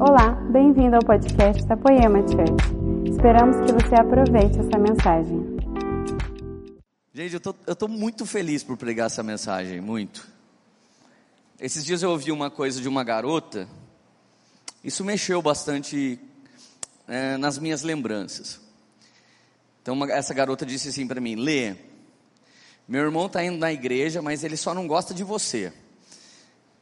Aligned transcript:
Olá, 0.00 0.30
bem-vindo 0.52 0.94
ao 0.94 1.02
podcast 1.02 1.66
da 1.66 1.76
Poema 1.76 2.20
Church. 2.20 3.10
Esperamos 3.10 3.56
que 3.66 3.72
você 3.72 3.96
aproveite 3.96 4.56
essa 4.60 4.78
mensagem. 4.78 5.58
Gente, 7.12 7.40
eu 7.66 7.74
tô 7.74 7.88
muito 7.88 8.24
feliz 8.24 8.62
por 8.62 8.76
pregar 8.76 9.06
essa 9.06 9.24
mensagem, 9.24 9.80
muito. 9.80 10.24
Esses 11.58 11.84
dias 11.84 12.04
eu 12.04 12.10
ouvi 12.10 12.30
uma 12.30 12.48
coisa 12.48 12.80
de 12.80 12.88
uma 12.88 13.02
garota, 13.02 13.68
isso 14.84 15.04
mexeu 15.04 15.42
bastante 15.42 16.20
é, 17.08 17.36
nas 17.36 17.58
minhas 17.58 17.82
lembranças. 17.82 18.60
Então, 19.82 19.94
uma, 19.94 20.12
essa 20.12 20.32
garota 20.32 20.64
disse 20.64 20.90
assim 20.90 21.08
para 21.08 21.20
mim: 21.20 21.34
Lê, 21.34 21.74
meu 22.86 23.02
irmão 23.02 23.26
está 23.26 23.44
indo 23.44 23.58
na 23.58 23.72
igreja, 23.72 24.22
mas 24.22 24.44
ele 24.44 24.56
só 24.56 24.72
não 24.72 24.86
gosta 24.86 25.12
de 25.12 25.24
você. 25.24 25.72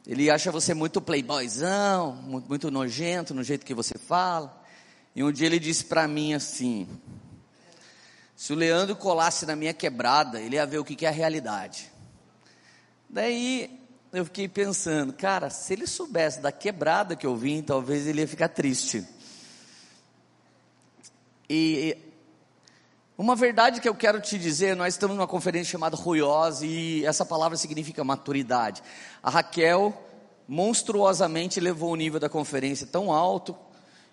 Ele 0.07 0.29
acha 0.29 0.49
você 0.53 0.73
muito 0.73 1.01
playboyzão, 1.01 2.13
muito, 2.15 2.71
nojento 2.71 3.33
no 3.33 3.43
jeito 3.43 3.65
que 3.65 3.73
você 3.73 3.97
fala. 3.97 4.63
E 5.13 5.21
um 5.21 5.33
dia 5.33 5.47
ele 5.47 5.59
disse 5.59 5.83
para 5.83 6.07
mim 6.07 6.33
assim: 6.33 6.87
se 8.33 8.53
o 8.53 8.55
Leandro 8.55 8.95
colasse 8.95 9.45
na 9.45 9.53
minha 9.53 9.73
quebrada, 9.73 10.39
ele 10.39 10.55
ia 10.55 10.65
ver 10.65 10.77
o 10.77 10.85
que, 10.85 10.95
que 10.95 11.05
é 11.05 11.09
a 11.09 11.11
realidade. 11.11 11.91
Daí 13.09 13.81
eu 14.13 14.23
fiquei 14.23 14.47
pensando, 14.47 15.11
cara, 15.11 15.49
se 15.49 15.73
ele 15.73 15.85
soubesse 15.85 16.39
da 16.39 16.53
quebrada 16.53 17.13
que 17.13 17.27
eu 17.27 17.35
vim, 17.35 17.61
talvez 17.61 18.07
ele 18.07 18.21
ia 18.21 18.27
ficar 18.27 18.47
triste. 18.47 19.05
E 21.49 21.97
uma 23.17 23.35
verdade 23.35 23.81
que 23.81 23.89
eu 23.89 23.95
quero 23.95 24.21
te 24.21 24.37
dizer, 24.37 24.75
nós 24.75 24.93
estamos 24.93 25.17
numa 25.17 25.25
conferência 25.25 25.71
chamada 25.71 25.95
Ruiose 25.97 26.67
e 26.67 27.05
essa 27.05 27.25
palavra 27.25 27.57
significa 27.57 28.03
maturidade. 28.03 28.83
A 29.23 29.31
Raquel 29.31 29.91
monstruosamente 30.47 31.59
levou 31.59 31.91
o 31.91 31.95
nível 31.95 32.19
da 32.19 32.29
conferência 32.29 32.85
tão 32.85 33.11
alto 33.11 33.57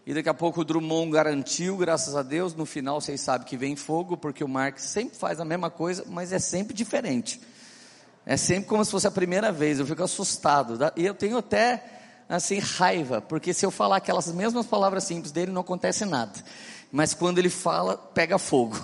e 0.06 0.14
daqui 0.14 0.28
a 0.30 0.32
pouco 0.32 0.62
o 0.62 0.64
Drummond 0.64 1.10
garantiu, 1.12 1.76
graças 1.76 2.16
a 2.16 2.22
Deus, 2.22 2.54
no 2.54 2.64
final 2.64 2.98
vocês 2.98 3.20
sabem 3.20 3.46
que 3.46 3.58
vem 3.58 3.76
fogo, 3.76 4.16
porque 4.16 4.42
o 4.42 4.48
Mark 4.48 4.78
sempre 4.78 5.18
faz 5.18 5.38
a 5.38 5.44
mesma 5.44 5.68
coisa, 5.68 6.02
mas 6.08 6.32
é 6.32 6.38
sempre 6.38 6.72
diferente. 6.72 7.42
É 8.24 8.38
sempre 8.38 8.70
como 8.70 8.82
se 8.86 8.90
fosse 8.90 9.06
a 9.06 9.10
primeira 9.10 9.52
vez, 9.52 9.78
eu 9.78 9.86
fico 9.86 10.02
assustado. 10.02 10.78
E 10.96 11.04
eu 11.04 11.14
tenho 11.14 11.36
até, 11.36 11.84
assim, 12.26 12.58
raiva, 12.58 13.20
porque 13.20 13.52
se 13.52 13.66
eu 13.66 13.70
falar 13.70 13.96
aquelas 13.96 14.32
mesmas 14.32 14.64
palavras 14.64 15.04
simples 15.04 15.30
dele, 15.30 15.52
não 15.52 15.60
acontece 15.60 16.06
nada 16.06 16.32
mas 16.94 17.12
quando 17.12 17.40
ele 17.40 17.50
fala, 17.50 17.96
pega 17.96 18.38
fogo. 18.38 18.78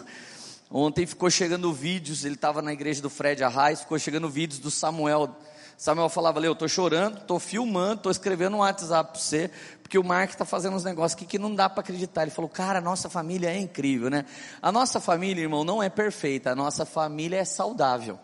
Ontem 0.69 1.07
ficou 1.07 1.31
chegando 1.31 1.73
vídeos, 1.73 2.25
ele 2.25 2.35
estava 2.35 2.61
na 2.61 2.73
igreja 2.73 3.01
do 3.01 3.09
Fred 3.09 3.45
Arraes, 3.45 3.83
ficou 3.83 3.97
chegando 4.01 4.29
vídeos 4.29 4.59
do 4.59 4.69
Samuel. 4.69 5.31
Samuel 5.77 6.09
falava, 6.09 6.41
Leo, 6.41 6.55
estou 6.55 6.67
chorando, 6.67 7.19
estou 7.19 7.39
filmando, 7.39 7.99
estou 7.99 8.11
escrevendo 8.11 8.57
um 8.57 8.61
WhatsApp 8.61 9.13
para 9.13 9.21
você, 9.21 9.49
porque 9.81 9.97
o 9.97 10.03
Mark 10.03 10.31
está 10.31 10.45
fazendo 10.45 10.75
uns 10.75 10.83
negócios 10.83 11.17
aqui 11.17 11.25
que 11.25 11.39
não 11.39 11.55
dá 11.55 11.71
para 11.71 11.83
acreditar. 11.83 12.23
Ele 12.23 12.33
falou, 12.33 12.51
cara, 12.51 12.81
a 12.81 12.83
nossa 12.83 13.09
família 13.09 13.49
é 13.49 13.57
incrível, 13.57 14.11
né? 14.11 14.25
A 14.61 14.73
nossa 14.73 14.99
família, 14.99 15.43
irmão, 15.43 15.63
não 15.63 15.81
é 15.81 15.89
perfeita, 15.89 16.51
a 16.51 16.57
nossa 16.57 16.85
família 16.85 17.37
é 17.37 17.45
saudável. 17.45 18.19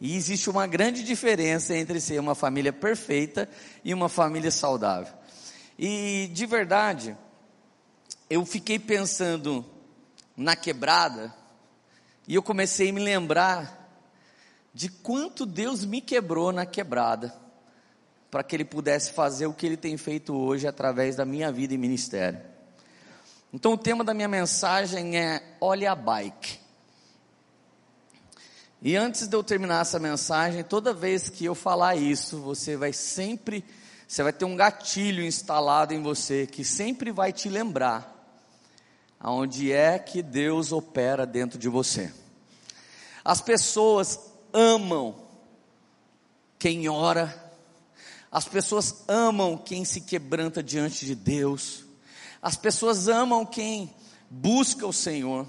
E 0.00 0.16
existe 0.16 0.48
uma 0.48 0.66
grande 0.66 1.04
diferença 1.04 1.76
entre 1.76 2.00
ser 2.00 2.18
uma 2.18 2.34
família 2.34 2.72
perfeita 2.72 3.46
e 3.84 3.92
uma 3.92 4.08
família 4.08 4.50
saudável. 4.50 5.12
E 5.78 6.30
de 6.32 6.46
verdade, 6.46 7.14
eu 8.30 8.44
fiquei 8.44 8.78
pensando 8.78 9.64
na 10.36 10.54
quebrada 10.54 11.34
e 12.26 12.34
eu 12.34 12.42
comecei 12.42 12.90
a 12.90 12.92
me 12.92 13.00
lembrar 13.00 13.88
de 14.74 14.88
quanto 14.90 15.46
Deus 15.46 15.84
me 15.84 16.00
quebrou 16.00 16.52
na 16.52 16.66
quebrada 16.66 17.34
para 18.30 18.42
que 18.44 18.54
Ele 18.54 18.66
pudesse 18.66 19.12
fazer 19.12 19.46
o 19.46 19.54
que 19.54 19.64
Ele 19.64 19.78
tem 19.78 19.96
feito 19.96 20.34
hoje 20.34 20.66
através 20.66 21.16
da 21.16 21.24
minha 21.24 21.50
vida 21.50 21.72
e 21.72 21.78
ministério. 21.78 22.40
Então 23.52 23.72
o 23.72 23.78
tema 23.78 24.04
da 24.04 24.12
minha 24.12 24.28
mensagem 24.28 25.18
é 25.18 25.56
Olhe 25.58 25.86
a 25.86 25.94
Bike. 25.94 26.60
E 28.82 28.94
antes 28.94 29.26
de 29.26 29.34
eu 29.34 29.42
terminar 29.42 29.80
essa 29.80 29.98
mensagem, 29.98 30.62
toda 30.62 30.92
vez 30.92 31.30
que 31.30 31.46
eu 31.46 31.54
falar 31.54 31.96
isso, 31.96 32.38
você 32.40 32.76
vai 32.76 32.92
sempre, 32.92 33.64
você 34.06 34.22
vai 34.22 34.32
ter 34.32 34.44
um 34.44 34.54
gatilho 34.54 35.24
instalado 35.24 35.94
em 35.94 36.02
você 36.02 36.46
que 36.46 36.62
sempre 36.62 37.10
vai 37.10 37.32
te 37.32 37.48
lembrar 37.48 38.17
aonde 39.20 39.72
é 39.72 39.98
que 39.98 40.22
Deus 40.22 40.72
opera 40.72 41.26
dentro 41.26 41.58
de 41.58 41.68
você. 41.68 42.12
As 43.24 43.40
pessoas 43.40 44.20
amam 44.52 45.14
quem 46.58 46.88
ora, 46.88 47.52
as 48.30 48.46
pessoas 48.46 49.04
amam 49.08 49.56
quem 49.56 49.84
se 49.84 50.02
quebranta 50.02 50.62
diante 50.62 51.04
de 51.06 51.14
Deus, 51.14 51.84
as 52.40 52.56
pessoas 52.56 53.08
amam 53.08 53.44
quem 53.44 53.94
busca 54.30 54.86
o 54.86 54.92
Senhor, 54.92 55.48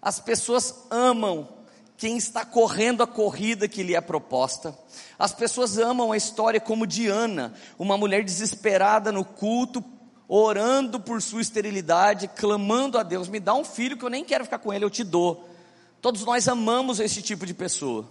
as 0.00 0.20
pessoas 0.20 0.74
amam 0.90 1.48
quem 1.96 2.16
está 2.16 2.46
correndo 2.46 3.02
a 3.02 3.06
corrida 3.06 3.68
que 3.68 3.82
lhe 3.82 3.94
é 3.94 4.00
proposta. 4.00 4.74
As 5.18 5.34
pessoas 5.34 5.76
amam 5.76 6.12
a 6.12 6.16
história 6.16 6.58
como 6.58 6.86
de 6.86 7.08
Ana, 7.08 7.52
uma 7.78 7.98
mulher 7.98 8.24
desesperada 8.24 9.12
no 9.12 9.22
culto, 9.22 9.84
orando 10.32 11.00
por 11.00 11.20
sua 11.20 11.40
esterilidade, 11.40 12.28
clamando 12.28 12.96
a 12.96 13.02
Deus: 13.02 13.28
me 13.28 13.40
dá 13.40 13.52
um 13.52 13.64
filho 13.64 13.96
que 13.96 14.04
eu 14.04 14.08
nem 14.08 14.24
quero 14.24 14.44
ficar 14.44 14.60
com 14.60 14.72
ele, 14.72 14.84
eu 14.84 14.90
te 14.90 15.02
dou. 15.02 15.48
Todos 16.00 16.24
nós 16.24 16.46
amamos 16.46 17.00
esse 17.00 17.20
tipo 17.20 17.44
de 17.44 17.52
pessoa. 17.52 18.08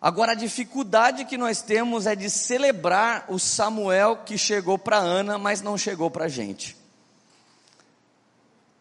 Agora, 0.00 0.32
a 0.32 0.34
dificuldade 0.34 1.26
que 1.26 1.38
nós 1.38 1.62
temos 1.62 2.06
é 2.06 2.16
de 2.16 2.28
celebrar 2.28 3.26
o 3.28 3.38
Samuel 3.38 4.18
que 4.26 4.36
chegou 4.36 4.76
para 4.76 4.96
Ana, 4.96 5.38
mas 5.38 5.62
não 5.62 5.78
chegou 5.78 6.10
para 6.10 6.24
a 6.24 6.28
gente. 6.28 6.76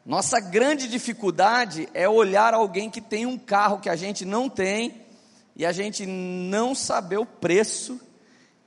Nossa 0.05 0.39
grande 0.39 0.87
dificuldade 0.87 1.87
é 1.93 2.09
olhar 2.09 2.53
alguém 2.53 2.89
que 2.89 3.01
tem 3.01 3.25
um 3.25 3.37
carro 3.37 3.79
que 3.79 3.89
a 3.89 3.95
gente 3.95 4.25
não 4.25 4.49
tem 4.49 5.05
e 5.55 5.65
a 5.65 5.71
gente 5.71 6.05
não 6.05 6.73
saber 6.73 7.17
o 7.17 7.25
preço 7.25 7.99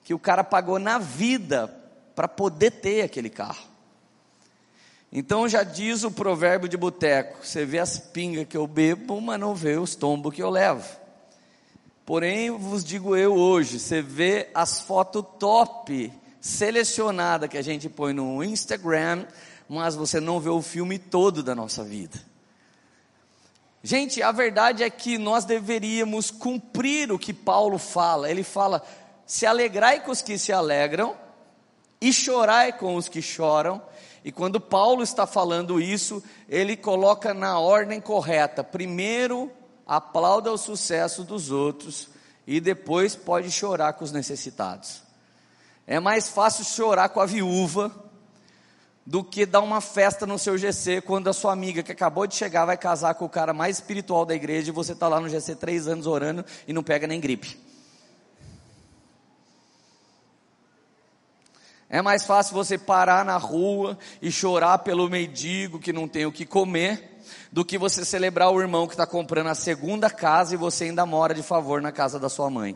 que 0.05 0.15
o 0.15 0.19
cara 0.19 0.45
pagou 0.45 0.79
na 0.79 0.99
vida 0.99 1.82
para 2.15 2.29
poder 2.29 2.71
ter 2.71 3.03
aquele 3.03 3.31
carro. 3.31 3.73
Então 5.13 5.47
já 5.47 5.63
diz 5.63 6.05
o 6.05 6.11
provérbio 6.11 6.69
de 6.69 6.77
boteco: 6.77 7.45
você 7.45 7.67
vê 7.67 7.79
as 7.79 7.99
pingas 7.99 8.47
que 8.47 8.57
eu 8.57 8.67
bebo, 8.67 9.21
mas 9.21 9.39
não 9.39 9.55
vê 9.55 9.77
os 9.77 9.95
tombos 9.95 10.35
que 10.35 10.43
eu 10.43 10.49
levo. 10.49 10.89
Porém, 12.07 12.51
vos 12.51 12.83
digo 12.83 13.15
eu 13.15 13.35
hoje: 13.35 13.79
você 13.79 14.01
vê 14.01 14.49
as 14.55 14.81
fotos 14.81 15.25
top, 15.39 16.11
selecionada 16.41 17.47
que 17.47 17.59
a 17.59 17.63
gente 17.63 17.91
põe 17.91 18.15
no 18.15 18.43
Instagram, 18.43 19.27
mas 19.69 19.95
você 19.95 20.19
não 20.19 20.41
vê 20.41 20.49
o 20.49 20.63
filme 20.63 20.99
todo 20.99 21.43
da 21.43 21.55
nossa 21.55 21.85
vida. 21.85 22.19
Gente, 23.83 24.23
a 24.23 24.33
verdade 24.33 24.83
é 24.83 24.89
que 24.89 25.19
nós 25.19 25.45
deveríamos 25.45 26.31
cumprir 26.31 27.13
o 27.13 27.19
que 27.19 27.35
Paulo 27.35 27.77
fala. 27.77 28.31
Ele 28.31 28.43
fala: 28.43 28.83
se 29.27 29.45
alegrai 29.45 30.01
com 30.01 30.11
os 30.11 30.23
que 30.23 30.39
se 30.39 30.53
alegram 30.53 31.17
e 32.03 32.13
chorai 32.13 32.73
com 32.73 32.97
os 32.97 33.09
que 33.09 33.23
choram. 33.23 33.81
E 34.25 34.33
quando 34.33 34.61
Paulo 34.61 35.05
está 35.05 35.25
falando 35.25 35.81
isso, 35.81 36.21
ele 36.49 36.77
coloca 36.77 37.33
na 37.33 37.61
ordem 37.61 38.01
correta. 38.01 38.65
Primeiro, 38.65 39.51
aplauda 39.87 40.53
o 40.53 40.59
sucesso 40.59 41.23
dos 41.23 41.53
outros 41.53 42.09
e 42.45 42.61
depois 42.61 43.15
pode 43.15 43.53
chorar 43.53 43.93
com 43.93 44.05
os 44.05 44.11
necessitados. 44.11 45.01
É 45.87 46.01
mais 46.01 46.29
fácil 46.29 46.65
chorar 46.65 47.09
com 47.09 47.21
a 47.21 47.27
viúva 47.27 47.93
do 49.07 49.23
que 49.23 49.47
dar 49.47 49.61
uma 49.61 49.81
festa 49.81 50.27
no 50.27 50.39
seu 50.41 50.59
GC 50.59 51.03
quando 51.03 51.29
a 51.29 51.33
sua 51.33 51.53
amiga 51.53 51.85
que 51.85 51.93
acabou 51.93 52.27
de 52.27 52.35
chegar 52.35 52.65
vai 52.65 52.77
casar 52.77 53.15
com 53.15 53.27
o 53.27 53.29
cara 53.29 53.53
mais 53.53 53.77
espiritual 53.77 54.27
da 54.27 54.35
igreja 54.35 54.71
e 54.71 54.75
você 54.75 54.93
está 54.93 55.07
lá 55.07 55.21
no 55.21 55.29
GC 55.29 55.55
três 55.55 55.87
anos 55.87 56.07
orando 56.09 56.45
e 56.67 56.73
não 56.73 56.83
pega 56.83 57.07
nem 57.07 57.21
gripe. 57.21 57.72
É 61.93 62.01
mais 62.01 62.25
fácil 62.25 62.55
você 62.55 62.79
parar 62.79 63.23
na 63.23 63.37
rua 63.37 63.99
e 64.23 64.33
chorar 64.33 64.79
pelo 64.79 65.11
mendigo 65.11 65.79
que 65.79 65.93
não 65.93 66.09
tem 66.09 66.25
o 66.25 66.33
que 66.33 66.47
comer, 66.47 67.21
do 67.53 67.67
que 67.67 67.77
você 67.77 68.03
celebrar 68.03 68.51
o 68.51 68.59
irmão 68.63 68.87
que 68.87 68.95
está 68.95 69.07
comprando 69.07 69.49
a 69.49 69.55
segunda 69.55 70.09
casa 70.09 70.55
e 70.55 70.57
você 70.57 70.85
ainda 70.85 71.05
mora 71.05 71.35
de 71.35 71.43
favor 71.43 71.83
na 71.83 71.93
casa 71.93 72.19
da 72.19 72.31
sua 72.31 72.49
mãe. 72.49 72.75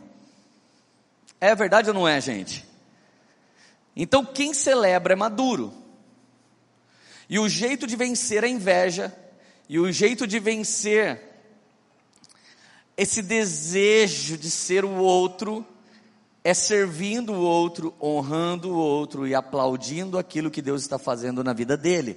É 1.41 1.55
verdade 1.55 1.89
ou 1.89 1.95
não 1.95 2.07
é, 2.07 2.21
gente? 2.21 2.69
Então 3.97 4.23
quem 4.23 4.53
celebra 4.53 5.15
é 5.15 5.17
maduro. 5.17 5.73
E 7.27 7.39
o 7.39 7.49
jeito 7.49 7.87
de 7.87 7.97
vencer 7.97 8.45
a 8.45 8.49
inveja, 8.49 9.17
e 9.67 9.79
o 9.79 9.91
jeito 9.91 10.27
de 10.27 10.39
vencer 10.39 11.23
esse 12.95 13.23
desejo 13.23 14.37
de 14.37 14.51
ser 14.51 14.85
o 14.85 14.97
outro, 14.97 15.67
é 16.47 16.55
servindo 16.55 17.33
o 17.33 17.41
outro, 17.41 17.93
honrando 18.01 18.71
o 18.71 18.77
outro 18.77 19.27
e 19.27 19.35
aplaudindo 19.35 20.17
aquilo 20.17 20.49
que 20.49 20.63
Deus 20.63 20.81
está 20.81 20.97
fazendo 20.97 21.43
na 21.43 21.53
vida 21.53 21.77
dele. 21.77 22.17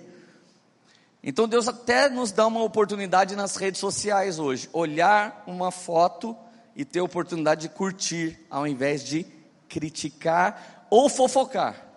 Então 1.23 1.47
Deus 1.47 1.67
até 1.67 2.07
nos 2.09 2.31
dá 2.31 2.45
uma 2.45 2.61
oportunidade 2.61 3.35
nas 3.35 3.55
redes 3.55 3.79
sociais 3.79 4.37
hoje, 4.37 4.69
olhar 4.71 5.43
uma 5.47 5.71
foto 5.71 6.37
e 6.75 6.85
ter 6.85 6.99
a 6.99 7.03
oportunidade 7.03 7.61
de 7.61 7.69
curtir, 7.69 8.39
ao 8.51 8.67
invés 8.67 9.03
de 9.03 9.25
criticar 9.67 10.85
ou 10.91 11.09
fofocar. 11.09 11.87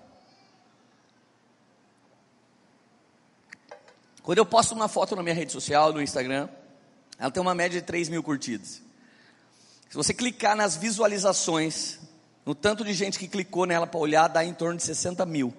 Quando 4.22 4.38
eu 4.38 4.46
posto 4.46 4.74
uma 4.74 4.88
foto 4.88 5.14
na 5.14 5.22
minha 5.22 5.34
rede 5.34 5.52
social, 5.52 5.92
no 5.92 6.00
Instagram, 6.00 6.48
ela 7.18 7.30
tem 7.30 7.42
uma 7.42 7.54
média 7.54 7.78
de 7.78 7.86
3 7.86 8.08
mil 8.08 8.22
curtidas. 8.22 8.80
Se 9.90 9.94
você 9.94 10.14
clicar 10.14 10.56
nas 10.56 10.76
visualizações, 10.76 12.00
no 12.44 12.54
tanto 12.54 12.84
de 12.84 12.92
gente 12.92 13.18
que 13.18 13.28
clicou 13.28 13.66
nela 13.66 13.86
para 13.86 14.00
olhar, 14.00 14.28
dá 14.28 14.44
em 14.44 14.52
torno 14.52 14.76
de 14.76 14.82
60 14.82 15.24
mil. 15.24 15.54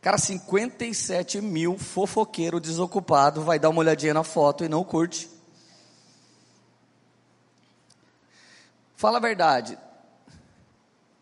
Cara, 0.00 0.18
57 0.18 1.40
mil 1.40 1.76
fofoqueiro 1.76 2.60
desocupado 2.60 3.42
vai 3.42 3.58
dar 3.58 3.70
uma 3.70 3.80
olhadinha 3.80 4.14
na 4.14 4.22
foto 4.22 4.64
e 4.64 4.68
não 4.68 4.84
curte. 4.84 5.28
Fala 8.94 9.18
a 9.18 9.20
verdade. 9.20 9.76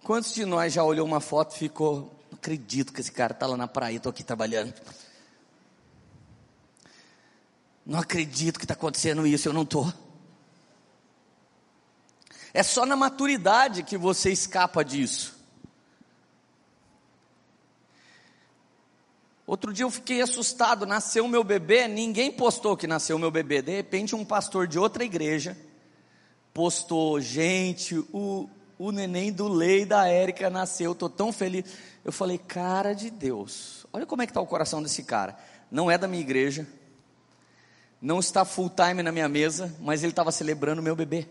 Quantos 0.02 0.35
de 0.35 0.44
nós 0.44 0.73
já 0.73 0.85
olhou 0.85 1.06
uma 1.06 1.19
foto 1.19 1.56
e 1.56 1.58
ficou, 1.58 2.14
não 2.31 2.37
acredito 2.37 2.93
que 2.93 3.00
esse 3.00 3.11
cara 3.11 3.32
está 3.32 3.46
lá 3.46 3.56
na 3.56 3.67
praia, 3.67 3.96
estou 3.96 4.11
aqui 4.11 4.23
trabalhando. 4.23 4.75
Não 7.87 7.99
acredito 7.99 8.58
que 8.58 8.64
está 8.64 8.75
acontecendo 8.75 9.26
isso, 9.26 9.49
eu 9.49 9.52
não 9.52 9.62
estou. 9.62 9.93
É 12.54 12.62
só 12.62 12.86
na 12.86 12.94
maturidade 12.94 13.82
que 13.82 13.98
você 13.98 14.30
escapa 14.30 14.84
disso. 14.84 15.34
Outro 19.44 19.72
dia 19.72 19.84
eu 19.84 19.90
fiquei 19.90 20.22
assustado, 20.22 20.86
nasceu 20.86 21.26
meu 21.26 21.42
bebê, 21.42 21.88
ninguém 21.88 22.30
postou 22.30 22.76
que 22.76 22.86
nasceu 22.86 23.18
meu 23.18 23.30
bebê. 23.30 23.60
De 23.60 23.72
repente, 23.72 24.14
um 24.14 24.24
pastor 24.24 24.68
de 24.68 24.78
outra 24.78 25.04
igreja 25.04 25.58
postou: 26.54 27.20
gente, 27.20 27.98
o, 28.12 28.48
o 28.78 28.92
neném 28.92 29.32
do 29.32 29.48
Lei 29.48 29.84
da 29.84 30.06
Érica 30.06 30.48
nasceu, 30.48 30.92
estou 30.92 31.10
tão 31.10 31.32
feliz. 31.32 31.64
Eu 32.04 32.12
falei: 32.12 32.38
cara 32.38 32.94
de 32.94 33.10
Deus, 33.10 33.84
olha 33.92 34.06
como 34.06 34.22
é 34.22 34.26
que 34.26 34.30
está 34.30 34.40
o 34.40 34.46
coração 34.46 34.80
desse 34.80 35.02
cara. 35.02 35.36
Não 35.70 35.90
é 35.90 35.98
da 35.98 36.06
minha 36.06 36.22
igreja, 36.22 36.66
não 38.00 38.20
está 38.20 38.44
full 38.44 38.70
time 38.70 39.02
na 39.02 39.10
minha 39.10 39.28
mesa, 39.28 39.74
mas 39.80 40.04
ele 40.04 40.12
estava 40.12 40.30
celebrando 40.30 40.80
meu 40.80 40.94
bebê. 40.94 41.26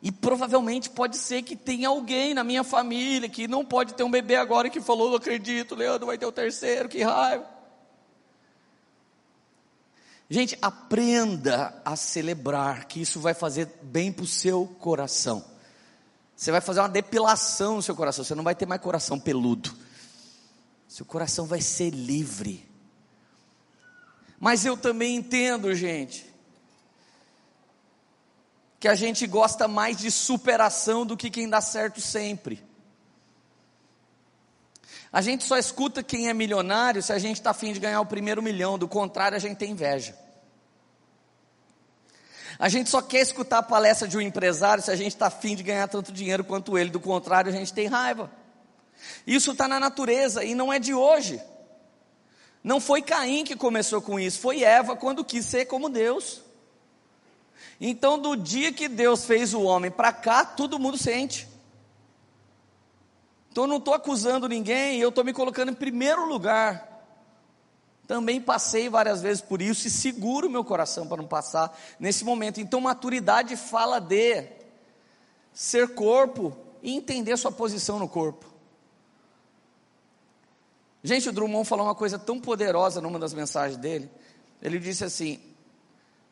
E 0.00 0.12
provavelmente 0.12 0.90
pode 0.90 1.16
ser 1.16 1.42
que 1.42 1.56
tenha 1.56 1.88
alguém 1.88 2.32
na 2.32 2.44
minha 2.44 2.62
família 2.62 3.28
que 3.28 3.48
não 3.48 3.64
pode 3.64 3.94
ter 3.94 4.04
um 4.04 4.10
bebê 4.10 4.36
agora 4.36 4.70
que 4.70 4.80
falou: 4.80 5.10
não 5.10 5.16
acredito, 5.16 5.74
Leandro 5.74 6.06
vai 6.06 6.16
ter 6.16 6.26
o 6.26 6.32
terceiro, 6.32 6.88
que 6.88 7.02
raiva. 7.02 7.46
Gente, 10.30 10.58
aprenda 10.60 11.80
a 11.84 11.96
celebrar, 11.96 12.84
que 12.84 13.00
isso 13.00 13.18
vai 13.18 13.32
fazer 13.32 13.66
bem 13.82 14.12
para 14.12 14.24
o 14.24 14.26
seu 14.26 14.66
coração. 14.78 15.44
Você 16.36 16.52
vai 16.52 16.60
fazer 16.60 16.80
uma 16.80 16.88
depilação 16.88 17.76
no 17.76 17.82
seu 17.82 17.96
coração, 17.96 18.24
você 18.24 18.34
não 18.34 18.44
vai 18.44 18.54
ter 18.54 18.66
mais 18.66 18.80
coração 18.80 19.18
peludo. 19.18 19.74
Seu 20.86 21.04
coração 21.04 21.46
vai 21.46 21.60
ser 21.60 21.90
livre. 21.90 22.68
Mas 24.38 24.64
eu 24.64 24.76
também 24.76 25.16
entendo, 25.16 25.74
gente, 25.74 26.27
que 28.80 28.86
a 28.86 28.94
gente 28.94 29.26
gosta 29.26 29.66
mais 29.66 29.96
de 29.96 30.10
superação 30.10 31.04
do 31.04 31.16
que 31.16 31.30
quem 31.30 31.48
dá 31.48 31.60
certo 31.60 32.00
sempre. 32.00 32.62
A 35.12 35.20
gente 35.20 35.44
só 35.44 35.56
escuta 35.56 36.02
quem 36.02 36.28
é 36.28 36.34
milionário 36.34 37.02
se 37.02 37.12
a 37.12 37.18
gente 37.18 37.36
está 37.36 37.50
afim 37.50 37.72
de 37.72 37.80
ganhar 37.80 38.00
o 38.00 38.06
primeiro 38.06 38.42
milhão, 38.42 38.78
do 38.78 38.86
contrário, 38.86 39.36
a 39.36 39.40
gente 39.40 39.56
tem 39.56 39.72
inveja. 39.72 40.14
A 42.58 42.68
gente 42.68 42.90
só 42.90 43.00
quer 43.00 43.20
escutar 43.20 43.58
a 43.58 43.62
palestra 43.62 44.06
de 44.06 44.16
um 44.16 44.20
empresário 44.20 44.82
se 44.82 44.90
a 44.90 44.96
gente 44.96 45.14
está 45.14 45.28
afim 45.28 45.54
de 45.54 45.62
ganhar 45.62 45.88
tanto 45.88 46.12
dinheiro 46.12 46.44
quanto 46.44 46.76
ele, 46.76 46.90
do 46.90 47.00
contrário, 47.00 47.50
a 47.50 47.54
gente 47.54 47.72
tem 47.72 47.86
raiva. 47.86 48.30
Isso 49.26 49.52
está 49.52 49.66
na 49.66 49.80
natureza 49.80 50.44
e 50.44 50.54
não 50.54 50.72
é 50.72 50.78
de 50.78 50.92
hoje. 50.92 51.40
Não 52.62 52.80
foi 52.80 53.00
Caim 53.00 53.44
que 53.44 53.56
começou 53.56 54.02
com 54.02 54.18
isso, 54.18 54.40
foi 54.40 54.62
Eva 54.62 54.96
quando 54.96 55.24
quis 55.24 55.46
ser 55.46 55.66
como 55.66 55.88
Deus. 55.88 56.42
Então, 57.80 58.18
do 58.18 58.36
dia 58.36 58.72
que 58.72 58.88
Deus 58.88 59.24
fez 59.24 59.54
o 59.54 59.62
homem 59.62 59.90
para 59.90 60.12
cá, 60.12 60.44
todo 60.44 60.78
mundo 60.78 60.98
sente. 60.98 61.48
Então, 63.50 63.64
eu 63.64 63.68
não 63.68 63.76
estou 63.76 63.94
acusando 63.94 64.48
ninguém, 64.48 64.98
eu 64.98 65.10
estou 65.10 65.24
me 65.24 65.32
colocando 65.32 65.70
em 65.70 65.74
primeiro 65.74 66.26
lugar. 66.26 66.86
Também 68.06 68.40
passei 68.40 68.88
várias 68.88 69.20
vezes 69.20 69.42
por 69.42 69.60
isso 69.60 69.86
e 69.86 69.90
seguro 69.90 70.48
meu 70.48 70.64
coração 70.64 71.06
para 71.06 71.18
não 71.18 71.28
passar 71.28 71.78
nesse 72.00 72.24
momento. 72.24 72.60
Então, 72.60 72.80
maturidade 72.80 73.54
fala 73.54 74.00
de 74.00 74.46
ser 75.52 75.94
corpo 75.94 76.56
e 76.82 76.94
entender 76.94 77.36
sua 77.36 77.52
posição 77.52 77.98
no 77.98 78.08
corpo. 78.08 78.46
Gente, 81.02 81.28
o 81.28 81.32
Drummond 81.32 81.68
falou 81.68 81.86
uma 81.86 81.94
coisa 81.94 82.18
tão 82.18 82.40
poderosa 82.40 83.00
numa 83.00 83.18
das 83.18 83.32
mensagens 83.32 83.76
dele. 83.76 84.10
Ele 84.60 84.78
disse 84.78 85.04
assim: 85.04 85.40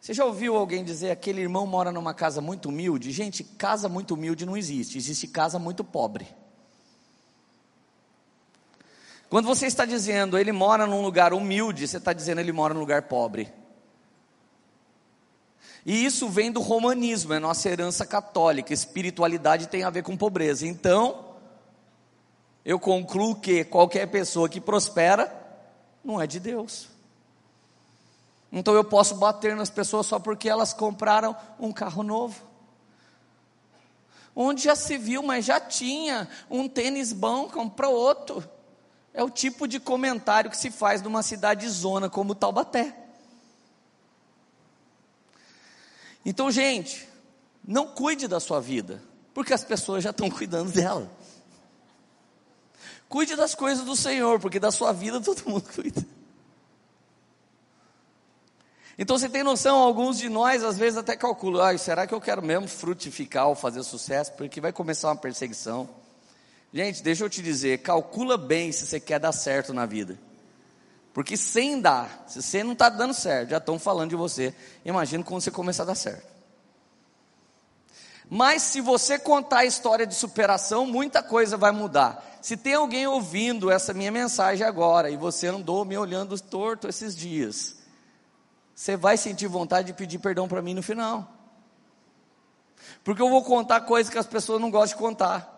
você 0.01 0.15
já 0.15 0.25
ouviu 0.25 0.57
alguém 0.57 0.85
dizer 0.85 1.11
aquele 1.11 1.41
irmão 1.41 1.67
mora 1.67 1.91
numa 1.91 2.15
casa 2.15 2.41
muito 2.41 2.69
humilde? 2.69 3.11
Gente, 3.11 3.43
casa 3.43 3.89
muito 3.89 4.15
humilde 4.15 4.47
não 4.47 4.57
existe, 4.57 4.99
existe 4.99 5.27
casa 5.27 5.59
muito 5.59 5.83
pobre. 5.83 6.29
Quando 9.29 9.47
você 9.47 9.67
está 9.67 9.85
dizendo 9.85 10.39
ele 10.39 10.53
mora 10.53 10.87
num 10.87 11.03
lugar 11.03 11.33
humilde, 11.33 11.89
você 11.89 11.97
está 11.97 12.13
dizendo 12.13 12.41
ele 12.41 12.53
mora 12.53 12.73
num 12.73 12.81
lugar 12.81 13.03
pobre. 13.03 13.53
E 15.85 16.05
isso 16.05 16.29
vem 16.29 16.51
do 16.51 16.61
romanismo, 16.61 17.33
é 17.33 17.39
nossa 17.39 17.69
herança 17.69 18.05
católica. 18.05 18.73
Espiritualidade 18.73 19.69
tem 19.69 19.85
a 19.85 19.91
ver 19.91 20.03
com 20.03 20.17
pobreza. 20.17 20.67
Então, 20.67 21.37
eu 22.65 22.81
concluo 22.81 23.37
que 23.37 23.63
qualquer 23.63 24.07
pessoa 24.07 24.49
que 24.49 24.61
prospera 24.61 25.33
não 26.05 26.21
é 26.21 26.27
de 26.27 26.41
Deus. 26.41 26.89
Então 28.57 28.73
eu 28.73 28.83
posso 28.83 29.17
bater 29.17 29.55
nas 29.55 29.69
pessoas 29.69 30.07
só 30.07 30.19
porque 30.19 30.49
elas 30.49 30.73
compraram 30.73 31.37
um 31.61 31.71
carro 31.71 32.03
novo. 32.03 32.43
Onde 34.35 34.65
já 34.65 34.75
se 34.75 34.97
viu, 34.97 35.23
mas 35.23 35.45
já 35.45 35.61
tinha 35.61 36.27
um 36.49 36.67
tênis 36.67 37.13
bom, 37.13 37.51
comprou 37.51 37.93
outro. 37.93 38.43
É 39.13 39.23
o 39.23 39.29
tipo 39.29 39.69
de 39.69 39.79
comentário 39.79 40.51
que 40.51 40.57
se 40.57 40.71
faz 40.71 41.03
numa 41.03 41.23
cidade 41.23 41.69
zona 41.69 42.09
como 42.09 42.35
Taubaté. 42.35 42.97
Então, 46.25 46.51
gente, 46.51 47.07
não 47.63 47.87
cuide 47.87 48.27
da 48.27 48.41
sua 48.41 48.59
vida, 48.59 49.03
porque 49.35 49.53
as 49.53 49.65
pessoas 49.65 50.03
já 50.03 50.11
estão 50.11 50.31
cuidando 50.33 50.73
dela. 50.73 51.11
Cuide 53.07 53.37
das 53.37 53.55
coisas 53.55 53.85
do 53.85 53.95
Senhor, 53.95 54.41
porque 54.41 54.59
da 54.59 54.71
sua 54.71 54.93
vida 54.93 55.21
todo 55.21 55.47
mundo 55.47 55.69
cuida. 55.75 56.16
Então 58.99 59.19
você 59.19 59.29
tem 59.29 59.43
noção, 59.43 59.79
alguns 59.79 60.19
de 60.19 60.29
nós 60.29 60.65
às 60.65 60.79
vezes 60.79 60.99
até 60.99 61.15
calculam, 61.15 61.67
ah, 61.67 61.77
será 61.77 62.07
que 62.07 62.15
eu 62.15 62.21
quero 62.21 62.43
mesmo 62.43 62.67
frutificar 62.67 63.49
ou 63.49 63.55
fazer 63.55 63.83
sucesso? 63.83 64.33
Porque 64.33 64.61
vai 64.61 64.73
começar 64.73 65.09
uma 65.09 65.17
perseguição. 65.17 65.89
Gente, 66.73 67.03
deixa 67.03 67.25
eu 67.25 67.31
te 67.31 67.43
dizer, 67.43 67.79
calcula 67.79 68.39
bem 68.39 68.73
se 68.73 68.87
você 68.87 68.99
quer 68.99 69.21
dar 69.21 69.33
certo 69.33 69.75
na 69.75 69.85
vida. 69.85 70.19
Porque 71.13 71.37
sem 71.37 71.81
dar, 71.81 72.25
se 72.27 72.43
você 72.43 72.63
não 72.63 72.73
está 72.73 72.89
dando 72.89 73.15
certo, 73.15 73.51
já 73.51 73.59
estão 73.59 73.79
falando 73.79 74.11
de 74.11 74.17
você, 74.17 74.55
imagina 74.85 75.25
quando 75.25 75.43
você 75.43 75.51
começar 75.51 75.83
a 75.83 75.87
dar 75.87 75.95
certo. 75.95 76.27
Mas 78.29 78.63
se 78.63 78.81
você 78.81 79.19
contar 79.19 79.59
a 79.59 79.65
história 79.65 80.07
de 80.07 80.15
superação, 80.15 80.85
muita 80.85 81.23
coisa 81.23 81.57
vai 81.57 81.71
mudar. 81.71 82.39
Se 82.43 82.57
tem 82.57 82.75
alguém 82.75 83.07
ouvindo 83.07 83.71
essa 83.71 83.95
minha 83.95 84.11
mensagem 84.11 84.67
agora 84.67 85.11
e 85.11 85.17
você 85.17 85.47
andou 85.47 85.85
me 85.85 85.97
olhando 85.97 86.39
torto 86.41 86.89
esses 86.89 87.15
dias, 87.17 87.76
você 88.77 88.95
vai 88.95 89.17
sentir 89.17 89.47
vontade 89.47 89.87
de 89.87 89.95
pedir 89.95 90.19
perdão 90.19 90.47
para 90.47 90.61
mim 90.61 90.75
no 90.75 90.83
final. 90.83 91.27
Porque 93.03 93.23
eu 93.23 93.31
vou 93.31 93.43
contar 93.43 93.81
coisas 93.81 94.13
que 94.13 94.19
as 94.19 94.27
pessoas 94.27 94.61
não 94.61 94.71
gostam 94.71 94.99
de 94.99 95.03
contar. 95.03 95.55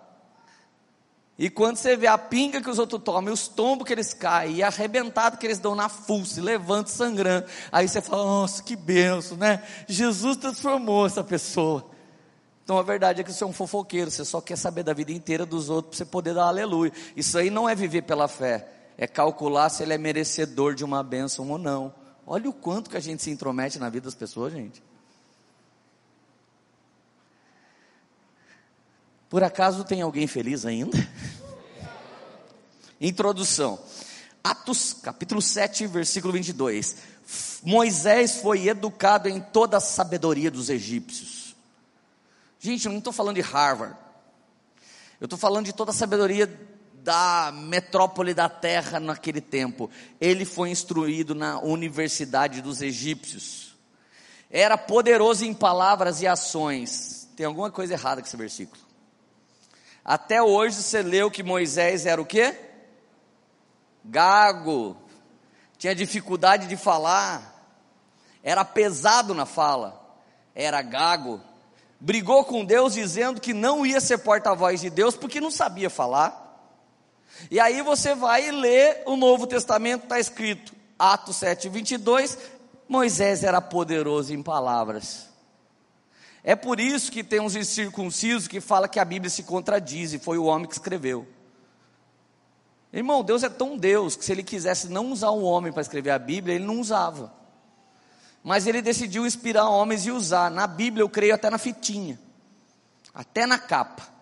E 1.36 1.50
quando 1.50 1.76
você 1.76 1.96
vê 1.96 2.06
a 2.06 2.16
pinga 2.16 2.62
que 2.62 2.70
os 2.70 2.78
outros 2.78 3.02
tomam, 3.02 3.34
os 3.34 3.48
tombos 3.48 3.84
que 3.84 3.92
eles 3.92 4.14
caem, 4.14 4.56
e 4.56 4.62
arrebentado 4.62 5.36
que 5.36 5.44
eles 5.44 5.58
dão 5.58 5.74
na 5.74 5.88
fuça, 5.88 6.40
levanta 6.40 6.90
sangrando, 6.90 7.46
aí 7.72 7.88
você 7.88 8.00
fala, 8.00 8.24
nossa, 8.24 8.62
que 8.62 8.76
benção, 8.76 9.36
né? 9.36 9.64
Jesus 9.88 10.36
transformou 10.36 11.04
essa 11.04 11.24
pessoa. 11.24 11.90
Então 12.62 12.78
a 12.78 12.82
verdade 12.82 13.20
é 13.20 13.24
que 13.24 13.32
você 13.32 13.42
é 13.42 13.46
um 13.46 13.52
fofoqueiro, 13.52 14.12
você 14.12 14.24
só 14.24 14.40
quer 14.40 14.56
saber 14.56 14.84
da 14.84 14.92
vida 14.92 15.10
inteira 15.10 15.44
dos 15.44 15.68
outros 15.70 15.90
para 15.90 15.98
você 15.98 16.04
poder 16.04 16.34
dar 16.34 16.46
aleluia. 16.46 16.92
Isso 17.16 17.36
aí 17.36 17.50
não 17.50 17.68
é 17.68 17.74
viver 17.74 18.02
pela 18.02 18.28
fé, 18.28 18.68
é 18.96 19.08
calcular 19.08 19.70
se 19.70 19.82
ele 19.82 19.94
é 19.94 19.98
merecedor 19.98 20.74
de 20.74 20.84
uma 20.84 21.02
bênção 21.02 21.50
ou 21.50 21.58
não. 21.58 21.97
Olha 22.30 22.50
o 22.50 22.52
quanto 22.52 22.90
que 22.90 22.96
a 22.98 23.00
gente 23.00 23.22
se 23.22 23.30
intromete 23.30 23.78
na 23.78 23.88
vida 23.88 24.04
das 24.04 24.14
pessoas, 24.14 24.52
gente. 24.52 24.82
Por 29.30 29.42
acaso 29.42 29.82
tem 29.82 30.02
alguém 30.02 30.26
feliz 30.26 30.66
ainda? 30.66 30.94
Introdução. 33.00 33.78
Atos, 34.44 34.92
capítulo 34.92 35.40
7, 35.40 35.86
versículo 35.86 36.34
22. 36.34 36.96
Moisés 37.62 38.42
foi 38.42 38.68
educado 38.68 39.26
em 39.30 39.40
toda 39.40 39.78
a 39.78 39.80
sabedoria 39.80 40.50
dos 40.50 40.68
egípcios. 40.68 41.56
Gente, 42.60 42.84
eu 42.84 42.92
não 42.92 42.98
estou 42.98 43.12
falando 43.12 43.36
de 43.36 43.42
Harvard. 43.42 43.96
Eu 45.18 45.24
estou 45.24 45.38
falando 45.38 45.64
de 45.64 45.72
toda 45.72 45.92
a 45.92 45.94
sabedoria 45.94 46.46
da 47.08 47.50
metrópole 47.50 48.34
da 48.34 48.50
terra 48.50 49.00
naquele 49.00 49.40
tempo. 49.40 49.90
Ele 50.20 50.44
foi 50.44 50.68
instruído 50.68 51.34
na 51.34 51.58
universidade 51.58 52.60
dos 52.60 52.82
egípcios. 52.82 53.74
Era 54.50 54.76
poderoso 54.76 55.42
em 55.42 55.54
palavras 55.54 56.20
e 56.20 56.26
ações. 56.26 57.26
Tem 57.34 57.46
alguma 57.46 57.70
coisa 57.70 57.94
errada 57.94 58.20
com 58.20 58.28
esse 58.28 58.36
versículo. 58.36 58.82
Até 60.04 60.42
hoje 60.42 60.82
você 60.82 61.00
leu 61.00 61.30
que 61.30 61.42
Moisés 61.42 62.04
era 62.04 62.20
o 62.20 62.26
quê? 62.26 62.54
Gago. 64.04 64.94
Tinha 65.78 65.94
dificuldade 65.94 66.66
de 66.66 66.76
falar. 66.76 67.72
Era 68.42 68.66
pesado 68.66 69.32
na 69.32 69.46
fala. 69.46 69.98
Era 70.54 70.82
gago. 70.82 71.40
Brigou 71.98 72.44
com 72.44 72.66
Deus 72.66 72.92
dizendo 72.92 73.40
que 73.40 73.54
não 73.54 73.86
ia 73.86 73.98
ser 73.98 74.18
porta-voz 74.18 74.82
de 74.82 74.90
Deus 74.90 75.16
porque 75.16 75.40
não 75.40 75.50
sabia 75.50 75.88
falar. 75.88 76.47
E 77.50 77.60
aí 77.60 77.82
você 77.82 78.14
vai 78.14 78.50
ler 78.50 79.02
o 79.06 79.16
Novo 79.16 79.46
Testamento, 79.46 80.04
está 80.04 80.18
escrito, 80.18 80.72
Atos 80.98 81.36
7, 81.36 81.68
22, 81.68 82.38
Moisés 82.88 83.44
era 83.44 83.60
poderoso 83.60 84.32
em 84.32 84.42
palavras. 84.42 85.28
É 86.42 86.56
por 86.56 86.80
isso 86.80 87.12
que 87.12 87.22
tem 87.22 87.40
uns 87.40 87.54
incircuncisos 87.54 88.48
que 88.48 88.60
fala 88.60 88.88
que 88.88 88.98
a 88.98 89.04
Bíblia 89.04 89.30
se 89.30 89.42
contradiz 89.42 90.12
e 90.12 90.18
foi 90.18 90.38
o 90.38 90.44
homem 90.44 90.66
que 90.66 90.72
escreveu. 90.72 91.26
Irmão, 92.92 93.22
Deus 93.22 93.42
é 93.42 93.48
tão 93.48 93.76
Deus 93.76 94.16
que 94.16 94.24
se 94.24 94.32
ele 94.32 94.42
quisesse 94.42 94.88
não 94.88 95.12
usar 95.12 95.30
um 95.30 95.44
homem 95.44 95.72
para 95.72 95.82
escrever 95.82 96.10
a 96.10 96.18
Bíblia, 96.18 96.54
ele 96.54 96.64
não 96.64 96.80
usava. 96.80 97.32
Mas 98.42 98.66
ele 98.66 98.80
decidiu 98.80 99.26
inspirar 99.26 99.68
homens 99.68 100.06
e 100.06 100.10
usar. 100.10 100.50
Na 100.50 100.66
Bíblia 100.66 101.02
eu 101.02 101.08
creio 101.08 101.34
até 101.34 101.50
na 101.50 101.58
fitinha, 101.58 102.18
até 103.12 103.44
na 103.46 103.58
capa. 103.58 104.17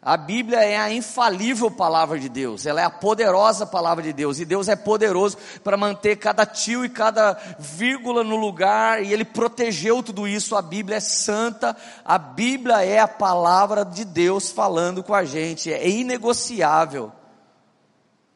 A 0.00 0.16
Bíblia 0.16 0.60
é 0.60 0.76
a 0.76 0.92
infalível 0.92 1.68
palavra 1.72 2.20
de 2.20 2.28
Deus, 2.28 2.64
ela 2.64 2.80
é 2.80 2.84
a 2.84 2.90
poderosa 2.90 3.66
palavra 3.66 4.02
de 4.02 4.12
Deus, 4.12 4.38
e 4.38 4.44
Deus 4.44 4.68
é 4.68 4.76
poderoso 4.76 5.36
para 5.64 5.76
manter 5.76 6.16
cada 6.16 6.46
tio 6.46 6.84
e 6.84 6.88
cada 6.88 7.32
vírgula 7.58 8.22
no 8.22 8.36
lugar, 8.36 9.02
e 9.02 9.12
Ele 9.12 9.24
protegeu 9.24 10.00
tudo 10.00 10.28
isso. 10.28 10.54
A 10.54 10.62
Bíblia 10.62 10.98
é 10.98 11.00
santa, 11.00 11.76
a 12.04 12.16
Bíblia 12.16 12.84
é 12.84 13.00
a 13.00 13.08
palavra 13.08 13.84
de 13.84 14.04
Deus 14.04 14.50
falando 14.50 15.02
com 15.02 15.14
a 15.14 15.24
gente, 15.24 15.72
é 15.72 15.88
inegociável 15.88 17.10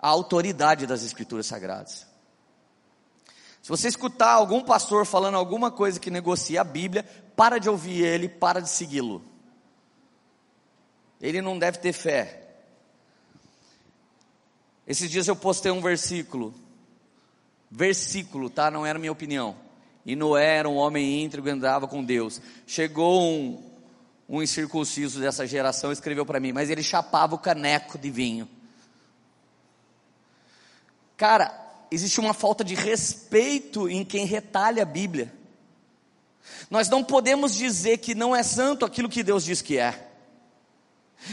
a 0.00 0.08
autoridade 0.08 0.84
das 0.84 1.04
Escrituras 1.04 1.46
Sagradas. 1.46 2.08
Se 3.62 3.68
você 3.68 3.86
escutar 3.86 4.32
algum 4.32 4.64
pastor 4.64 5.06
falando 5.06 5.36
alguma 5.36 5.70
coisa 5.70 6.00
que 6.00 6.10
negocia 6.10 6.62
a 6.62 6.64
Bíblia, 6.64 7.04
para 7.36 7.58
de 7.58 7.70
ouvir 7.70 8.04
ele, 8.04 8.28
para 8.28 8.60
de 8.60 8.68
segui-lo 8.68 9.31
ele 11.22 11.40
não 11.40 11.56
deve 11.56 11.78
ter 11.78 11.92
fé. 11.92 12.40
Esses 14.86 15.08
dias 15.08 15.28
eu 15.28 15.36
postei 15.36 15.70
um 15.70 15.80
versículo, 15.80 16.52
versículo, 17.70 18.50
tá? 18.50 18.68
Não 18.68 18.84
era 18.84 18.98
minha 18.98 19.12
opinião. 19.12 19.56
E 20.04 20.16
Noé 20.16 20.56
era 20.56 20.68
um 20.68 20.74
homem 20.74 21.22
íntegro 21.22 21.48
e 21.48 21.52
andava 21.52 21.86
com 21.86 22.02
Deus. 22.02 22.42
Chegou 22.66 23.22
um, 23.22 23.62
um 24.28 24.42
incircunciso 24.42 25.20
dessa 25.20 25.46
geração 25.46 25.92
escreveu 25.92 26.26
para 26.26 26.40
mim, 26.40 26.52
mas 26.52 26.68
ele 26.68 26.82
chapava 26.82 27.36
o 27.36 27.38
caneco 27.38 27.96
de 27.96 28.10
vinho. 28.10 28.48
Cara, 31.16 31.56
existe 31.88 32.18
uma 32.18 32.34
falta 32.34 32.64
de 32.64 32.74
respeito 32.74 33.88
em 33.88 34.04
quem 34.04 34.26
retalha 34.26 34.82
a 34.82 34.86
Bíblia. 34.86 35.32
Nós 36.68 36.88
não 36.88 37.04
podemos 37.04 37.54
dizer 37.54 37.98
que 37.98 38.12
não 38.12 38.34
é 38.34 38.42
santo 38.42 38.84
aquilo 38.84 39.08
que 39.08 39.22
Deus 39.22 39.44
diz 39.44 39.62
que 39.62 39.78
é. 39.78 40.11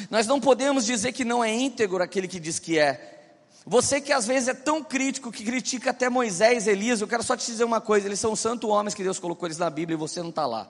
Nós 0.09 0.27
não 0.27 0.39
podemos 0.39 0.85
dizer 0.85 1.11
que 1.11 1.25
não 1.25 1.43
é 1.43 1.53
íntegro 1.53 2.03
aquele 2.03 2.27
que 2.27 2.39
diz 2.39 2.59
que 2.59 2.77
é. 2.77 3.17
Você 3.65 4.01
que 4.01 4.11
às 4.11 4.25
vezes 4.25 4.47
é 4.47 4.53
tão 4.53 4.83
crítico, 4.83 5.31
que 5.31 5.43
critica 5.43 5.91
até 5.91 6.09
Moisés, 6.09 6.67
Elias, 6.67 7.01
eu 7.01 7.07
quero 7.07 7.23
só 7.23 7.35
te 7.35 7.45
dizer 7.45 7.63
uma 7.63 7.81
coisa: 7.81 8.07
eles 8.07 8.19
são 8.19 8.35
santos 8.35 8.69
homens 8.69 8.93
que 8.93 9.03
Deus 9.03 9.19
colocou 9.19 9.47
eles 9.47 9.57
na 9.57 9.69
Bíblia 9.69 9.95
e 9.95 9.99
você 9.99 10.21
não 10.21 10.29
está 10.29 10.45
lá. 10.45 10.67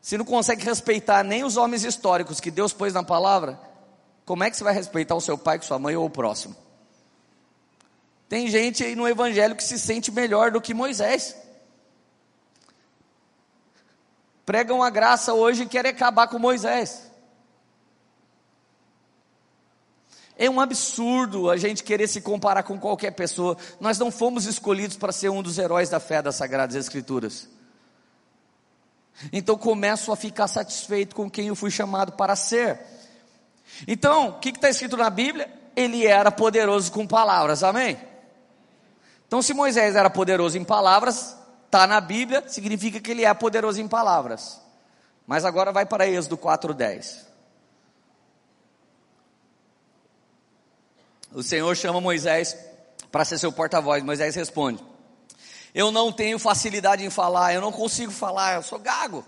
Se 0.00 0.16
não 0.16 0.24
consegue 0.24 0.64
respeitar 0.64 1.24
nem 1.24 1.42
os 1.42 1.56
homens 1.56 1.82
históricos 1.84 2.38
que 2.40 2.50
Deus 2.50 2.72
pôs 2.72 2.94
na 2.94 3.02
palavra, 3.02 3.58
como 4.24 4.44
é 4.44 4.50
que 4.50 4.56
você 4.56 4.62
vai 4.62 4.74
respeitar 4.74 5.16
o 5.16 5.20
seu 5.20 5.36
pai, 5.36 5.60
sua 5.62 5.78
mãe 5.78 5.96
ou 5.96 6.06
o 6.06 6.10
próximo? 6.10 6.54
Tem 8.28 8.48
gente 8.48 8.84
aí 8.84 8.94
no 8.94 9.08
evangelho 9.08 9.56
que 9.56 9.64
se 9.64 9.78
sente 9.78 10.10
melhor 10.12 10.50
do 10.50 10.60
que 10.60 10.74
Moisés. 10.74 11.36
Pregam 14.46 14.82
a 14.82 14.88
graça 14.88 15.34
hoje 15.34 15.64
e 15.64 15.66
querem 15.66 15.90
acabar 15.90 16.28
com 16.28 16.38
Moisés. 16.38 17.10
É 20.38 20.48
um 20.48 20.60
absurdo 20.60 21.50
a 21.50 21.56
gente 21.56 21.82
querer 21.82 22.06
se 22.06 22.20
comparar 22.20 22.62
com 22.62 22.78
qualquer 22.78 23.10
pessoa. 23.10 23.56
Nós 23.80 23.98
não 23.98 24.10
fomos 24.10 24.44
escolhidos 24.44 24.96
para 24.96 25.10
ser 25.10 25.30
um 25.30 25.42
dos 25.42 25.58
heróis 25.58 25.90
da 25.90 25.98
fé 25.98 26.22
das 26.22 26.36
Sagradas 26.36 26.76
Escrituras. 26.76 27.48
Então 29.32 29.56
começo 29.56 30.12
a 30.12 30.16
ficar 30.16 30.46
satisfeito 30.46 31.16
com 31.16 31.28
quem 31.28 31.48
eu 31.48 31.56
fui 31.56 31.70
chamado 31.70 32.12
para 32.12 32.36
ser. 32.36 32.80
Então, 33.88 34.28
o 34.28 34.32
que 34.34 34.50
está 34.50 34.70
escrito 34.70 34.96
na 34.96 35.10
Bíblia? 35.10 35.52
Ele 35.74 36.06
era 36.06 36.30
poderoso 36.30 36.92
com 36.92 37.06
palavras, 37.06 37.62
amém? 37.62 37.98
Então, 39.26 39.42
se 39.42 39.52
Moisés 39.52 39.96
era 39.96 40.08
poderoso 40.08 40.56
em 40.56 40.64
palavras, 40.64 41.36
está 41.66 41.86
na 41.86 42.00
Bíblia, 42.00 42.48
significa 42.48 43.00
que 43.00 43.10
ele 43.10 43.24
é 43.24 43.34
poderoso 43.34 43.80
em 43.80 43.86
palavras. 43.86 44.60
Mas 45.26 45.44
agora 45.44 45.72
vai 45.72 45.84
para 45.84 46.06
Êxodo 46.06 46.38
4:10. 46.38 47.26
O 51.32 51.42
Senhor 51.42 51.76
chama 51.76 52.00
Moisés 52.00 52.56
para 53.12 53.24
ser 53.24 53.38
seu 53.38 53.52
porta-voz. 53.52 54.02
Moisés 54.02 54.34
responde: 54.34 54.82
Eu 55.74 55.90
não 55.90 56.12
tenho 56.12 56.38
facilidade 56.38 57.04
em 57.04 57.10
falar, 57.10 57.52
eu 57.52 57.60
não 57.60 57.72
consigo 57.72 58.12
falar, 58.12 58.54
eu 58.54 58.62
sou 58.62 58.78
gago. 58.78 59.24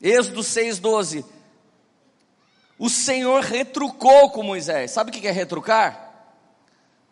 Êxodo 0.00 0.42
6:12. 0.42 1.24
O 2.78 2.90
Senhor 2.90 3.42
retrucou 3.42 4.30
com 4.30 4.42
Moisés. 4.42 4.90
Sabe 4.90 5.10
o 5.10 5.12
que 5.12 5.26
é 5.26 5.30
retrucar? 5.30 6.11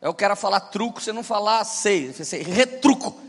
É 0.00 0.08
o 0.08 0.14
cara 0.14 0.34
falar 0.34 0.60
truco, 0.60 1.00
você 1.00 1.12
não 1.12 1.22
falar 1.22 1.62
sei, 1.64 2.12
você 2.12 2.42
retruco. 2.42 3.20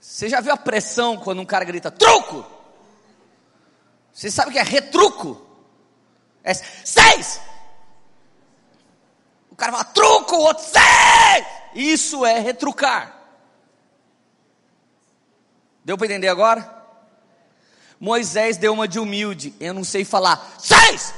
Você 0.00 0.30
já 0.30 0.40
viu 0.40 0.52
a 0.52 0.56
pressão 0.56 1.18
quando 1.18 1.42
um 1.42 1.44
cara 1.44 1.64
grita 1.64 1.90
truco? 1.90 2.46
Você 4.10 4.30
sabe 4.30 4.48
o 4.48 4.52
que 4.52 4.58
é 4.58 4.62
retruco? 4.62 5.46
É 6.42 6.54
seis! 6.54 7.38
O 9.50 9.56
cara 9.56 9.72
fala 9.72 9.84
truco, 9.84 10.36
o 10.36 10.40
outro 10.40 10.64
seis! 10.64 11.46
Isso 11.74 12.24
é 12.24 12.38
retrucar. 12.38 13.14
Deu 15.84 15.98
para 15.98 16.06
entender 16.06 16.28
agora? 16.28 16.74
Moisés 18.00 18.56
deu 18.56 18.72
uma 18.72 18.88
de 18.88 18.98
humilde. 18.98 19.54
Eu 19.60 19.74
não 19.74 19.84
sei 19.84 20.02
falar 20.06 20.56
seis! 20.58 21.12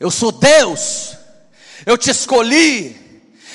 Eu 0.00 0.10
sou 0.10 0.32
Deus, 0.32 1.14
eu 1.84 1.98
te 1.98 2.10
escolhi, 2.10 2.96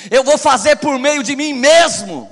eu 0.08 0.22
vou 0.22 0.38
fazer 0.38 0.76
por 0.76 0.96
meio 0.96 1.24
de 1.24 1.34
mim 1.34 1.52
mesmo. 1.52 2.30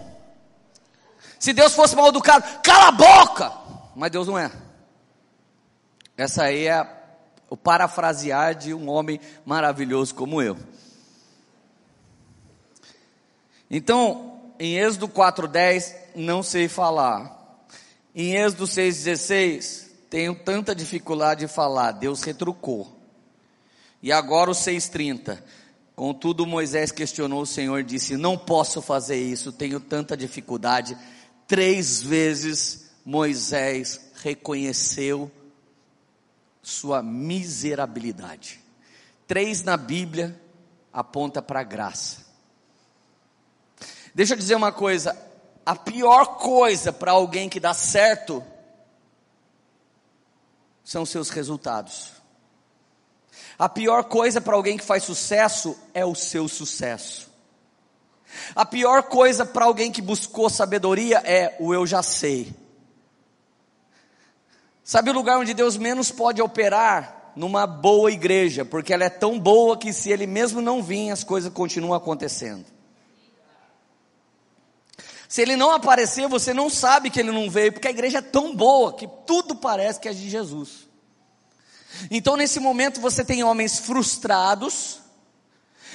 Se 1.41 1.53
Deus 1.53 1.75
fosse 1.75 1.97
mal 1.97 2.09
educado, 2.09 2.61
cala 2.63 2.89
a 2.89 2.93
boca! 2.93 3.53
Mas 3.97 4.13
Deus 4.13 4.29
não 4.29 4.39
é. 4.39 4.53
Essa 6.17 6.45
aí 6.45 6.69
é 6.69 6.87
o 7.51 7.57
parafrasear 7.57 8.55
de 8.55 8.73
um 8.73 8.89
homem 8.89 9.21
maravilhoso 9.45 10.15
como 10.15 10.41
eu. 10.41 10.57
Então, 13.69 14.53
em 14.61 14.79
Êxodo 14.79 15.09
4:10, 15.09 15.93
não 16.15 16.41
sei 16.41 16.69
falar. 16.69 17.67
Em 18.15 18.37
Êxodo 18.37 18.67
6:16, 18.69 19.91
tenho 20.09 20.37
tanta 20.37 20.73
dificuldade 20.73 21.41
de 21.41 21.53
falar, 21.53 21.91
Deus 21.91 22.23
retrucou. 22.23 23.04
E 24.05 24.13
agora 24.13 24.51
o 24.51 24.55
6,30. 24.55 25.43
Contudo, 25.97 26.45
Moisés 26.45 26.93
questionou 26.93 27.41
o 27.41 27.47
Senhor 27.47 27.81
e 27.81 27.85
disse: 27.85 28.19
Não 28.19 28.37
posso 28.37 28.83
fazer 28.83 29.17
isso, 29.17 29.51
tenho 29.51 29.81
tanta 29.81 30.15
dificuldade. 30.15 30.95
Três 31.47 32.03
vezes 32.03 32.91
Moisés 33.03 33.99
reconheceu 34.17 35.33
sua 36.63 37.03
miserabilidade. 37.03 38.61
Três 39.27 39.63
na 39.63 39.79
Bíblia 39.79 40.39
aponta 40.93 41.41
para 41.41 41.61
a 41.61 41.65
graça. 41.65 42.27
Deixa 44.15 44.35
eu 44.35 44.39
dizer 44.39 44.55
uma 44.55 44.71
coisa: 44.71 45.17
a 45.65 45.75
pior 45.75 46.37
coisa 46.37 46.93
para 46.93 47.13
alguém 47.13 47.49
que 47.49 47.59
dá 47.59 47.73
certo 47.73 48.45
são 50.85 51.07
seus 51.07 51.31
resultados. 51.31 52.24
A 53.59 53.69
pior 53.69 54.05
coisa 54.05 54.41
para 54.41 54.57
alguém 54.57 54.77
que 54.77 54.85
faz 54.85 55.05
sucesso 55.05 55.77
é 55.93 56.05
o 56.05 56.15
seu 56.15 56.49
sucesso. 56.49 57.33
A 58.55 58.67
pior 58.67 59.05
coisa 59.05 59.47
para 59.47 59.65
alguém 59.65 59.93
que 59.93 60.03
buscou 60.03 60.51
sabedoria 60.51 61.19
é 61.25 61.57
o 61.61 61.73
eu 61.73 61.87
já 61.87 62.03
sei. 62.03 62.53
Sabe 64.83 65.11
o 65.11 65.15
lugar 65.15 65.39
onde 65.39 65.55
Deus 65.55 65.77
menos 65.77 66.11
pode 66.11 66.43
operar? 66.43 67.33
Numa 67.37 67.67
boa 67.67 68.13
igreja, 68.13 68.65
porque 68.65 68.95
ela 68.95 69.05
é 69.05 69.11
tão 69.11 69.41
boa 69.41 69.77
que 69.77 69.93
se 69.93 70.09
ele 70.13 70.25
mesmo 70.25 70.61
não 70.61 70.81
vir, 70.81 71.11
as 71.11 71.25
coisas 71.25 71.53
continuam 71.53 71.93
acontecendo. 71.93 72.65
Se 75.29 75.43
ele 75.43 75.57
não 75.57 75.73
aparecer, 75.73 76.29
você 76.29 76.55
não 76.55 76.71
sabe 76.71 77.11
que 77.11 77.19
ele 77.19 77.33
não 77.33 77.51
veio, 77.51 77.73
porque 77.73 77.89
a 77.89 77.91
igreja 77.91 78.19
é 78.19 78.23
tão 78.23 78.55
boa 78.55 78.93
que 78.93 79.09
tudo 79.27 79.57
parece 79.57 79.99
que 79.99 80.09
é 80.09 80.13
de 80.13 80.31
Jesus. 80.31 80.84
Então, 82.11 82.37
nesse 82.37 82.61
momento, 82.61 83.01
você 83.01 83.25
tem 83.25 83.43
homens 83.45 83.79
frustrados, 83.79 85.01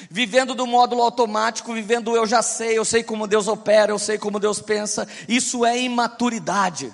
vivendo 0.10 0.54
do 0.56 0.66
módulo 0.66 1.02
automático, 1.02 1.74
vivendo 1.74 2.16
eu 2.16 2.26
já 2.26 2.42
sei, 2.42 2.78
eu 2.78 2.86
sei 2.86 3.04
como 3.04 3.28
Deus 3.28 3.48
opera, 3.48 3.92
eu 3.92 4.00
sei 4.00 4.18
como 4.18 4.40
Deus 4.40 4.62
pensa. 4.62 5.08
Isso 5.28 5.66
é 5.66 5.80
imaturidade. 5.80 6.94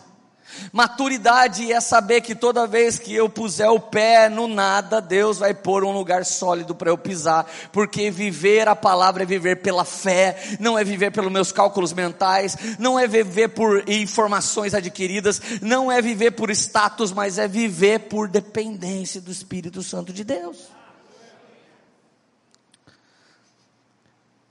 Maturidade 0.71 1.71
é 1.71 1.79
saber 1.79 2.21
que 2.21 2.35
toda 2.35 2.67
vez 2.67 2.99
que 2.99 3.13
eu 3.13 3.29
puser 3.29 3.69
o 3.69 3.79
pé 3.79 4.29
no 4.29 4.47
nada, 4.47 5.01
Deus 5.01 5.37
vai 5.39 5.53
pôr 5.53 5.83
um 5.83 5.91
lugar 5.91 6.25
sólido 6.25 6.75
para 6.75 6.89
eu 6.89 6.97
pisar, 6.97 7.45
porque 7.71 8.11
viver 8.11 8.67
a 8.67 8.75
palavra 8.75 9.23
é 9.23 9.25
viver 9.25 9.61
pela 9.61 9.85
fé, 9.85 10.37
não 10.59 10.77
é 10.77 10.83
viver 10.83 11.11
pelos 11.11 11.31
meus 11.31 11.51
cálculos 11.51 11.93
mentais, 11.93 12.55
não 12.79 12.99
é 12.99 13.07
viver 13.07 13.49
por 13.49 13.87
informações 13.89 14.73
adquiridas, 14.73 15.41
não 15.61 15.91
é 15.91 16.01
viver 16.01 16.31
por 16.31 16.49
status, 16.51 17.11
mas 17.11 17.37
é 17.37 17.47
viver 17.47 17.99
por 18.01 18.27
dependência 18.27 19.21
do 19.21 19.31
Espírito 19.31 19.81
Santo 19.81 20.11
de 20.11 20.23
Deus. 20.23 20.75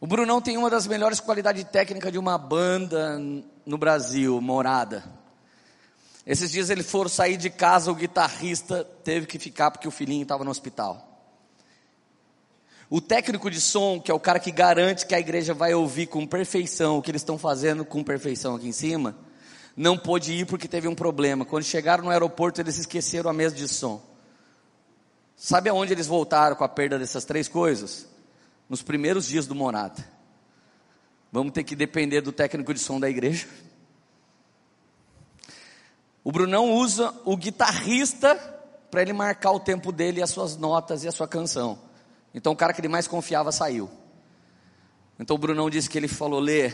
O 0.05 0.07
Brunão 0.07 0.39
tem 0.39 0.59
uma 0.59 0.69
das 0.69 0.87
melhores 0.87 1.19
qualidades 1.19 1.65
técnicas 1.65 2.13
de 2.13 2.19
uma 2.19 2.37
banda 2.37 3.19
no 3.65 3.79
Brasil, 3.79 4.39
Morada. 4.39 5.03
Esses 6.27 6.51
dias 6.51 6.71
ele 6.71 6.83
foram 6.83 7.11
sair 7.11 7.37
de 7.37 7.51
casa, 7.51 7.91
o 7.91 7.95
guitarrista 7.95 8.85
teve 9.05 9.27
que 9.27 9.39
ficar 9.39 9.71
porque 9.71 9.87
o 9.87 9.91
filhinho 9.91 10.23
estava 10.23 10.43
no 10.43 10.51
hospital. 10.51 11.11
O 12.89 13.01
técnico 13.01 13.51
de 13.51 13.61
som, 13.61 14.01
que 14.01 14.11
é 14.11 14.15
o 14.15 14.21
cara 14.21 14.39
que 14.39 14.51
garante 14.51 15.07
que 15.07 15.15
a 15.15 15.21
igreja 15.21 15.53
vai 15.53 15.75
ouvir 15.75 16.07
com 16.07 16.27
perfeição 16.27 16.99
o 16.99 17.03
que 17.03 17.11
eles 17.11 17.23
estão 17.23 17.37
fazendo 17.37 17.85
com 17.85 18.03
perfeição 18.03 18.55
aqui 18.55 18.69
em 18.69 18.73
cima, 18.73 19.17
não 19.77 19.99
pôde 19.99 20.33
ir 20.33 20.47
porque 20.47 20.69
teve 20.69 20.87
um 20.87 20.95
problema. 20.95 21.45
Quando 21.45 21.65
chegaram 21.65 22.05
no 22.05 22.11
aeroporto, 22.11 22.61
eles 22.61 22.79
esqueceram 22.79 23.29
a 23.29 23.33
mesa 23.33 23.55
de 23.55 23.67
som. 23.67 24.01
Sabe 25.37 25.69
aonde 25.69 25.93
eles 25.93 26.07
voltaram 26.07 26.57
com 26.57 26.65
a 26.65 26.69
perda 26.69 26.99
dessas 26.99 27.25
três 27.25 27.49
coisas? 27.49 28.07
Nos 28.69 28.83
primeiros 28.83 29.27
dias 29.27 29.47
do 29.47 29.55
Morada. 29.55 30.07
Vamos 31.33 31.53
ter 31.53 31.65
que 31.65 31.75
depender 31.75 32.21
do 32.21 32.33
técnico 32.33 32.73
de 32.73 32.79
som 32.81 33.01
da 33.01 33.11
igreja. 33.11 33.47
O 36.25 36.33
Brunão 36.33 36.73
usa 36.73 37.15
o 37.27 37.37
guitarrista 37.37 38.35
para 38.91 39.03
ele 39.03 39.13
marcar 39.13 39.53
o 39.53 39.61
tempo 39.61 39.93
dele, 39.93 40.23
as 40.23 40.31
suas 40.31 40.57
notas 40.57 41.05
e 41.05 41.09
a 41.09 41.13
sua 41.13 41.29
canção. 41.29 41.79
Então 42.35 42.55
o 42.55 42.57
cara 42.57 42.73
que 42.73 42.81
ele 42.81 42.89
mais 42.89 43.07
confiava 43.07 43.53
saiu. 43.53 43.91
Então 45.21 45.37
o 45.37 45.39
Brunão 45.39 45.69
disse 45.69 45.91
que 45.91 45.99
ele 45.99 46.09
falou: 46.09 46.41
Lê, 46.41 46.73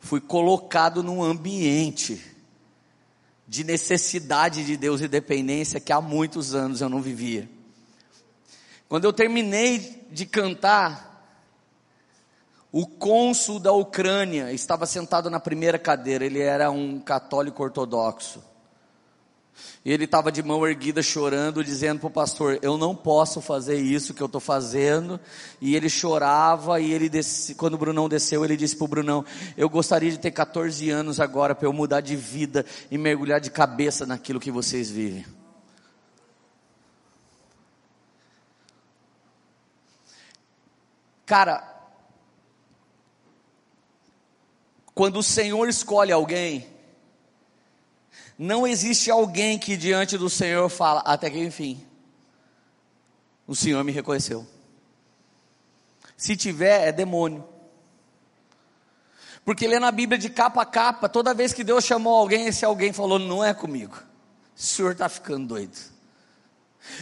fui 0.00 0.20
colocado 0.20 1.04
num 1.04 1.22
ambiente 1.22 2.20
de 3.46 3.62
necessidade 3.62 4.64
de 4.64 4.76
Deus 4.76 5.00
e 5.00 5.08
dependência 5.08 5.80
que 5.80 5.92
há 5.92 6.00
muitos 6.00 6.54
anos 6.54 6.80
eu 6.80 6.88
não 6.88 7.00
vivia. 7.00 7.48
Quando 8.88 9.04
eu 9.04 9.12
terminei 9.12 10.06
de 10.10 10.26
cantar, 10.26 11.10
o 12.72 12.86
cônsul 12.86 13.60
da 13.60 13.72
Ucrânia 13.72 14.52
estava 14.52 14.84
sentado 14.84 15.30
na 15.30 15.38
primeira 15.38 15.78
cadeira, 15.78 16.24
ele 16.24 16.40
era 16.40 16.70
um 16.70 16.98
católico 16.98 17.62
ortodoxo. 17.62 18.49
E 19.84 19.90
ele 19.90 20.04
estava 20.04 20.30
de 20.30 20.42
mão 20.42 20.66
erguida 20.66 21.02
chorando, 21.02 21.64
dizendo 21.64 22.00
para 22.00 22.06
o 22.08 22.10
pastor: 22.10 22.58
Eu 22.60 22.76
não 22.76 22.94
posso 22.94 23.40
fazer 23.40 23.80
isso 23.80 24.12
que 24.12 24.22
eu 24.22 24.26
estou 24.26 24.40
fazendo. 24.40 25.18
E 25.60 25.74
ele 25.74 25.88
chorava, 25.88 26.80
e 26.80 26.92
ele 26.92 27.08
desce, 27.08 27.54
quando 27.54 27.74
o 27.74 27.78
Brunão 27.78 28.08
desceu, 28.08 28.44
ele 28.44 28.56
disse 28.56 28.76
para 28.76 28.84
o 28.84 28.88
Brunão: 28.88 29.24
Eu 29.56 29.68
gostaria 29.68 30.10
de 30.10 30.18
ter 30.18 30.30
14 30.30 30.90
anos 30.90 31.18
agora 31.18 31.54
para 31.54 31.66
eu 31.66 31.72
mudar 31.72 32.00
de 32.00 32.16
vida 32.16 32.64
e 32.90 32.98
mergulhar 32.98 33.40
de 33.40 33.50
cabeça 33.50 34.04
naquilo 34.04 34.40
que 34.40 34.50
vocês 34.50 34.90
vivem. 34.90 35.24
Cara, 41.24 41.62
quando 44.92 45.20
o 45.20 45.22
Senhor 45.22 45.68
escolhe 45.68 46.12
alguém, 46.12 46.66
não 48.42 48.66
existe 48.66 49.10
alguém 49.10 49.58
que 49.58 49.76
diante 49.76 50.16
do 50.16 50.30
Senhor 50.30 50.66
fala, 50.70 51.00
até 51.00 51.28
que 51.28 51.38
enfim, 51.38 51.86
o 53.46 53.54
Senhor 53.54 53.84
me 53.84 53.92
reconheceu. 53.92 54.46
Se 56.16 56.34
tiver, 56.34 56.88
é 56.88 56.90
demônio. 56.90 57.46
Porque 59.44 59.68
lê 59.68 59.78
na 59.78 59.90
Bíblia 59.90 60.18
de 60.18 60.30
capa 60.30 60.62
a 60.62 60.64
capa, 60.64 61.06
toda 61.06 61.34
vez 61.34 61.52
que 61.52 61.62
Deus 61.62 61.84
chamou 61.84 62.14
alguém, 62.14 62.46
esse 62.46 62.64
alguém 62.64 62.94
falou: 62.94 63.18
Não 63.18 63.44
é 63.44 63.52
comigo. 63.52 64.02
O 64.56 64.62
senhor 64.62 64.92
está 64.92 65.06
ficando 65.10 65.46
doido. 65.46 65.76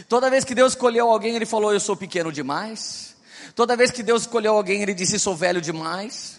Toda 0.09 0.29
vez 0.29 0.43
que 0.43 0.53
Deus 0.53 0.73
escolheu 0.73 1.09
alguém, 1.09 1.37
ele 1.37 1.45
falou: 1.45 1.71
Eu 1.71 1.79
sou 1.79 1.95
pequeno 1.95 2.33
demais. 2.33 3.15
Toda 3.55 3.77
vez 3.77 3.91
que 3.91 4.03
Deus 4.03 4.23
escolheu 4.23 4.55
alguém, 4.55 4.81
ele 4.81 4.93
disse: 4.93 5.17
Sou 5.17 5.37
velho 5.37 5.61
demais. 5.61 6.38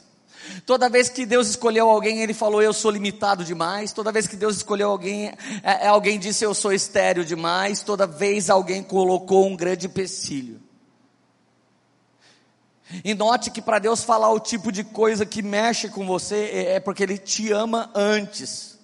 Toda 0.65 0.89
vez 0.89 1.09
que 1.09 1.27
Deus 1.27 1.49
escolheu 1.49 1.89
alguém, 1.89 2.23
Ele 2.23 2.35
falou: 2.35 2.63
Eu 2.63 2.73
sou 2.73 2.91
limitado 2.91 3.45
demais. 3.45 3.93
Toda 3.93 4.13
vez 4.13 4.27
que 4.27 4.37
Deus 4.37 4.57
escolheu 4.57 4.91
alguém, 4.91 5.29
é, 5.63 5.85
é, 5.85 5.87
alguém 5.87 6.19
disse: 6.19 6.45
Eu 6.45 6.55
sou 6.55 6.73
estéreo 6.73 7.25
demais. 7.25 7.83
Toda 7.83 8.07
vez 8.07 8.51
alguém 8.51 8.83
colocou 8.83 9.47
um 9.47 9.57
grande 9.57 9.87
empecilho. 9.87 10.61
E 13.05 13.15
note 13.15 13.51
que 13.51 13.63
para 13.63 13.79
Deus 13.79 14.03
falar 14.03 14.31
o 14.33 14.41
tipo 14.41 14.73
de 14.73 14.83
coisa 14.83 15.25
que 15.25 15.43
mexe 15.43 15.89
com 15.89 16.07
você, 16.07 16.51
é, 16.53 16.73
é 16.75 16.81
porque 16.81 17.03
Ele 17.03 17.19
te 17.19 17.53
ama 17.53 17.91
antes. 17.95 18.79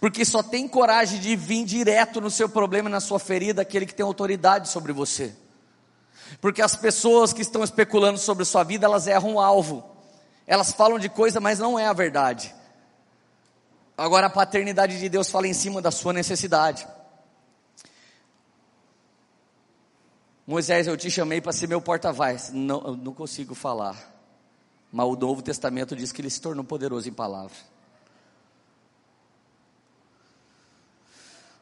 Porque 0.00 0.24
só 0.24 0.42
tem 0.42 0.66
coragem 0.66 1.20
de 1.20 1.36
vir 1.36 1.64
direto 1.64 2.20
no 2.20 2.30
seu 2.30 2.48
problema, 2.48 2.88
na 2.88 3.00
sua 3.00 3.18
ferida, 3.18 3.62
aquele 3.62 3.86
que 3.86 3.94
tem 3.94 4.04
autoridade 4.04 4.68
sobre 4.68 4.92
você. 4.92 5.34
Porque 6.40 6.62
as 6.62 6.76
pessoas 6.76 7.32
que 7.32 7.42
estão 7.42 7.62
especulando 7.64 8.18
sobre 8.18 8.44
sua 8.44 8.64
vida, 8.64 8.86
elas 8.86 9.06
erram 9.06 9.34
o 9.34 9.40
alvo. 9.40 9.84
Elas 10.46 10.72
falam 10.72 10.98
de 10.98 11.08
coisa, 11.08 11.40
mas 11.40 11.58
não 11.58 11.78
é 11.78 11.86
a 11.86 11.92
verdade. 11.92 12.54
Agora 13.96 14.28
a 14.28 14.30
paternidade 14.30 14.98
de 14.98 15.08
Deus 15.08 15.30
fala 15.30 15.48
em 15.48 15.54
cima 15.54 15.82
da 15.82 15.90
sua 15.90 16.12
necessidade. 16.12 16.86
Moisés, 20.46 20.86
eu 20.86 20.96
te 20.96 21.10
chamei 21.10 21.40
para 21.40 21.52
ser 21.52 21.66
meu 21.66 21.80
porta-voz. 21.80 22.50
Não, 22.52 22.96
não 22.96 23.12
consigo 23.12 23.54
falar. 23.54 23.96
Mas 24.90 25.06
o 25.06 25.16
Novo 25.16 25.42
Testamento 25.42 25.94
diz 25.94 26.12
que 26.12 26.22
ele 26.22 26.30
se 26.30 26.40
tornou 26.40 26.64
poderoso 26.64 27.08
em 27.08 27.12
palavras. 27.12 27.58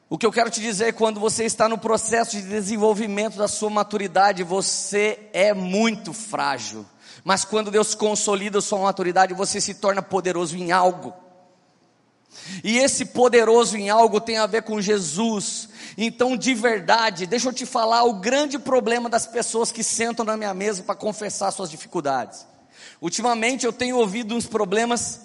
O 0.08 0.16
que 0.16 0.24
eu 0.24 0.30
quero 0.30 0.50
te 0.50 0.60
dizer 0.60 0.86
é 0.86 0.92
quando 0.92 1.18
você 1.18 1.44
está 1.44 1.68
no 1.68 1.76
processo 1.76 2.36
de 2.36 2.42
desenvolvimento 2.42 3.36
da 3.36 3.48
sua 3.48 3.68
maturidade, 3.68 4.44
você 4.44 5.28
é 5.32 5.52
muito 5.52 6.12
frágil. 6.12 6.86
Mas 7.24 7.44
quando 7.44 7.72
Deus 7.72 7.92
consolida 7.92 8.58
a 8.58 8.62
sua 8.62 8.78
maturidade, 8.78 9.34
você 9.34 9.60
se 9.60 9.74
torna 9.74 10.00
poderoso 10.00 10.56
em 10.56 10.70
algo. 10.70 11.12
E 12.62 12.78
esse 12.78 13.06
poderoso 13.06 13.76
em 13.76 13.90
algo 13.90 14.20
tem 14.20 14.38
a 14.38 14.46
ver 14.46 14.62
com 14.62 14.80
Jesus. 14.80 15.68
Então, 15.98 16.36
de 16.36 16.54
verdade, 16.54 17.26
deixa 17.26 17.48
eu 17.48 17.52
te 17.52 17.66
falar 17.66 18.04
o 18.04 18.20
grande 18.20 18.60
problema 18.60 19.08
das 19.08 19.26
pessoas 19.26 19.72
que 19.72 19.82
sentam 19.82 20.24
na 20.24 20.36
minha 20.36 20.54
mesa 20.54 20.84
para 20.84 20.94
confessar 20.94 21.50
suas 21.50 21.68
dificuldades. 21.68 22.46
Ultimamente 23.00 23.66
eu 23.66 23.72
tenho 23.72 23.96
ouvido 23.96 24.36
uns 24.36 24.46
problemas 24.46 25.22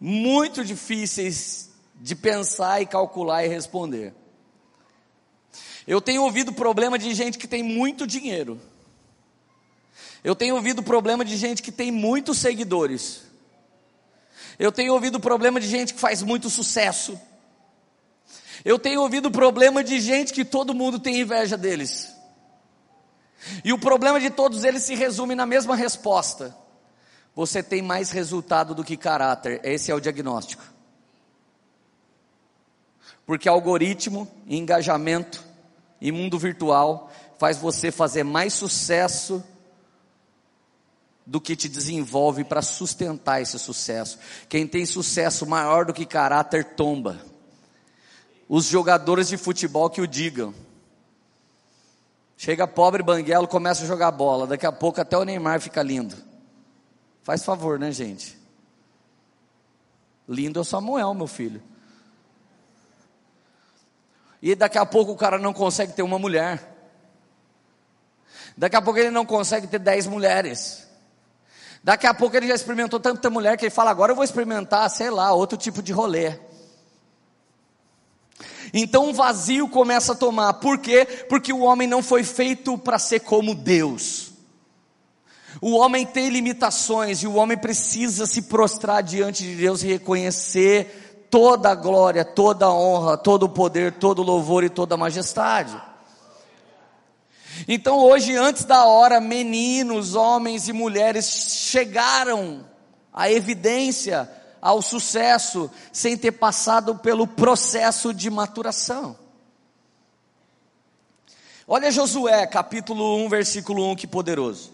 muito 0.00 0.64
difíceis 0.64 1.71
de 2.02 2.16
pensar 2.16 2.82
e 2.82 2.86
calcular 2.86 3.44
e 3.44 3.48
responder. 3.48 4.12
Eu 5.86 6.00
tenho 6.00 6.22
ouvido 6.22 6.52
problema 6.52 6.98
de 6.98 7.14
gente 7.14 7.38
que 7.38 7.46
tem 7.46 7.62
muito 7.62 8.08
dinheiro. 8.08 8.60
Eu 10.24 10.34
tenho 10.34 10.56
ouvido 10.56 10.82
problema 10.82 11.24
de 11.24 11.36
gente 11.36 11.62
que 11.62 11.70
tem 11.70 11.92
muitos 11.92 12.38
seguidores. 12.38 13.22
Eu 14.58 14.72
tenho 14.72 14.92
ouvido 14.92 15.20
problema 15.20 15.60
de 15.60 15.68
gente 15.68 15.94
que 15.94 16.00
faz 16.00 16.22
muito 16.22 16.50
sucesso. 16.50 17.18
Eu 18.64 18.80
tenho 18.80 19.00
ouvido 19.00 19.30
problema 19.30 19.84
de 19.84 20.00
gente 20.00 20.32
que 20.32 20.44
todo 20.44 20.74
mundo 20.74 20.98
tem 20.98 21.20
inveja 21.20 21.56
deles. 21.56 22.12
E 23.64 23.72
o 23.72 23.78
problema 23.78 24.20
de 24.20 24.30
todos 24.30 24.64
eles 24.64 24.82
se 24.82 24.96
resume 24.96 25.36
na 25.36 25.46
mesma 25.46 25.76
resposta: 25.76 26.56
você 27.34 27.62
tem 27.62 27.80
mais 27.80 28.10
resultado 28.10 28.74
do 28.74 28.84
que 28.84 28.96
caráter. 28.96 29.60
Esse 29.62 29.92
é 29.92 29.94
o 29.94 30.00
diagnóstico. 30.00 30.71
Porque 33.24 33.48
algoritmo, 33.48 34.28
engajamento 34.46 35.42
e 36.00 36.10
mundo 36.10 36.38
virtual 36.38 37.10
faz 37.38 37.58
você 37.58 37.90
fazer 37.90 38.24
mais 38.24 38.52
sucesso 38.52 39.42
do 41.24 41.40
que 41.40 41.54
te 41.54 41.68
desenvolve 41.68 42.44
para 42.44 42.62
sustentar 42.62 43.40
esse 43.40 43.58
sucesso. 43.58 44.18
Quem 44.48 44.66
tem 44.66 44.84
sucesso 44.84 45.46
maior 45.46 45.84
do 45.84 45.92
que 45.92 46.04
caráter 46.04 46.74
tomba. 46.74 47.18
Os 48.48 48.66
jogadores 48.66 49.28
de 49.28 49.36
futebol 49.36 49.88
que 49.88 50.00
o 50.00 50.06
digam. 50.06 50.52
Chega 52.36 52.66
pobre 52.66 53.02
banguelo, 53.02 53.46
começa 53.46 53.84
a 53.84 53.86
jogar 53.86 54.10
bola. 54.10 54.46
Daqui 54.46 54.66
a 54.66 54.72
pouco 54.72 55.00
até 55.00 55.16
o 55.16 55.24
Neymar 55.24 55.60
fica 55.60 55.80
lindo. 55.82 56.16
Faz 57.22 57.44
favor, 57.44 57.78
né, 57.78 57.92
gente? 57.92 58.36
Lindo 60.28 60.58
é 60.58 60.62
o 60.62 60.64
Samuel, 60.64 61.14
meu 61.14 61.28
filho. 61.28 61.62
E 64.42 64.56
daqui 64.56 64.76
a 64.76 64.84
pouco 64.84 65.12
o 65.12 65.16
cara 65.16 65.38
não 65.38 65.52
consegue 65.52 65.92
ter 65.92 66.02
uma 66.02 66.18
mulher. 66.18 66.68
Daqui 68.56 68.74
a 68.74 68.82
pouco 68.82 68.98
ele 68.98 69.10
não 69.10 69.24
consegue 69.24 69.68
ter 69.68 69.78
dez 69.78 70.06
mulheres. 70.06 70.86
Daqui 71.82 72.06
a 72.06 72.12
pouco 72.12 72.36
ele 72.36 72.48
já 72.48 72.54
experimentou 72.54 72.98
tanta 72.98 73.30
mulher 73.30 73.56
que 73.56 73.64
ele 73.64 73.70
fala: 73.70 73.90
agora 73.90 74.10
eu 74.10 74.16
vou 74.16 74.24
experimentar, 74.24 74.90
sei 74.90 75.10
lá, 75.10 75.32
outro 75.32 75.56
tipo 75.56 75.80
de 75.80 75.92
rolê. 75.92 76.38
Então 78.74 79.06
um 79.06 79.12
vazio 79.12 79.68
começa 79.68 80.12
a 80.12 80.16
tomar. 80.16 80.54
Por 80.54 80.78
quê? 80.78 81.06
Porque 81.28 81.52
o 81.52 81.60
homem 81.60 81.86
não 81.86 82.02
foi 82.02 82.24
feito 82.24 82.76
para 82.76 82.98
ser 82.98 83.20
como 83.20 83.54
Deus. 83.54 84.32
O 85.60 85.76
homem 85.76 86.06
tem 86.06 86.30
limitações 86.30 87.22
e 87.22 87.26
o 87.26 87.34
homem 87.34 87.56
precisa 87.56 88.26
se 88.26 88.42
prostrar 88.42 89.02
diante 89.02 89.44
de 89.44 89.54
Deus 89.54 89.82
e 89.82 89.88
reconhecer 89.88 91.01
toda 91.32 91.70
a 91.70 91.74
glória, 91.74 92.26
toda 92.26 92.66
a 92.66 92.74
honra, 92.74 93.16
todo 93.16 93.44
o 93.44 93.48
poder, 93.48 93.94
todo 93.94 94.18
o 94.18 94.22
louvor 94.22 94.62
e 94.64 94.68
toda 94.68 94.96
a 94.96 94.98
majestade. 94.98 95.74
Então 97.66 98.00
hoje, 98.00 98.36
antes 98.36 98.66
da 98.66 98.84
hora, 98.84 99.18
meninos, 99.18 100.14
homens 100.14 100.68
e 100.68 100.74
mulheres 100.74 101.24
chegaram 101.70 102.68
à 103.10 103.30
evidência, 103.30 104.30
ao 104.60 104.82
sucesso, 104.82 105.70
sem 105.90 106.18
ter 106.18 106.32
passado 106.32 106.96
pelo 106.96 107.26
processo 107.26 108.12
de 108.12 108.28
maturação. 108.28 109.16
Olha 111.66 111.90
Josué, 111.90 112.46
capítulo 112.46 113.16
1, 113.24 113.28
versículo 113.30 113.90
1, 113.92 113.96
que 113.96 114.06
poderoso. 114.06 114.70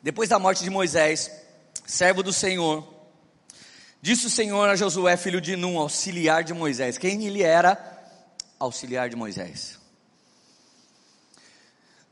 Depois 0.00 0.28
da 0.28 0.38
morte 0.38 0.62
de 0.62 0.70
Moisés, 0.70 1.39
servo 1.90 2.22
do 2.22 2.32
Senhor, 2.32 2.86
disse 4.00 4.26
o 4.26 4.30
Senhor 4.30 4.68
a 4.68 4.76
Josué, 4.76 5.16
filho 5.16 5.40
de 5.40 5.56
Num, 5.56 5.78
auxiliar 5.78 6.44
de 6.44 6.54
Moisés. 6.54 6.96
Quem 6.96 7.26
ele 7.26 7.42
era? 7.42 7.98
auxiliar 8.58 9.08
de 9.08 9.16
Moisés. 9.16 9.78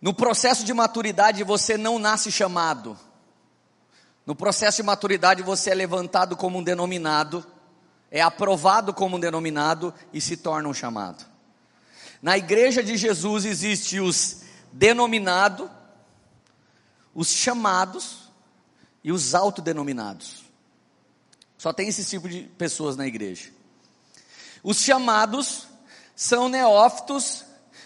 No 0.01 0.15
processo 0.15 0.65
de 0.65 0.73
maturidade 0.73 1.45
você 1.45 1.77
não 1.77 1.99
nasce 1.99 2.33
chamado. 2.33 2.99
No 4.25 4.35
processo 4.35 4.79
de 4.79 4.83
maturidade 4.83 5.43
você 5.43 5.71
é 5.71 5.75
levantado 5.75 6.37
como 6.37 6.59
um 6.59 6.63
denominado, 6.63 7.47
é 8.11 8.23
aprovado 8.23 8.95
como 8.95 9.17
um 9.17 9.21
denominado 9.21 9.93
e 10.11 10.23
se 10.23 10.39
torna 10.39 10.71
um 10.71 10.75
chamado. 10.75 11.27
Na 12.23 12.39
igreja 12.39 12.83
de 12.83 12.97
Jesus 12.97 13.45
existe 13.45 14.01
os 14.01 14.41
denominados, 14.73 15.69
os 17.15 17.29
chamados 17.29 18.28
e 19.03 19.13
os 19.13 19.35
autodenominados. 19.35 20.45
Só 21.57 21.73
tem 21.73 21.89
esse 21.89 22.05
tipo 22.05 22.29
de 22.29 22.43
pessoas 22.57 22.97
na 22.97 23.07
igreja. 23.07 23.51
Os 24.63 24.79
chamados 24.81 25.67
são 26.15 26.49
neófitos 26.49 27.45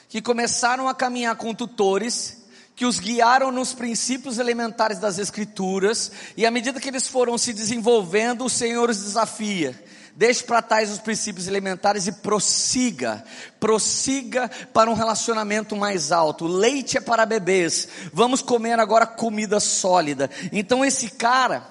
que 0.08 0.20
começaram 0.20 0.88
a 0.88 0.94
caminhar 0.94 1.36
com 1.36 1.54
tutores, 1.54 2.44
que 2.76 2.84
os 2.84 2.98
guiaram 2.98 3.50
nos 3.50 3.72
princípios 3.72 4.38
elementares 4.38 4.98
das 4.98 5.18
Escrituras, 5.18 6.12
e 6.36 6.44
à 6.44 6.50
medida 6.50 6.80
que 6.80 6.88
eles 6.88 7.06
foram 7.06 7.38
se 7.38 7.52
desenvolvendo, 7.52 8.44
o 8.44 8.50
Senhor 8.50 8.90
os 8.90 8.98
desafia. 8.98 9.82
Deixe 10.14 10.44
para 10.44 10.60
trás 10.60 10.90
os 10.90 10.98
princípios 10.98 11.48
elementares 11.48 12.06
e 12.06 12.12
prossiga, 12.12 13.24
prossiga 13.58 14.50
para 14.72 14.90
um 14.90 14.94
relacionamento 14.94 15.74
mais 15.74 16.12
alto. 16.12 16.46
Leite 16.46 16.98
é 16.98 17.00
para 17.00 17.24
bebês. 17.24 17.88
Vamos 18.12 18.42
comer 18.42 18.78
agora 18.78 19.06
comida 19.06 19.58
sólida. 19.58 20.30
Então 20.52 20.84
esse 20.84 21.10
cara 21.10 21.66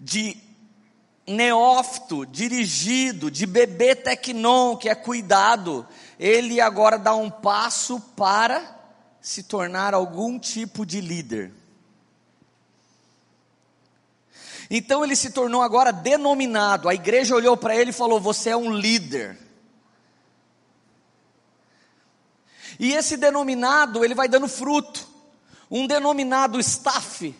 de 0.00 0.36
neófito, 1.26 2.26
dirigido, 2.26 3.30
de 3.30 3.46
bebê 3.46 3.94
tecnon, 3.94 4.76
que 4.76 4.88
é 4.88 4.94
cuidado, 4.94 5.86
ele 6.18 6.60
agora 6.60 6.98
dá 6.98 7.14
um 7.14 7.30
passo 7.30 8.00
para 8.16 8.62
se 9.20 9.42
tornar 9.44 9.94
algum 9.94 10.38
tipo 10.38 10.84
de 10.84 11.00
líder. 11.00 11.52
Então 14.76 15.04
ele 15.04 15.14
se 15.14 15.30
tornou 15.30 15.62
agora 15.62 15.92
denominado. 15.92 16.88
A 16.88 16.94
igreja 16.96 17.36
olhou 17.36 17.56
para 17.56 17.76
ele 17.76 17.90
e 17.90 17.92
falou: 17.92 18.18
Você 18.18 18.50
é 18.50 18.56
um 18.56 18.72
líder. 18.72 19.38
E 22.80 22.92
esse 22.92 23.16
denominado, 23.16 24.04
ele 24.04 24.16
vai 24.16 24.26
dando 24.26 24.48
fruto. 24.48 25.06
Um 25.70 25.86
denominado 25.86 26.58
staff, 26.58 27.32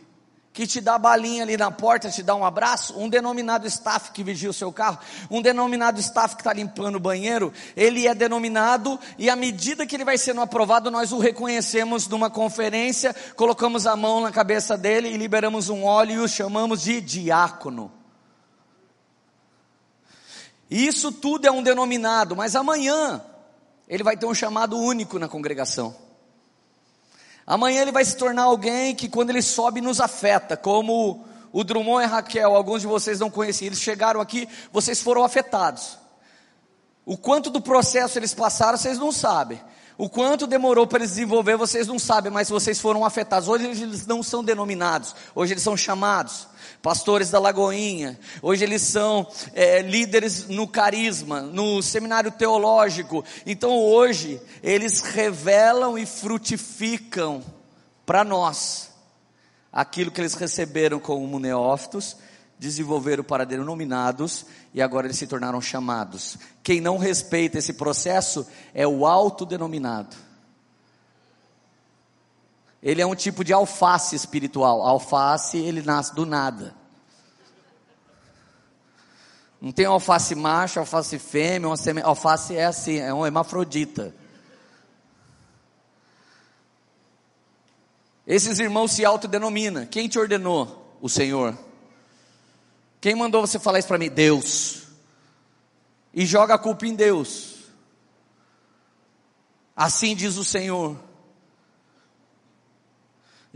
que 0.54 0.68
te 0.68 0.80
dá 0.80 0.96
balinha 0.96 1.42
ali 1.42 1.56
na 1.56 1.68
porta, 1.68 2.08
te 2.08 2.22
dá 2.22 2.32
um 2.32 2.44
abraço, 2.44 2.96
um 2.96 3.08
denominado 3.08 3.66
staff 3.66 4.12
que 4.12 4.22
vigia 4.22 4.48
o 4.48 4.52
seu 4.52 4.72
carro, 4.72 5.00
um 5.28 5.42
denominado 5.42 5.98
staff 5.98 6.36
que 6.36 6.42
está 6.42 6.52
limpando 6.52 6.94
o 6.94 7.00
banheiro, 7.00 7.52
ele 7.76 8.06
é 8.06 8.14
denominado 8.14 8.98
e 9.18 9.28
à 9.28 9.34
medida 9.34 9.84
que 9.84 9.96
ele 9.96 10.04
vai 10.04 10.16
sendo 10.16 10.40
aprovado, 10.40 10.92
nós 10.92 11.10
o 11.10 11.18
reconhecemos 11.18 12.06
numa 12.06 12.30
conferência, 12.30 13.12
colocamos 13.34 13.84
a 13.84 13.96
mão 13.96 14.20
na 14.20 14.30
cabeça 14.30 14.78
dele 14.78 15.08
e 15.08 15.16
liberamos 15.16 15.68
um 15.68 15.82
óleo 15.82 16.12
e 16.12 16.18
o 16.20 16.28
chamamos 16.28 16.82
de 16.82 17.00
diácono. 17.00 17.90
Isso 20.70 21.10
tudo 21.10 21.48
é 21.48 21.50
um 21.50 21.64
denominado, 21.64 22.36
mas 22.36 22.54
amanhã 22.54 23.20
ele 23.88 24.04
vai 24.04 24.16
ter 24.16 24.26
um 24.26 24.34
chamado 24.34 24.78
único 24.78 25.18
na 25.18 25.26
congregação. 25.26 26.03
Amanhã 27.46 27.82
ele 27.82 27.92
vai 27.92 28.04
se 28.04 28.16
tornar 28.16 28.44
alguém 28.44 28.94
que 28.94 29.08
quando 29.08 29.30
ele 29.30 29.42
sobe 29.42 29.80
nos 29.80 30.00
afeta, 30.00 30.56
como 30.56 31.24
o 31.52 31.62
Drummond 31.62 32.04
e 32.04 32.08
Raquel, 32.08 32.54
alguns 32.54 32.80
de 32.80 32.86
vocês 32.86 33.20
não 33.20 33.30
conheciam, 33.30 33.68
eles 33.68 33.80
chegaram 33.80 34.20
aqui, 34.20 34.48
vocês 34.72 35.00
foram 35.00 35.22
afetados. 35.22 35.98
O 37.04 37.18
quanto 37.18 37.50
do 37.50 37.60
processo 37.60 38.18
eles 38.18 38.32
passaram, 38.32 38.78
vocês 38.78 38.98
não 38.98 39.12
sabem. 39.12 39.60
O 39.96 40.08
quanto 40.08 40.46
demorou 40.46 40.86
para 40.86 40.98
eles 40.98 41.10
desenvolver, 41.10 41.56
vocês 41.56 41.86
não 41.86 41.98
sabem, 41.98 42.32
mas 42.32 42.48
vocês 42.48 42.80
foram 42.80 43.04
afetados. 43.04 43.48
Hoje 43.48 43.64
eles 43.64 44.06
não 44.06 44.22
são 44.22 44.42
denominados, 44.42 45.14
hoje 45.34 45.52
eles 45.52 45.62
são 45.62 45.76
chamados 45.76 46.48
pastores 46.84 47.30
da 47.30 47.38
Lagoinha, 47.38 48.20
hoje 48.42 48.62
eles 48.62 48.82
são 48.82 49.26
é, 49.54 49.80
líderes 49.80 50.48
no 50.48 50.68
carisma, 50.68 51.40
no 51.40 51.82
seminário 51.82 52.30
teológico. 52.30 53.24
Então 53.46 53.74
hoje 53.74 54.38
eles 54.62 55.00
revelam 55.00 55.96
e 55.96 56.04
frutificam 56.04 57.42
para 58.04 58.22
nós 58.22 58.90
aquilo 59.72 60.10
que 60.10 60.20
eles 60.20 60.34
receberam 60.34 61.00
como 61.00 61.38
neófitos, 61.38 62.18
desenvolveram 62.58 63.24
para 63.24 63.46
denominados 63.46 64.44
e 64.74 64.82
agora 64.82 65.06
eles 65.06 65.16
se 65.16 65.26
tornaram 65.26 65.62
chamados. 65.62 66.36
Quem 66.62 66.82
não 66.82 66.98
respeita 66.98 67.56
esse 67.56 67.72
processo 67.72 68.46
é 68.74 68.86
o 68.86 69.06
autodenominado. 69.06 70.14
Ele 72.84 73.00
é 73.00 73.06
um 73.06 73.14
tipo 73.14 73.42
de 73.42 73.50
alface 73.50 74.14
espiritual. 74.14 74.82
alface, 74.82 75.56
ele 75.56 75.80
nasce 75.80 76.14
do 76.14 76.26
nada. 76.26 76.76
Não 79.58 79.72
tem 79.72 79.86
alface 79.86 80.34
macho, 80.34 80.78
alface 80.78 81.18
fêmea, 81.18 81.66
uma 81.66 82.02
alface 82.02 82.54
é 82.54 82.66
assim, 82.66 82.98
é 82.98 83.14
um 83.14 83.24
hermafrodita. 83.24 84.14
Esses 88.26 88.58
irmãos 88.58 88.92
se 88.92 89.02
autodenominam. 89.02 89.86
Quem 89.86 90.06
te 90.06 90.18
ordenou? 90.18 90.94
O 91.00 91.08
Senhor. 91.08 91.58
Quem 93.00 93.14
mandou 93.14 93.40
você 93.40 93.58
falar 93.58 93.78
isso 93.78 93.88
para 93.88 93.96
mim? 93.96 94.10
Deus. 94.10 94.82
E 96.12 96.26
joga 96.26 96.54
a 96.54 96.58
culpa 96.58 96.86
em 96.86 96.94
Deus. 96.94 97.64
Assim 99.74 100.14
diz 100.14 100.36
o 100.36 100.44
Senhor. 100.44 101.13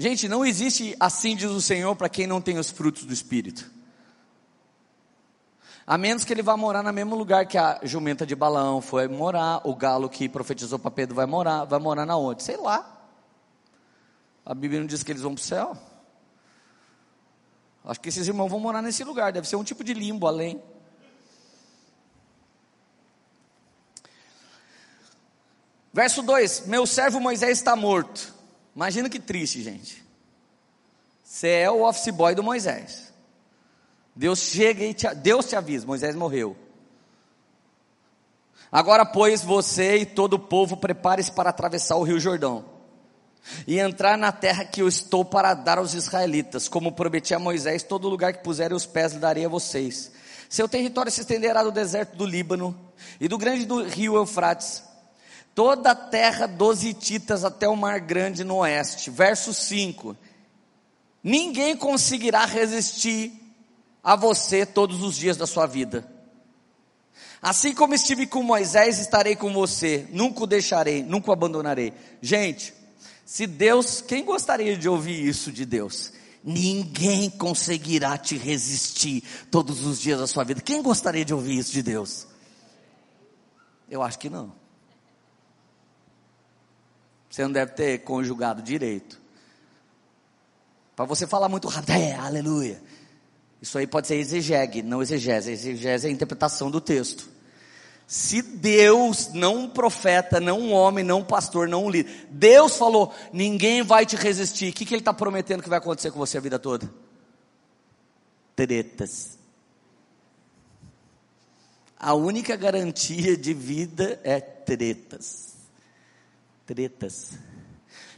Gente, 0.01 0.29
não 0.29 0.47
existe 0.47 0.95
assim 1.01 1.35
diz 1.35 1.51
o 1.51 1.61
Senhor 1.61 1.97
para 1.97 2.09
quem 2.09 2.25
não 2.25 2.41
tem 2.41 2.57
os 2.57 2.71
frutos 2.71 3.05
do 3.05 3.13
Espírito. 3.13 3.69
A 5.85 5.99
menos 5.99 6.25
que 6.25 6.33
ele 6.33 6.41
vá 6.41 6.57
morar 6.57 6.85
no 6.85 6.93
mesmo 6.93 7.17
lugar 7.17 7.47
que 7.47 7.59
a 7.59 7.81
jumenta 7.83 8.25
de 8.25 8.37
balão 8.37 8.81
foi 8.81 9.09
morar, 9.09 9.61
o 9.65 9.75
galo 9.75 10.09
que 10.09 10.29
profetizou 10.29 10.79
para 10.79 10.93
Pedro 10.93 11.17
vai 11.17 11.27
morar, 11.27 11.65
vai 11.65 11.81
morar 11.81 12.07
na 12.07 12.17
onde? 12.17 12.45
Sei 12.45 12.57
lá. 12.57 12.97
A 14.47 14.55
Bíblia 14.55 14.79
não 14.79 14.87
diz 14.87 15.03
que 15.03 15.11
eles 15.11 15.23
vão 15.23 15.35
para 15.35 15.43
o 15.43 15.45
céu. 15.45 15.77
Acho 17.85 18.01
que 18.01 18.09
esses 18.09 18.29
irmãos 18.29 18.49
vão 18.49 18.61
morar 18.61 18.81
nesse 18.81 19.03
lugar, 19.03 19.33
deve 19.33 19.49
ser 19.49 19.57
um 19.57 19.65
tipo 19.65 19.83
de 19.83 19.95
limbo 19.95 20.29
além. 20.29 20.63
Verso 25.93 26.23
2: 26.23 26.67
Meu 26.67 26.87
servo 26.87 27.19
Moisés 27.19 27.59
está 27.59 27.75
morto. 27.75 28.38
Imagina 28.75 29.09
que 29.09 29.19
triste, 29.19 29.63
gente. 29.63 30.05
Você 31.25 31.49
é 31.49 31.71
o 31.71 31.83
office 31.83 32.13
boy 32.13 32.35
do 32.35 32.43
Moisés. 32.43 33.13
Deus 34.15 34.39
chega 34.41 34.85
e 34.85 34.95
te, 34.95 35.07
Deus 35.15 35.47
te 35.47 35.57
avisa: 35.57 35.87
Moisés 35.87 36.17
morreu. 36.17 36.57
Agora, 38.71 39.07
pois, 39.07 39.43
você 39.43 39.99
e 39.99 40.07
todo 40.07 40.35
o 40.35 40.39
povo 40.39 40.77
prepare-se 40.77 41.33
para 41.33 41.51
atravessar 41.51 41.97
o 41.97 42.03
rio 42.03 42.21
Jordão 42.21 42.65
e 43.67 43.79
entrar 43.79 44.19
na 44.19 44.33
terra 44.33 44.65
que 44.65 44.83
eu 44.83 44.89
estou 44.89 45.25
para 45.25 45.55
dar 45.55 45.79
aos 45.79 45.95
israelitas, 45.95 46.69
como 46.69 46.93
prometi 46.93 47.35
a 47.35 47.39
Moisés, 47.39 47.83
todo 47.83 48.09
lugar 48.09 48.33
que 48.33 48.43
puserem 48.43 48.77
os 48.77 48.87
pés 48.87 49.13
lhe 49.13 49.19
darei 49.19 49.45
a 49.45 49.49
vocês. 49.49 50.13
Seu 50.49 50.69
território 50.69 51.11
se 51.11 51.21
estenderá 51.21 51.63
do 51.63 51.71
deserto 51.71 52.17
do 52.17 52.27
Líbano 52.27 52.79
e 53.21 53.29
do 53.29 53.39
grande 53.39 53.65
do 53.65 53.83
rio 53.83 54.17
Eufrates, 54.17 54.83
toda 55.59 55.91
a 55.91 55.95
terra 55.97 56.47
dos 56.47 56.85
Hititas 56.85 57.45
até 57.45 57.69
o 57.69 57.75
mar 57.75 57.99
grande 57.99 58.45
no 58.45 58.59
oeste. 58.59 59.11
Verso 59.11 59.53
5. 59.53 60.17
Ninguém 61.21 61.77
conseguirá 61.77 62.45
resistir 62.45 63.33
a 64.01 64.15
você 64.15 64.65
todos 64.65 65.03
os 65.03 65.17
dias 65.17 65.37
da 65.37 65.49
sua 65.49 65.67
vida. 65.67 66.09
Assim 67.43 67.75
como 67.75 67.93
estive 67.93 68.25
com 68.25 68.41
Moisés, 68.41 69.01
estarei 69.01 69.35
com 69.35 69.53
você, 69.53 70.07
nunca 70.13 70.45
o 70.45 70.47
deixarei, 70.47 71.03
nunca 71.03 71.31
o 71.31 71.33
abandonarei. 71.33 71.93
Gente, 72.23 72.73
se 73.27 73.45
Deus, 73.45 74.01
quem 74.01 74.25
gostaria 74.25 74.77
de 74.77 74.89
ouvir 74.89 75.27
isso 75.27 75.51
de 75.51 75.67
Deus? 75.67 76.13
Ninguém 76.45 77.29
conseguirá 77.31 78.17
te 78.17 78.37
resistir 78.37 79.25
todos 79.51 79.85
os 79.85 80.01
dias 80.01 80.21
da 80.21 80.29
sua 80.29 80.45
vida. 80.45 80.61
Quem 80.61 80.81
gostaria 80.81 81.25
de 81.25 81.35
ouvir 81.35 81.59
isso 81.59 81.73
de 81.73 81.83
Deus? 81.83 82.29
Eu 83.91 84.05
acho 84.05 84.21
que 84.21 84.31
não. 84.31 84.68
Você 87.29 87.43
não 87.43 87.53
deve 87.53 87.73
ter 87.73 87.99
conjugado 87.99 88.63
direito. 88.63 89.21
Para 90.97 91.05
você 91.05 91.27
falar 91.27 91.49
muito 91.49 91.69
rápido, 91.69 91.91
é, 91.91 92.15
aleluia. 92.15 92.83
Isso 93.61 93.77
aí 93.79 93.87
pode 93.87 94.07
ser 94.07 94.17
exegese, 94.17 94.83
não 94.83 95.03
exegese. 95.03 95.53
Exegese 95.53 96.07
é 96.07 96.11
a 96.11 96.13
interpretação 96.13 96.71
do 96.71 96.81
texto. 96.81 97.29
Se 98.07 98.41
Deus, 98.41 99.33
não 99.35 99.59
um 99.59 99.69
profeta, 99.69 100.41
não 100.41 100.59
um 100.59 100.73
homem, 100.73 101.05
não 101.05 101.21
um 101.21 101.25
pastor, 101.25 101.69
não 101.69 101.85
um 101.85 101.91
líder, 101.91 102.27
Deus 102.31 102.77
falou, 102.77 103.15
ninguém 103.33 103.83
vai 103.83 104.07
te 104.07 104.17
resistir. 104.17 104.71
O 104.71 104.73
que, 104.73 104.87
que 104.87 104.95
Ele 104.95 105.03
está 105.03 105.13
prometendo 105.13 105.63
que 105.63 105.69
vai 105.69 105.79
acontecer 105.79 106.11
com 106.11 106.19
você 106.19 106.39
a 106.39 106.41
vida 106.41 106.59
toda? 106.59 106.91
Tretas. 108.57 109.39
A 111.99 112.15
única 112.15 112.57
garantia 112.57 113.37
de 113.37 113.53
vida 113.53 114.19
é 114.25 114.41
tretas. 114.41 115.48
Tretas. 116.69 117.39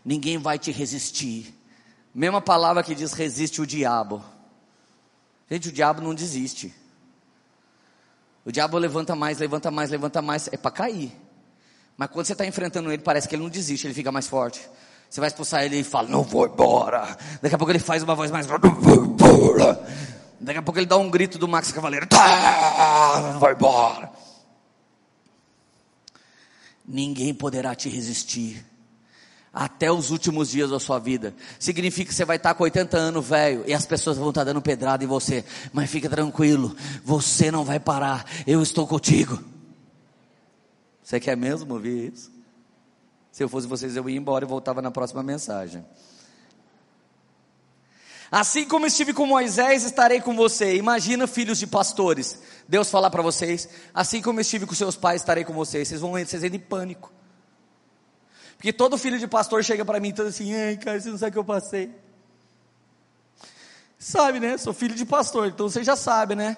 Ninguém 0.05 0.37
vai 0.37 0.59
te 0.59 0.73
resistir. 0.73 1.55
Mesma 2.13 2.41
palavra 2.41 2.83
que 2.83 2.97
diz 2.97 3.13
resiste 3.13 3.63
o 3.63 3.67
diabo. 3.67 4.25
Gente, 5.49 5.69
o 5.69 5.73
diabo 5.73 6.03
não 6.03 6.13
desiste. 6.13 6.75
O 8.45 8.51
diabo 8.51 8.77
levanta 8.77 9.15
mais, 9.15 9.39
levanta 9.39 9.71
mais, 9.71 9.89
levanta 9.89 10.21
mais, 10.21 10.49
é 10.49 10.57
para 10.57 10.73
cair. 10.73 11.13
Mas 11.97 12.11
quando 12.11 12.27
você 12.27 12.33
está 12.33 12.45
enfrentando 12.45 12.91
ele, 12.91 13.01
parece 13.01 13.29
que 13.29 13.37
ele 13.37 13.43
não 13.45 13.51
desiste, 13.51 13.87
ele 13.87 13.95
fica 13.95 14.11
mais 14.11 14.27
forte. 14.27 14.61
Você 15.09 15.21
vai 15.21 15.29
expulsar 15.29 15.63
ele 15.63 15.79
e 15.79 15.85
fala, 15.85 16.09
não 16.09 16.25
vou 16.25 16.45
embora. 16.47 17.17
Daqui 17.41 17.55
a 17.55 17.59
pouco 17.59 17.71
ele 17.71 17.79
faz 17.79 18.03
uma 18.03 18.17
voz 18.17 18.33
mais 18.33 18.49
não 18.49 18.75
vou 18.75 19.05
embora. 19.05 19.81
Daqui 20.41 20.59
a 20.59 20.63
pouco 20.63 20.81
ele 20.81 20.87
dá 20.87 20.97
um 20.97 21.09
grito 21.09 21.39
do 21.39 21.47
Max 21.47 21.71
Cavaleiro, 21.71 22.09
tá, 22.09 23.37
vai 23.39 23.53
embora. 23.53 24.11
Ninguém 26.91 27.33
poderá 27.33 27.75
te 27.75 27.89
resistir 27.89 28.67
até 29.53 29.91
os 29.91 30.11
últimos 30.11 30.51
dias 30.51 30.71
da 30.71 30.81
sua 30.81 30.99
vida. 30.99 31.35
Significa 31.59 32.09
que 32.09 32.15
você 32.15 32.25
vai 32.25 32.37
estar 32.37 32.55
com 32.55 32.65
80 32.65 32.97
anos 32.97 33.27
velho 33.27 33.65
e 33.67 33.73
as 33.73 33.87
pessoas 33.87 34.19
vão 34.19 34.31
estar 34.31 34.43
dando 34.43 34.61
pedrada 34.61 35.05
em 35.05 35.07
você. 35.07 35.45
Mas 35.73 35.89
fica 35.89 36.09
tranquilo, 36.09 36.77
você 37.05 37.51
não 37.51 37.65
vai 37.65 37.79
parar. 37.79 38.25
Eu 38.47 38.61
estou 38.61 38.87
contigo. 38.87 39.39
Você 41.03 41.21
quer 41.21 41.37
mesmo 41.37 41.73
ouvir 41.75 42.13
isso? 42.13 42.31
Se 43.31 43.43
eu 43.43 43.49
fosse 43.49 43.67
vocês, 43.67 43.95
eu 43.95 44.09
ia 44.09 44.19
embora 44.19 44.45
e 44.45 44.49
voltava 44.49 44.83
na 44.83 44.91
próxima 44.91 45.23
mensagem. 45.23 45.85
Assim 48.31 48.65
como 48.65 48.87
estive 48.87 49.13
com 49.13 49.27
Moisés, 49.27 49.83
estarei 49.83 50.21
com 50.21 50.37
você. 50.37 50.77
Imagina 50.77 51.27
filhos 51.27 51.59
de 51.59 51.67
pastores. 51.67 52.39
Deus 52.69 52.89
falar 52.89 53.11
para 53.11 53.23
vocês, 53.23 53.69
assim 53.93 54.23
como 54.23 54.41
estive 54.41 54.67
com 54.67 54.75
seus 54.75 54.97
pais, 54.97 55.21
estarei 55.21 55.45
com 55.45 55.53
vocês. 55.53 55.89
Vocês 55.89 56.01
vão 56.01 56.13
vocês 56.13 56.45
entram 56.45 56.57
em 56.57 56.61
pânico. 56.61 57.13
Porque 58.57 58.73
todo 58.73 58.97
filho 58.97 59.19
de 59.19 59.27
pastor 59.27 59.65
chega 59.65 59.85
para 59.85 59.99
mim 59.99 60.13
todo 60.13 60.29
assim, 60.29 60.55
ai, 60.55 60.77
cara, 60.77 61.01
você 61.01 61.11
não 61.11 61.19
sabe 61.19 61.31
o 61.31 61.33
que 61.33 61.39
eu 61.39 61.45
passei. 61.45 61.91
Sabe, 63.99 64.39
né? 64.39 64.57
Sou 64.59 64.73
filho 64.73 64.95
de 64.95 65.05
pastor, 65.05 65.49
então 65.49 65.69
você 65.69 65.83
já 65.83 65.97
sabe, 65.97 66.35
né? 66.35 66.57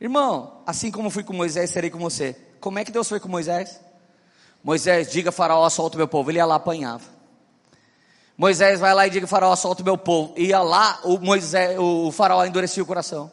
Irmão, 0.00 0.62
assim 0.66 0.90
como 0.90 1.10
fui 1.10 1.22
com 1.22 1.32
Moisés, 1.32 1.70
serei 1.70 1.88
com 1.88 1.98
você. 1.98 2.36
Como 2.58 2.78
é 2.78 2.84
que 2.84 2.90
Deus 2.90 3.08
foi 3.08 3.20
com 3.20 3.28
Moisés? 3.28 3.80
Moisés, 4.64 5.10
diga 5.10 5.30
faraó, 5.30 5.68
solta 5.70 5.96
o 5.96 5.98
meu 5.98 6.08
povo. 6.08 6.30
Ele 6.30 6.38
ia 6.38 6.46
lá, 6.46 6.56
apanhava. 6.56 7.04
Moisés 8.36 8.80
vai 8.80 8.94
lá 8.94 9.06
e 9.06 9.10
diga 9.10 9.26
faraó, 9.26 9.54
solta 9.54 9.82
o 9.82 9.84
meu 9.84 9.98
povo. 9.98 10.34
Ia 10.36 10.60
lá, 10.60 11.00
o, 11.04 11.18
Moisés, 11.18 11.78
o 11.78 12.10
faraó 12.10 12.44
endurecia 12.44 12.82
o 12.82 12.86
coração. 12.86 13.30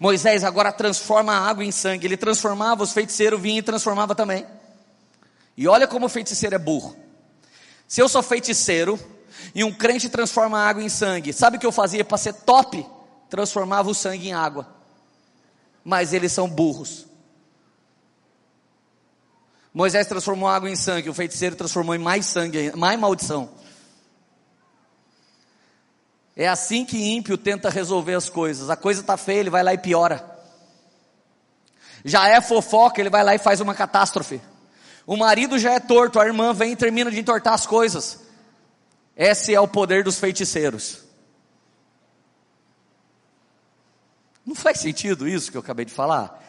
Moisés 0.00 0.44
agora 0.44 0.72
transforma 0.72 1.32
a 1.32 1.48
água 1.48 1.64
em 1.64 1.72
sangue. 1.72 2.06
Ele 2.06 2.16
transformava, 2.16 2.82
os 2.82 2.92
feiticeiros 2.92 3.40
vinham 3.40 3.58
e 3.58 3.62
transformava 3.62 4.14
também. 4.14 4.46
E 5.56 5.66
olha 5.66 5.86
como 5.86 6.06
o 6.06 6.08
feiticeiro 6.08 6.54
é 6.54 6.58
burro. 6.58 6.96
Se 7.88 8.00
eu 8.00 8.08
sou 8.08 8.22
feiticeiro 8.22 8.98
e 9.54 9.64
um 9.64 9.72
crente 9.72 10.08
transforma 10.08 10.58
água 10.58 10.82
em 10.82 10.88
sangue, 10.88 11.32
sabe 11.32 11.56
o 11.56 11.60
que 11.60 11.66
eu 11.66 11.72
fazia 11.72 12.04
para 12.04 12.18
ser 12.18 12.32
top? 12.32 12.86
Transformava 13.30 13.88
o 13.88 13.94
sangue 13.94 14.28
em 14.28 14.32
água. 14.32 14.68
Mas 15.84 16.12
eles 16.12 16.32
são 16.32 16.48
burros. 16.48 17.06
Moisés 19.72 20.06
transformou 20.06 20.48
água 20.48 20.70
em 20.70 20.76
sangue, 20.76 21.10
o 21.10 21.14
feiticeiro 21.14 21.54
transformou 21.54 21.94
em 21.94 21.98
mais 21.98 22.26
sangue, 22.26 22.72
mais 22.74 22.98
maldição. 22.98 23.50
É 26.36 26.46
assim 26.46 26.84
que 26.84 26.98
ímpio 26.98 27.38
tenta 27.38 27.70
resolver 27.70 28.14
as 28.14 28.28
coisas. 28.28 28.68
A 28.68 28.76
coisa 28.76 29.00
está 29.00 29.16
feia, 29.16 29.40
ele 29.40 29.50
vai 29.50 29.62
lá 29.62 29.72
e 29.72 29.78
piora. 29.78 30.22
Já 32.04 32.28
é 32.28 32.40
fofoca, 32.42 33.00
ele 33.00 33.08
vai 33.08 33.24
lá 33.24 33.34
e 33.34 33.38
faz 33.38 33.58
uma 33.60 33.74
catástrofe. 33.74 34.40
O 35.06 35.16
marido 35.16 35.58
já 35.58 35.72
é 35.72 35.80
torto, 35.80 36.20
a 36.20 36.26
irmã 36.26 36.52
vem 36.52 36.72
e 36.72 36.76
termina 36.76 37.10
de 37.10 37.18
entortar 37.18 37.54
as 37.54 37.66
coisas. 37.66 38.20
Esse 39.16 39.54
é 39.54 39.60
o 39.60 39.66
poder 39.66 40.04
dos 40.04 40.18
feiticeiros. 40.18 40.98
Não 44.44 44.54
faz 44.54 44.78
sentido 44.78 45.26
isso 45.26 45.50
que 45.50 45.56
eu 45.56 45.62
acabei 45.62 45.86
de 45.86 45.92
falar? 45.92 46.40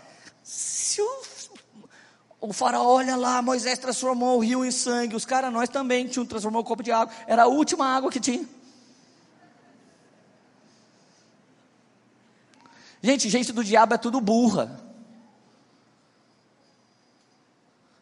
Se 0.43 1.01
o, 1.01 1.21
o 2.41 2.53
faraó, 2.53 2.95
olha 2.95 3.15
lá, 3.15 3.41
Moisés 3.41 3.79
transformou 3.79 4.37
o 4.37 4.41
rio 4.41 4.65
em 4.65 4.71
sangue, 4.71 5.15
os 5.15 5.25
caras, 5.25 5.51
nós 5.51 5.69
também 5.69 6.07
tinham 6.07 6.25
transformou 6.25 6.61
o 6.61 6.65
copo 6.65 6.83
de 6.83 6.91
água, 6.91 7.13
era 7.25 7.43
a 7.43 7.47
última 7.47 7.87
água 7.87 8.11
que 8.11 8.19
tinha. 8.19 8.56
Gente, 13.07 13.29
gente 13.29 13.53
do 13.53 13.63
diabo 13.63 13.93
é 13.93 13.97
tudo 13.97 14.19
burra. 14.19 14.83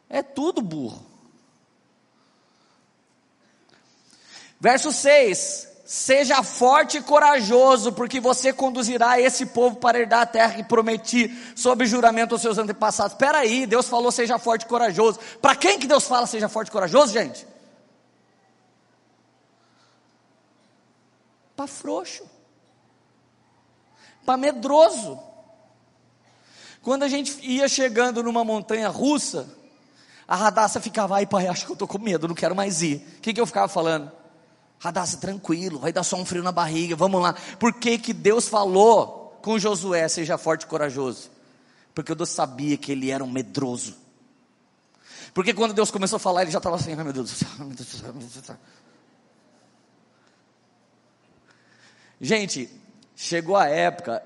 É 0.09 0.23
tudo 0.23 0.63
burro. 0.63 1.05
Verso 4.59 4.91
6: 4.91 5.67
Seja 5.85 6.41
forte 6.41 6.97
e 6.97 7.03
corajoso, 7.03 7.93
porque 7.93 8.19
você 8.19 8.51
conduzirá 8.51 9.21
esse 9.21 9.45
povo 9.45 9.75
para 9.75 9.99
herdar 9.99 10.21
a 10.21 10.25
terra 10.25 10.55
que 10.55 10.63
prometi, 10.63 11.29
sob 11.55 11.85
juramento 11.85 12.33
aos 12.33 12.41
seus 12.41 12.57
antepassados. 12.57 13.13
Espera 13.13 13.37
aí, 13.37 13.67
Deus 13.67 13.87
falou 13.87 14.11
seja 14.11 14.39
forte 14.39 14.63
e 14.63 14.67
corajoso. 14.67 15.19
Para 15.39 15.55
quem 15.55 15.77
que 15.77 15.85
Deus 15.85 16.07
fala 16.07 16.25
seja 16.25 16.49
forte 16.49 16.69
e 16.69 16.71
corajoso, 16.71 17.13
gente? 17.13 17.45
Para 21.55 21.67
frouxo, 21.67 22.23
para 24.25 24.37
medroso. 24.37 25.19
Quando 26.81 27.03
a 27.03 27.07
gente 27.07 27.39
ia 27.41 27.67
chegando 27.67 28.21
numa 28.21 28.43
montanha 28.43 28.89
russa, 28.89 29.47
a 30.27 30.35
Radassa 30.35 30.81
ficava, 30.81 31.15
ai 31.15 31.25
pai, 31.25 31.47
acho 31.47 31.65
que 31.65 31.71
eu 31.71 31.75
estou 31.75 31.87
com 31.87 31.99
medo, 31.99 32.27
não 32.27 32.35
quero 32.35 32.55
mais 32.55 32.81
ir. 32.81 32.97
O 33.17 33.21
que, 33.21 33.33
que 33.33 33.39
eu 33.39 33.45
ficava 33.45 33.67
falando? 33.67 34.11
Radassa, 34.79 35.17
tranquilo, 35.17 35.79
vai 35.79 35.93
dar 35.93 36.03
só 36.03 36.17
um 36.17 36.25
frio 36.25 36.43
na 36.43 36.51
barriga, 36.51 36.95
vamos 36.95 37.21
lá. 37.21 37.33
Por 37.59 37.73
que, 37.73 37.97
que 37.97 38.13
Deus 38.13 38.47
falou 38.47 39.39
com 39.41 39.57
Josué, 39.57 40.07
seja 40.07 40.37
forte 40.37 40.63
e 40.63 40.67
corajoso? 40.67 41.31
Porque 41.93 42.13
Deus 42.13 42.29
sabia 42.29 42.77
que 42.77 42.91
ele 42.91 43.09
era 43.09 43.23
um 43.23 43.31
medroso. 43.31 43.95
Porque 45.33 45.53
quando 45.53 45.73
Deus 45.73 45.91
começou 45.91 46.17
a 46.17 46.19
falar, 46.19 46.43
ele 46.43 46.51
já 46.51 46.59
estava 46.59 46.75
assim, 46.75 46.93
ai 46.93 47.03
meu 47.03 47.13
Deus 47.13 47.31
do 47.31 47.35
céu. 47.35 48.57
Gente, 52.21 52.69
chegou 53.15 53.55
a 53.55 53.67
época 53.67 54.23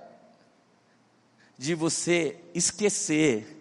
de 1.58 1.76
você 1.76 2.38
esquecer 2.54 3.58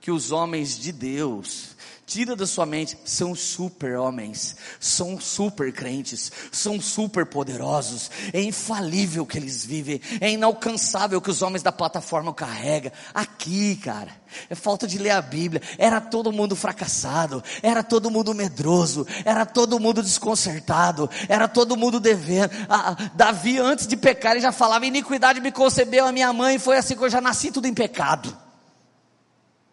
que 0.00 0.10
os 0.10 0.32
homens 0.32 0.78
de 0.78 0.92
Deus 0.92 1.69
Tira 2.10 2.34
da 2.34 2.44
sua 2.44 2.66
mente, 2.66 2.98
são 3.04 3.36
super 3.36 3.96
homens, 3.96 4.56
são 4.80 5.20
super 5.20 5.72
crentes, 5.72 6.32
são 6.50 6.80
super 6.80 7.24
poderosos, 7.24 8.10
é 8.32 8.42
infalível 8.42 9.24
que 9.24 9.38
eles 9.38 9.64
vivem, 9.64 10.00
é 10.20 10.28
inalcançável 10.28 11.20
que 11.20 11.30
os 11.30 11.40
homens 11.40 11.62
da 11.62 11.70
plataforma 11.70 12.34
carregam. 12.34 12.90
Aqui, 13.14 13.76
cara, 13.76 14.10
é 14.48 14.56
falta 14.56 14.88
de 14.88 14.98
ler 14.98 15.10
a 15.10 15.22
Bíblia. 15.22 15.62
Era 15.78 16.00
todo 16.00 16.32
mundo 16.32 16.56
fracassado, 16.56 17.44
era 17.62 17.80
todo 17.80 18.10
mundo 18.10 18.34
medroso, 18.34 19.06
era 19.24 19.46
todo 19.46 19.78
mundo 19.78 20.02
desconcertado, 20.02 21.08
era 21.28 21.46
todo 21.46 21.76
mundo 21.76 22.00
devendo. 22.00 22.50
Ah, 22.68 22.96
Davi, 23.14 23.60
antes 23.60 23.86
de 23.86 23.96
pecar, 23.96 24.32
ele 24.32 24.40
já 24.40 24.50
falava: 24.50 24.84
iniquidade 24.84 25.40
me 25.40 25.52
concebeu 25.52 26.06
a 26.06 26.10
minha 26.10 26.32
mãe, 26.32 26.58
foi 26.58 26.76
assim 26.76 26.96
que 26.96 27.04
eu 27.04 27.08
já 27.08 27.20
nasci 27.20 27.52
tudo 27.52 27.68
em 27.68 27.72
pecado. 27.72 28.49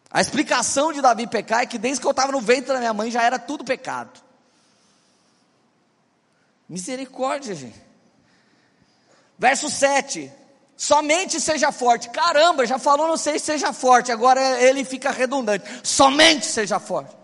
A 0.10 0.22
explicação 0.22 0.94
de 0.94 1.02
Davi 1.02 1.28
pecar 1.28 1.62
é 1.62 1.66
que 1.66 1.78
desde 1.78 2.02
que 2.02 2.08
eu 2.08 2.12
estava 2.12 2.32
no 2.32 2.40
ventre 2.40 2.74
da 2.74 2.80
minha 2.80 2.94
mãe 2.94 3.12
já 3.12 3.24
era 3.24 3.38
tudo 3.38 3.64
pecado. 3.64 4.22
Misericórdia, 6.68 7.56
gente. 7.56 7.82
Verso 9.38 9.70
7. 9.70 10.32
Somente 10.76 11.40
seja 11.42 11.72
forte. 11.72 12.10
Caramba, 12.10 12.66
já 12.66 12.78
falou, 12.78 13.08
não 13.08 13.18
sei, 13.18 13.40
seja 13.40 13.74
forte. 13.74 14.12
Agora 14.12 14.62
ele 14.62 14.84
fica 14.84 15.12
redundante. 15.12 15.66
Somente 15.84 16.46
seja 16.46 16.80
forte. 16.80 17.16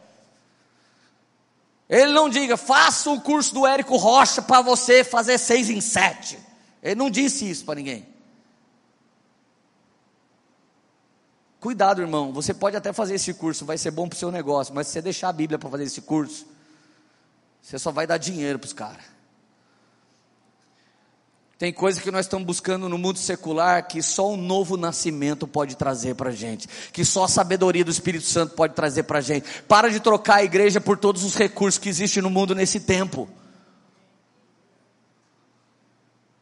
Ele 1.89 2.11
não 2.11 2.29
diga, 2.29 2.57
faça 2.57 3.09
o 3.09 3.21
curso 3.21 3.53
do 3.53 3.67
Érico 3.67 3.97
Rocha 3.97 4.41
para 4.41 4.61
você 4.61 5.03
fazer 5.03 5.37
seis 5.37 5.69
em 5.69 5.81
sete. 5.81 6.39
Ele 6.81 6.95
não 6.95 7.09
disse 7.09 7.49
isso 7.49 7.63
para 7.65 7.75
ninguém. 7.75 8.12
Cuidado, 11.63 12.01
irmão. 12.01 12.33
Você 12.33 12.53
pode 12.53 12.75
até 12.75 12.91
fazer 12.91 13.15
esse 13.15 13.33
curso, 13.33 13.63
vai 13.63 13.77
ser 13.77 13.89
bom 13.89 14.09
para 14.09 14.17
o 14.17 14.19
seu 14.19 14.29
negócio, 14.29 14.75
mas 14.75 14.85
se 14.85 14.91
você 14.91 15.01
deixar 15.01 15.29
a 15.29 15.31
Bíblia 15.31 15.57
para 15.57 15.69
fazer 15.69 15.85
esse 15.85 16.01
curso, 16.01 16.45
você 17.61 17.79
só 17.79 17.89
vai 17.89 18.05
dar 18.05 18.17
dinheiro 18.17 18.59
para 18.59 18.67
os 18.67 18.73
caras. 18.73 19.05
Tem 21.57 21.71
coisa 21.71 22.01
que 22.01 22.11
nós 22.11 22.25
estamos 22.25 22.45
buscando 22.45 22.89
no 22.89 22.97
mundo 22.97 23.17
secular 23.17 23.87
que 23.87 24.01
só 24.01 24.33
o 24.33 24.35
novo 24.35 24.75
nascimento 24.75 25.47
pode 25.47 25.77
trazer 25.77 26.15
para 26.15 26.31
a 26.31 26.33
gente, 26.33 26.67
que 26.91 27.05
só 27.05 27.23
a 27.23 27.29
sabedoria 27.29 27.85
do 27.85 27.91
Espírito 27.91 28.25
Santo 28.25 28.55
pode 28.55 28.73
trazer 28.73 29.03
para 29.03 29.19
a 29.19 29.21
gente. 29.21 29.47
Para 29.61 29.89
de 29.89 30.01
trocar 30.01 30.39
a 30.39 30.43
igreja 30.43 30.81
por 30.81 30.97
todos 30.97 31.23
os 31.23 31.33
recursos 31.33 31.79
que 31.79 31.87
existem 31.87 32.21
no 32.21 32.29
mundo 32.29 32.53
nesse 32.53 32.81
tempo. 32.81 33.29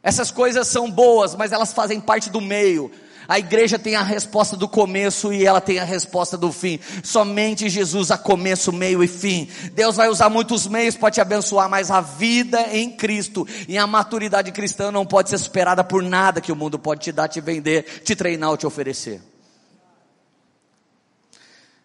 Essas 0.01 0.31
coisas 0.31 0.67
são 0.67 0.89
boas, 0.89 1.35
mas 1.35 1.51
elas 1.51 1.73
fazem 1.73 2.01
parte 2.01 2.31
do 2.31 2.41
meio. 2.41 2.91
A 3.31 3.39
igreja 3.39 3.79
tem 3.79 3.95
a 3.95 4.03
resposta 4.03 4.57
do 4.57 4.67
começo 4.67 5.31
e 5.31 5.45
ela 5.45 5.61
tem 5.61 5.79
a 5.79 5.85
resposta 5.85 6.37
do 6.37 6.51
fim. 6.51 6.81
Somente 7.01 7.69
Jesus 7.69 8.11
há 8.11 8.17
começo, 8.17 8.73
meio 8.73 9.01
e 9.01 9.07
fim. 9.07 9.49
Deus 9.71 9.95
vai 9.95 10.09
usar 10.09 10.29
muitos 10.29 10.67
meios 10.67 10.97
para 10.97 11.11
te 11.11 11.21
abençoar, 11.21 11.69
mas 11.69 11.89
a 11.89 12.01
vida 12.01 12.75
em 12.75 12.91
Cristo 12.91 13.47
e 13.69 13.77
a 13.77 13.87
maturidade 13.87 14.51
cristã 14.51 14.91
não 14.91 15.05
pode 15.05 15.29
ser 15.29 15.37
superada 15.37 15.81
por 15.81 16.03
nada 16.03 16.41
que 16.41 16.51
o 16.51 16.55
mundo 16.57 16.77
pode 16.77 16.99
te 17.03 17.13
dar, 17.13 17.29
te 17.29 17.39
vender, 17.39 18.01
te 18.03 18.17
treinar 18.17 18.49
ou 18.49 18.57
te 18.57 18.67
oferecer. 18.67 19.21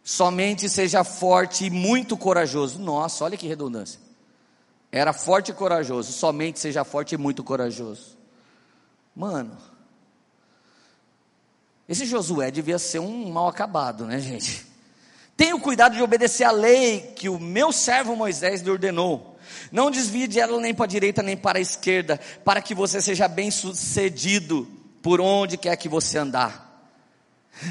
Somente 0.02 0.68
seja 0.68 1.04
forte 1.04 1.66
e 1.66 1.70
muito 1.70 2.16
corajoso. 2.16 2.80
Nossa, 2.80 3.24
olha 3.24 3.36
que 3.36 3.46
redundância. 3.46 4.00
Era 4.90 5.12
forte 5.12 5.52
e 5.52 5.54
corajoso. 5.54 6.10
Somente 6.10 6.58
seja 6.58 6.82
forte 6.82 7.14
e 7.14 7.18
muito 7.18 7.44
corajoso. 7.44 8.18
Mano, 9.14 9.56
esse 11.88 12.04
Josué 12.04 12.50
devia 12.50 12.78
ser 12.78 12.98
um 12.98 13.30
mal 13.30 13.46
acabado, 13.46 14.06
né, 14.06 14.18
gente? 14.18 14.66
Tenha 15.36 15.58
cuidado 15.60 15.94
de 15.94 16.02
obedecer 16.02 16.44
a 16.44 16.50
lei 16.50 17.12
que 17.14 17.28
o 17.28 17.38
meu 17.38 17.70
servo 17.70 18.16
Moisés 18.16 18.62
lhe 18.62 18.70
ordenou. 18.70 19.38
Não 19.70 19.90
desvie 19.90 20.26
de 20.26 20.40
ela 20.40 20.58
nem 20.60 20.74
para 20.74 20.86
a 20.86 20.88
direita 20.88 21.22
nem 21.22 21.36
para 21.36 21.58
a 21.58 21.60
esquerda, 21.60 22.18
para 22.44 22.60
que 22.60 22.74
você 22.74 23.00
seja 23.00 23.28
bem 23.28 23.50
sucedido 23.50 24.66
por 25.02 25.20
onde 25.20 25.56
quer 25.56 25.76
que 25.76 25.88
você 25.88 26.18
andar. 26.18 26.66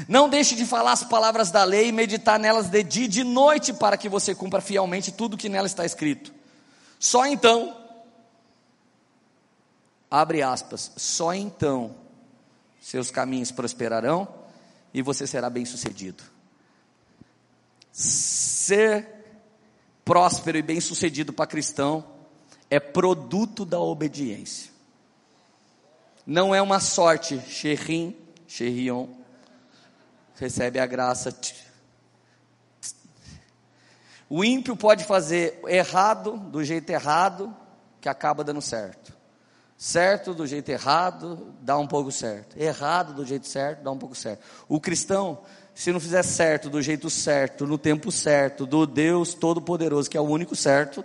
Não 0.08 0.28
deixe 0.28 0.54
de 0.54 0.64
falar 0.64 0.92
as 0.92 1.04
palavras 1.04 1.50
da 1.50 1.64
lei 1.64 1.88
e 1.88 1.92
meditar 1.92 2.38
nelas 2.38 2.68
de 2.68 2.82
dia 2.82 3.04
e 3.04 3.08
de 3.08 3.22
noite, 3.22 3.72
para 3.72 3.96
que 3.96 4.08
você 4.08 4.34
cumpra 4.34 4.60
fielmente 4.60 5.12
tudo 5.12 5.36
que 5.36 5.48
nela 5.48 5.66
está 5.66 5.84
escrito. 5.84 6.32
Só 6.98 7.26
então, 7.26 7.76
abre 10.10 10.42
aspas, 10.42 10.92
só 10.96 11.34
então 11.34 12.05
seus 12.86 13.10
caminhos 13.10 13.50
prosperarão 13.50 14.28
e 14.94 15.02
você 15.02 15.26
será 15.26 15.50
bem-sucedido. 15.50 16.22
Ser 17.90 19.08
próspero 20.04 20.56
e 20.56 20.62
bem-sucedido 20.62 21.32
para 21.32 21.48
cristão 21.48 22.06
é 22.70 22.78
produto 22.78 23.64
da 23.64 23.80
obediência. 23.80 24.70
Não 26.24 26.54
é 26.54 26.62
uma 26.62 26.78
sorte, 26.78 27.40
xerrim, 27.40 28.16
xerrion, 28.46 29.08
recebe 30.36 30.78
a 30.78 30.86
graça. 30.86 31.36
O 34.28 34.44
ímpio 34.44 34.76
pode 34.76 35.02
fazer 35.04 35.60
errado, 35.66 36.38
do 36.38 36.62
jeito 36.62 36.88
errado, 36.90 37.52
que 38.00 38.08
acaba 38.08 38.44
dando 38.44 38.62
certo. 38.62 39.15
Certo 39.78 40.32
do 40.32 40.46
jeito 40.46 40.70
errado, 40.70 41.54
dá 41.60 41.76
um 41.76 41.86
pouco 41.86 42.10
certo. 42.10 42.58
Errado 42.58 43.12
do 43.12 43.26
jeito 43.26 43.46
certo, 43.46 43.82
dá 43.82 43.90
um 43.90 43.98
pouco 43.98 44.14
certo. 44.14 44.42
O 44.68 44.80
cristão, 44.80 45.38
se 45.74 45.92
não 45.92 46.00
fizer 46.00 46.22
certo 46.22 46.70
do 46.70 46.80
jeito 46.80 47.10
certo, 47.10 47.66
no 47.66 47.76
tempo 47.76 48.10
certo, 48.10 48.64
do 48.64 48.86
Deus 48.86 49.34
Todo-Poderoso, 49.34 50.08
que 50.08 50.16
é 50.16 50.20
o 50.20 50.24
único 50.24 50.56
certo, 50.56 51.04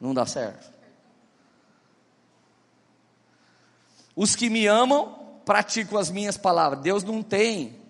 não 0.00 0.12
dá 0.12 0.26
certo. 0.26 0.72
Os 4.16 4.34
que 4.34 4.50
me 4.50 4.66
amam, 4.66 5.16
praticam 5.44 5.96
as 5.96 6.10
minhas 6.10 6.36
palavras. 6.36 6.82
Deus 6.82 7.04
não 7.04 7.22
tem 7.22 7.80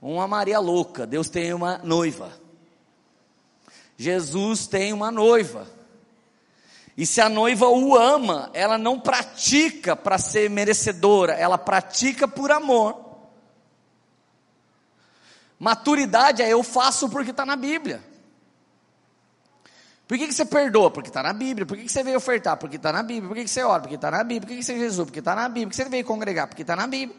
uma 0.00 0.26
Maria 0.26 0.58
louca, 0.58 1.06
Deus 1.06 1.28
tem 1.28 1.54
uma 1.54 1.78
noiva. 1.78 2.32
Jesus 3.96 4.66
tem 4.66 4.92
uma 4.92 5.12
noiva. 5.12 5.64
E 6.96 7.06
se 7.06 7.20
a 7.20 7.28
noiva 7.28 7.68
o 7.68 7.96
ama, 7.96 8.50
ela 8.52 8.76
não 8.76 9.00
pratica 9.00 9.96
para 9.96 10.18
ser 10.18 10.50
merecedora, 10.50 11.32
ela 11.32 11.56
pratica 11.56 12.28
por 12.28 12.50
amor. 12.50 13.02
Maturidade 15.58 16.42
é 16.42 16.48
eu 16.48 16.62
faço 16.62 17.08
porque 17.08 17.30
está 17.30 17.46
na 17.46 17.56
Bíblia. 17.56 18.02
Por 20.12 20.18
que, 20.18 20.26
que 20.26 20.34
você 20.34 20.44
perdoa? 20.44 20.90
Porque 20.90 21.08
está 21.08 21.22
na 21.22 21.32
Bíblia. 21.32 21.64
Por 21.64 21.76
que, 21.76 21.84
que 21.84 21.88
você 21.92 22.02
veio 22.02 22.18
ofertar? 22.18 22.58
Porque 22.58 22.76
está 22.76 22.92
na 22.92 23.02
Bíblia. 23.02 23.28
Por 23.28 23.34
que, 23.34 23.44
que 23.44 23.50
você 23.50 23.62
ora? 23.62 23.80
Porque 23.80 23.94
está 23.94 24.10
na 24.10 24.22
Bíblia. 24.22 24.40
Por 24.42 24.48
que, 24.48 24.56
que 24.56 24.62
você 24.62 24.78
Jesus? 24.78 25.06
Porque 25.06 25.20
está 25.20 25.34
na 25.34 25.48
Bíblia. 25.48 25.68
Por 25.68 25.70
que 25.70 25.76
você 25.76 25.88
veio 25.88 26.04
congregar? 26.04 26.48
Porque 26.48 26.62
está 26.62 26.76
na 26.76 26.86
Bíblia. 26.86 27.18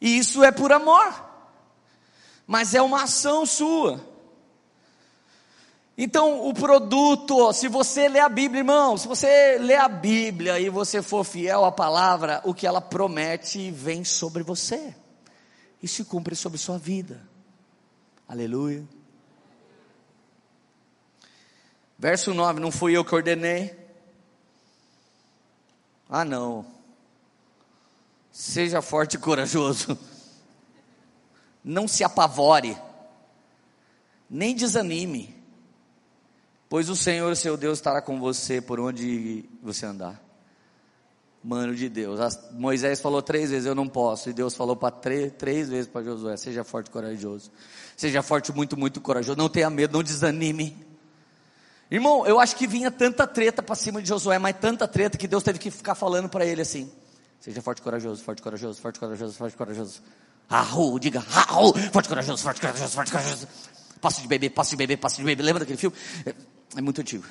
E 0.00 0.18
isso 0.18 0.42
é 0.42 0.50
por 0.50 0.72
amor. 0.72 1.24
Mas 2.46 2.74
é 2.74 2.82
uma 2.82 3.04
ação 3.04 3.44
sua. 3.46 4.07
Então, 6.00 6.46
o 6.46 6.54
produto, 6.54 7.52
se 7.52 7.66
você 7.66 8.08
lê 8.08 8.20
a 8.20 8.28
Bíblia, 8.28 8.60
irmão, 8.60 8.96
se 8.96 9.08
você 9.08 9.58
lê 9.58 9.74
a 9.74 9.88
Bíblia 9.88 10.60
e 10.60 10.70
você 10.70 11.02
for 11.02 11.24
fiel 11.24 11.64
à 11.64 11.72
palavra, 11.72 12.40
o 12.44 12.54
que 12.54 12.68
ela 12.68 12.80
promete 12.80 13.72
vem 13.72 14.04
sobre 14.04 14.44
você 14.44 14.94
e 15.82 15.88
se 15.88 16.04
cumpre 16.04 16.36
sobre 16.36 16.56
sua 16.56 16.78
vida. 16.78 17.20
Aleluia. 18.28 18.86
Verso 21.98 22.32
9: 22.32 22.60
Não 22.60 22.70
fui 22.70 22.96
eu 22.96 23.04
que 23.04 23.12
ordenei. 23.12 23.76
Ah, 26.08 26.24
não. 26.24 26.64
Seja 28.30 28.80
forte 28.80 29.14
e 29.14 29.18
corajoso. 29.18 29.98
Não 31.64 31.88
se 31.88 32.04
apavore. 32.04 32.78
Nem 34.30 34.54
desanime 34.54 35.37
Pois 36.68 36.90
o 36.90 36.96
Senhor, 36.96 37.34
seu 37.34 37.56
Deus, 37.56 37.78
estará 37.78 38.02
com 38.02 38.20
você 38.20 38.60
por 38.60 38.78
onde 38.78 39.44
você 39.62 39.86
andar. 39.86 40.22
Mano 41.42 41.74
de 41.74 41.88
Deus. 41.88 42.20
Moisés 42.52 43.00
falou 43.00 43.22
três 43.22 43.50
vezes: 43.50 43.64
Eu 43.64 43.74
não 43.74 43.88
posso. 43.88 44.28
E 44.28 44.32
Deus 44.32 44.54
falou 44.54 44.76
para 44.76 44.90
três, 44.90 45.32
três 45.38 45.68
vezes 45.68 45.86
para 45.86 46.02
Josué: 46.02 46.36
Seja 46.36 46.64
forte 46.64 46.88
e 46.88 46.90
corajoso. 46.90 47.50
Seja 47.96 48.22
forte, 48.22 48.52
muito, 48.52 48.76
muito 48.76 49.00
corajoso. 49.00 49.38
Não 49.38 49.48
tenha 49.48 49.70
medo, 49.70 49.92
não 49.92 50.02
desanime. 50.02 50.76
Irmão, 51.90 52.26
eu 52.26 52.38
acho 52.38 52.54
que 52.54 52.66
vinha 52.66 52.90
tanta 52.90 53.26
treta 53.26 53.62
para 53.62 53.74
cima 53.74 54.02
de 54.02 54.08
Josué, 54.08 54.38
mas 54.38 54.56
tanta 54.60 54.86
treta 54.86 55.16
que 55.16 55.26
Deus 55.26 55.42
teve 55.42 55.58
que 55.58 55.70
ficar 55.70 55.94
falando 55.94 56.28
para 56.28 56.44
ele 56.44 56.60
assim: 56.60 56.90
Seja 57.40 57.62
forte 57.62 57.80
corajoso, 57.80 58.22
forte 58.22 58.42
corajoso, 58.42 58.80
forte 58.80 59.00
corajoso, 59.00 59.32
forte 59.32 59.56
corajoso. 59.56 60.02
Raul, 60.50 60.98
diga 60.98 61.20
Raul, 61.20 61.72
forte 61.92 62.08
corajoso, 62.08 62.42
forte 62.42 62.60
corajoso, 62.60 62.92
forte 62.92 63.12
corajoso. 63.12 63.48
Passo 64.00 64.20
de 64.20 64.28
bebê, 64.28 64.50
passo 64.50 64.70
de 64.70 64.76
bebê, 64.76 64.96
passo 64.96 65.16
de 65.16 65.24
bebê. 65.24 65.42
Lembra 65.42 65.60
daquele 65.60 65.78
filme? 65.78 65.96
É 66.76 66.80
muito 66.80 67.00
antigo. 67.00 67.24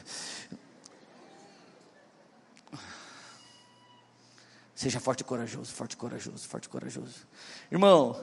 Seja 4.75 4.99
forte 4.99 5.21
e 5.21 5.23
corajoso, 5.23 5.71
forte 5.73 5.93
e 5.93 5.97
corajoso, 5.97 6.47
forte 6.47 6.65
e 6.65 6.69
corajoso. 6.69 7.27
Irmão, 7.71 8.15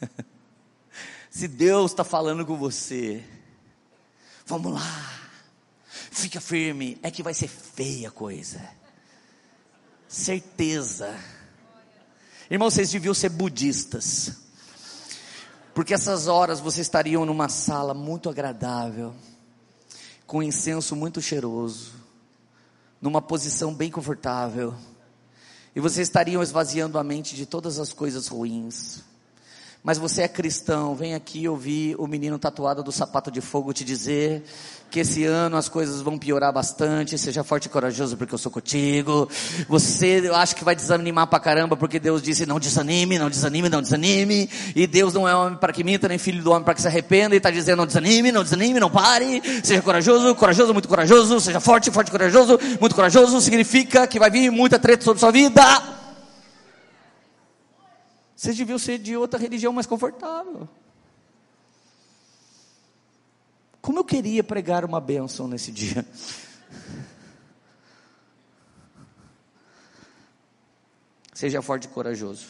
Se 1.30 1.46
Deus 1.46 1.92
está 1.92 2.02
falando 2.04 2.44
com 2.44 2.56
você, 2.56 3.24
vamos 4.44 4.72
lá, 4.72 5.20
fica 5.88 6.40
firme, 6.40 6.98
é 7.02 7.10
que 7.10 7.22
vai 7.22 7.34
ser 7.34 7.48
feia 7.48 8.08
a 8.08 8.10
coisa. 8.10 8.60
Certeza. 10.08 11.16
Irmãos, 12.50 12.74
vocês 12.74 12.90
deviam 12.90 13.14
ser 13.14 13.28
budistas. 13.28 14.32
Porque 15.72 15.94
essas 15.94 16.26
horas 16.26 16.58
vocês 16.58 16.84
estariam 16.84 17.24
numa 17.24 17.48
sala 17.48 17.94
muito 17.94 18.28
agradável, 18.28 19.14
com 20.30 20.44
incenso 20.44 20.94
muito 20.94 21.20
cheiroso, 21.20 21.90
numa 23.02 23.20
posição 23.20 23.74
bem 23.74 23.90
confortável, 23.90 24.72
e 25.74 25.80
vocês 25.80 26.06
estariam 26.06 26.40
esvaziando 26.40 26.98
a 26.98 27.02
mente 27.02 27.34
de 27.34 27.44
todas 27.44 27.80
as 27.80 27.92
coisas 27.92 28.28
ruins 28.28 29.02
mas 29.82 29.96
você 29.96 30.22
é 30.22 30.28
cristão, 30.28 30.94
vem 30.94 31.14
aqui 31.14 31.48
ouvir 31.48 31.96
o 31.98 32.06
menino 32.06 32.38
tatuado 32.38 32.82
do 32.82 32.92
sapato 32.92 33.30
de 33.30 33.40
fogo 33.40 33.72
te 33.72 33.82
dizer 33.82 34.42
que 34.90 35.00
esse 35.00 35.24
ano 35.24 35.56
as 35.56 35.68
coisas 35.68 36.02
vão 36.02 36.18
piorar 36.18 36.52
bastante, 36.52 37.16
seja 37.16 37.44
forte 37.44 37.66
e 37.66 37.68
corajoso 37.68 38.16
porque 38.16 38.34
eu 38.34 38.38
sou 38.38 38.50
contigo. 38.50 39.28
Você 39.68 40.28
acha 40.34 40.54
que 40.54 40.64
vai 40.64 40.74
desanimar 40.74 41.28
pra 41.28 41.38
caramba 41.38 41.76
porque 41.76 42.00
Deus 42.00 42.20
disse 42.20 42.44
não 42.44 42.58
desanime, 42.58 43.18
não 43.18 43.30
desanime, 43.30 43.68
não 43.68 43.80
desanime. 43.80 44.50
E 44.74 44.86
Deus 44.86 45.14
não 45.14 45.28
é 45.28 45.34
homem 45.34 45.56
para 45.56 45.72
que 45.72 45.84
minta, 45.84 46.08
nem 46.08 46.18
filho 46.18 46.42
do 46.42 46.50
homem 46.50 46.64
para 46.64 46.74
que 46.74 46.82
se 46.82 46.88
arrependa 46.88 47.34
e 47.34 47.38
está 47.38 47.50
dizendo 47.50 47.78
não 47.78 47.86
desanime, 47.86 48.32
não 48.32 48.42
desanime, 48.42 48.80
não 48.80 48.90
pare. 48.90 49.40
Seja 49.62 49.80
corajoso, 49.80 50.34
corajoso, 50.34 50.72
muito 50.72 50.88
corajoso, 50.88 51.40
seja 51.40 51.60
forte, 51.60 51.90
forte, 51.90 52.10
corajoso, 52.10 52.58
muito 52.80 52.94
corajoso 52.94 53.40
significa 53.40 54.06
que 54.06 54.18
vai 54.18 54.30
vir 54.30 54.50
muita 54.50 54.78
treta 54.78 55.04
sobre 55.04 55.20
sua 55.20 55.30
vida. 55.30 55.99
Vocês 58.40 58.56
deviam 58.56 58.78
ser 58.78 58.96
de 58.96 59.14
outra 59.18 59.38
religião 59.38 59.70
mais 59.70 59.86
confortável. 59.86 60.66
Como 63.82 63.98
eu 63.98 64.04
queria 64.04 64.42
pregar 64.42 64.82
uma 64.82 64.98
bênção 64.98 65.46
nesse 65.46 65.70
dia. 65.70 66.06
Seja 71.34 71.60
forte 71.60 71.84
e 71.84 71.88
corajoso. 71.88 72.46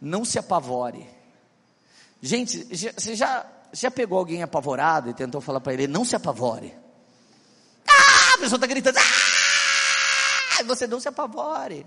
Não 0.00 0.24
se 0.24 0.38
apavore. 0.38 1.10
Gente, 2.20 2.62
você 2.62 3.16
já, 3.16 3.44
já 3.72 3.90
pegou 3.90 4.16
alguém 4.16 4.44
apavorado 4.44 5.10
e 5.10 5.14
tentou 5.14 5.40
falar 5.40 5.60
para 5.60 5.74
ele: 5.74 5.88
não 5.88 6.04
se 6.04 6.14
apavore. 6.14 6.72
Ah, 7.84 8.34
a 8.34 8.38
pessoa 8.38 8.58
está 8.58 8.68
gritando: 8.68 8.96
ah, 8.96 10.62
você 10.62 10.86
não 10.86 11.00
se 11.00 11.08
apavore. 11.08 11.84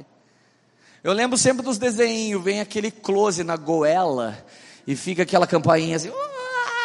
Eu 1.06 1.14
lembro 1.14 1.38
sempre 1.38 1.64
dos 1.64 1.78
desenhos, 1.78 2.44
vem 2.44 2.60
aquele 2.60 2.90
close 2.90 3.44
na 3.44 3.56
goela 3.56 4.44
e 4.88 4.96
fica 4.96 5.22
aquela 5.22 5.46
campainha 5.46 5.98
assim. 5.98 6.12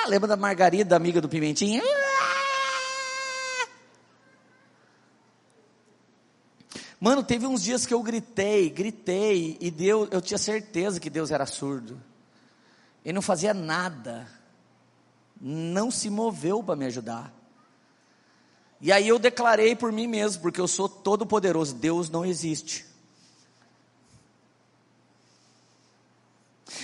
Lembra 0.07 0.29
da 0.29 0.37
Margarida, 0.37 0.95
amiga 0.95 1.23
do 1.23 1.29
Pimentinho? 1.29 1.83
Uh, 1.83 1.87
Mano, 7.01 7.23
teve 7.23 7.47
uns 7.47 7.62
dias 7.62 7.87
que 7.87 7.95
eu 7.95 8.03
gritei, 8.03 8.68
gritei, 8.68 9.57
e 9.59 9.71
Deus, 9.71 10.11
eu 10.11 10.21
tinha 10.21 10.37
certeza 10.37 11.01
que 11.01 11.09
Deus 11.09 11.31
era 11.31 11.47
surdo. 11.47 11.99
Ele 13.03 13.14
não 13.14 13.23
fazia 13.23 13.55
nada. 13.55 14.29
Não 15.41 15.91
se 15.91 16.11
moveu 16.11 16.62
para 16.62 16.77
me 16.77 16.85
ajudar. 16.85 17.33
E 18.83 18.93
aí 18.93 19.09
eu 19.09 19.18
declarei 19.18 19.75
por 19.75 19.91
mim 19.91 20.07
mesmo, 20.07 20.43
porque 20.43 20.61
eu 20.61 20.68
sou 20.68 20.91
todo 20.91 21.25
poderoso, 21.25 21.75
Deus 21.75 22.11
não 22.11 22.23
existe. 22.23 22.89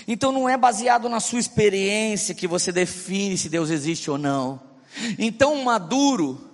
Então 0.06 0.32
não 0.32 0.48
é 0.48 0.56
baseado 0.56 1.08
na 1.08 1.20
sua 1.20 1.38
experiência 1.38 2.34
que 2.34 2.46
você 2.46 2.72
define 2.72 3.36
se 3.36 3.48
Deus 3.48 3.70
existe 3.70 4.10
ou 4.10 4.18
não. 4.18 4.60
Então, 5.18 5.62
maduro 5.62 6.45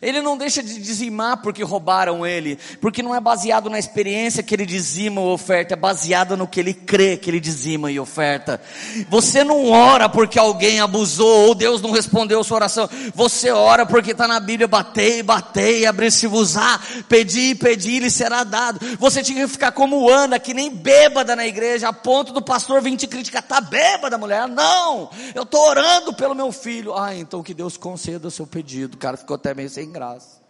ele 0.00 0.20
não 0.20 0.36
deixa 0.36 0.62
de 0.62 0.78
dizimar 0.78 1.42
porque 1.42 1.62
roubaram 1.62 2.26
ele, 2.26 2.58
porque 2.80 3.02
não 3.02 3.14
é 3.14 3.20
baseado 3.20 3.70
na 3.70 3.78
experiência 3.78 4.42
que 4.42 4.54
ele 4.54 4.66
dizima 4.66 5.20
ou 5.20 5.32
oferta, 5.32 5.74
é 5.74 5.76
baseado 5.76 6.36
no 6.36 6.46
que 6.46 6.60
ele 6.60 6.74
crê 6.74 7.16
que 7.16 7.30
ele 7.30 7.40
dizima 7.40 7.90
e 7.90 7.98
oferta. 7.98 8.60
Você 9.08 9.44
não 9.44 9.70
ora 9.70 10.08
porque 10.08 10.38
alguém 10.38 10.80
abusou 10.80 11.48
ou 11.48 11.54
Deus 11.54 11.80
não 11.80 11.90
respondeu 11.90 12.40
a 12.40 12.44
sua 12.44 12.56
oração. 12.56 12.88
Você 13.14 13.50
ora 13.50 13.86
porque 13.86 14.12
está 14.12 14.26
na 14.28 14.40
Bíblia: 14.40 14.68
batei, 14.68 15.22
batei, 15.22 15.86
abrir-se-vos-á, 15.86 16.80
pedi, 17.08 17.54
pedi, 17.54 17.98
lhe 18.00 18.10
será 18.10 18.44
dado. 18.44 18.80
Você 18.98 19.22
tinha 19.22 19.42
que 19.42 19.52
ficar 19.52 19.72
como 19.72 20.08
Ana, 20.08 20.38
que 20.38 20.54
nem 20.54 20.70
bêbada 20.70 21.34
na 21.34 21.46
igreja, 21.46 21.88
a 21.88 21.92
ponto 21.92 22.32
do 22.32 22.42
pastor 22.42 22.82
vir 22.82 22.96
te 22.96 23.06
criticar: 23.06 23.42
está 23.42 23.60
bêbada, 23.60 24.18
mulher? 24.18 24.48
Não, 24.48 25.10
eu 25.34 25.44
estou 25.44 25.68
orando 25.68 26.12
pelo 26.12 26.34
meu 26.34 26.52
filho. 26.52 26.94
Ah, 26.96 27.14
então 27.14 27.42
que 27.42 27.54
Deus 27.54 27.76
conceda 27.76 28.28
o 28.28 28.30
seu 28.30 28.46
pedido. 28.46 28.94
O 28.94 28.98
cara 28.98 29.16
ficou 29.16 29.36
até 29.36 29.54
meio 29.54 29.69
sem 29.70 29.90
graça. 29.90 30.40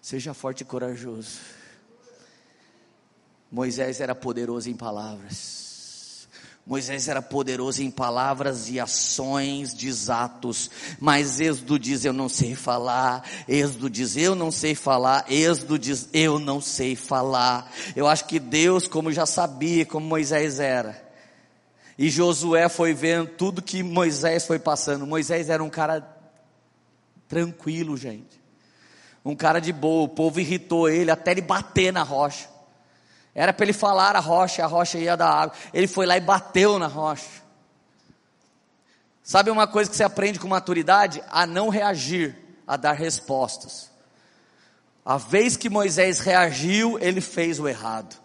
Seja 0.00 0.32
forte 0.32 0.60
e 0.60 0.64
corajoso. 0.64 1.40
Moisés 3.50 4.00
era 4.00 4.14
poderoso 4.14 4.70
em 4.70 4.76
palavras. 4.76 5.56
Moisés 6.66 7.06
era 7.06 7.22
poderoso 7.22 7.80
em 7.80 7.92
palavras 7.92 8.68
e 8.68 8.80
ações, 8.80 9.72
desatos. 9.72 10.68
Mas 10.98 11.38
Êxodo 11.38 11.78
diz: 11.78 12.04
Eu 12.04 12.12
não 12.12 12.28
sei 12.28 12.56
falar. 12.56 13.24
Êxodo 13.48 13.88
diz: 13.88 14.16
Eu 14.16 14.34
não 14.34 14.50
sei 14.50 14.74
falar. 14.74 15.24
Êxodo 15.30 15.78
diz: 15.78 16.08
Eu 16.12 16.40
não 16.40 16.60
sei 16.60 16.96
falar. 16.96 17.72
Eu 17.94 18.08
acho 18.08 18.24
que 18.24 18.40
Deus, 18.40 18.88
como 18.88 19.12
já 19.12 19.24
sabia 19.24 19.86
como 19.86 20.06
Moisés 20.06 20.58
era, 20.58 21.05
e 21.98 22.10
Josué 22.10 22.68
foi 22.68 22.92
vendo 22.92 23.28
tudo 23.28 23.62
que 23.62 23.82
Moisés 23.82 24.46
foi 24.46 24.58
passando. 24.58 25.06
Moisés 25.06 25.48
era 25.48 25.64
um 25.64 25.70
cara 25.70 26.06
tranquilo, 27.26 27.96
gente. 27.96 28.40
Um 29.24 29.34
cara 29.34 29.60
de 29.60 29.72
boa. 29.72 30.04
O 30.04 30.08
povo 30.08 30.38
irritou 30.38 30.88
ele 30.88 31.10
até 31.10 31.30
ele 31.30 31.40
bater 31.40 31.92
na 31.92 32.02
rocha. 32.02 32.48
Era 33.34 33.52
para 33.52 33.64
ele 33.64 33.72
falar 33.72 34.14
a 34.14 34.20
rocha, 34.20 34.62
a 34.62 34.66
rocha 34.66 34.98
ia 34.98 35.16
dar 35.16 35.28
água. 35.28 35.56
Ele 35.72 35.86
foi 35.86 36.06
lá 36.06 36.16
e 36.16 36.20
bateu 36.20 36.78
na 36.78 36.86
rocha. 36.86 37.44
Sabe 39.22 39.50
uma 39.50 39.66
coisa 39.66 39.90
que 39.90 39.96
você 39.96 40.04
aprende 40.04 40.38
com 40.38 40.48
maturidade? 40.48 41.22
A 41.28 41.46
não 41.46 41.68
reagir, 41.68 42.36
a 42.66 42.76
dar 42.76 42.92
respostas. 42.92 43.90
A 45.04 45.16
vez 45.16 45.56
que 45.56 45.68
Moisés 45.68 46.20
reagiu, 46.20 46.98
ele 46.98 47.20
fez 47.20 47.58
o 47.58 47.66
errado. 47.66 48.16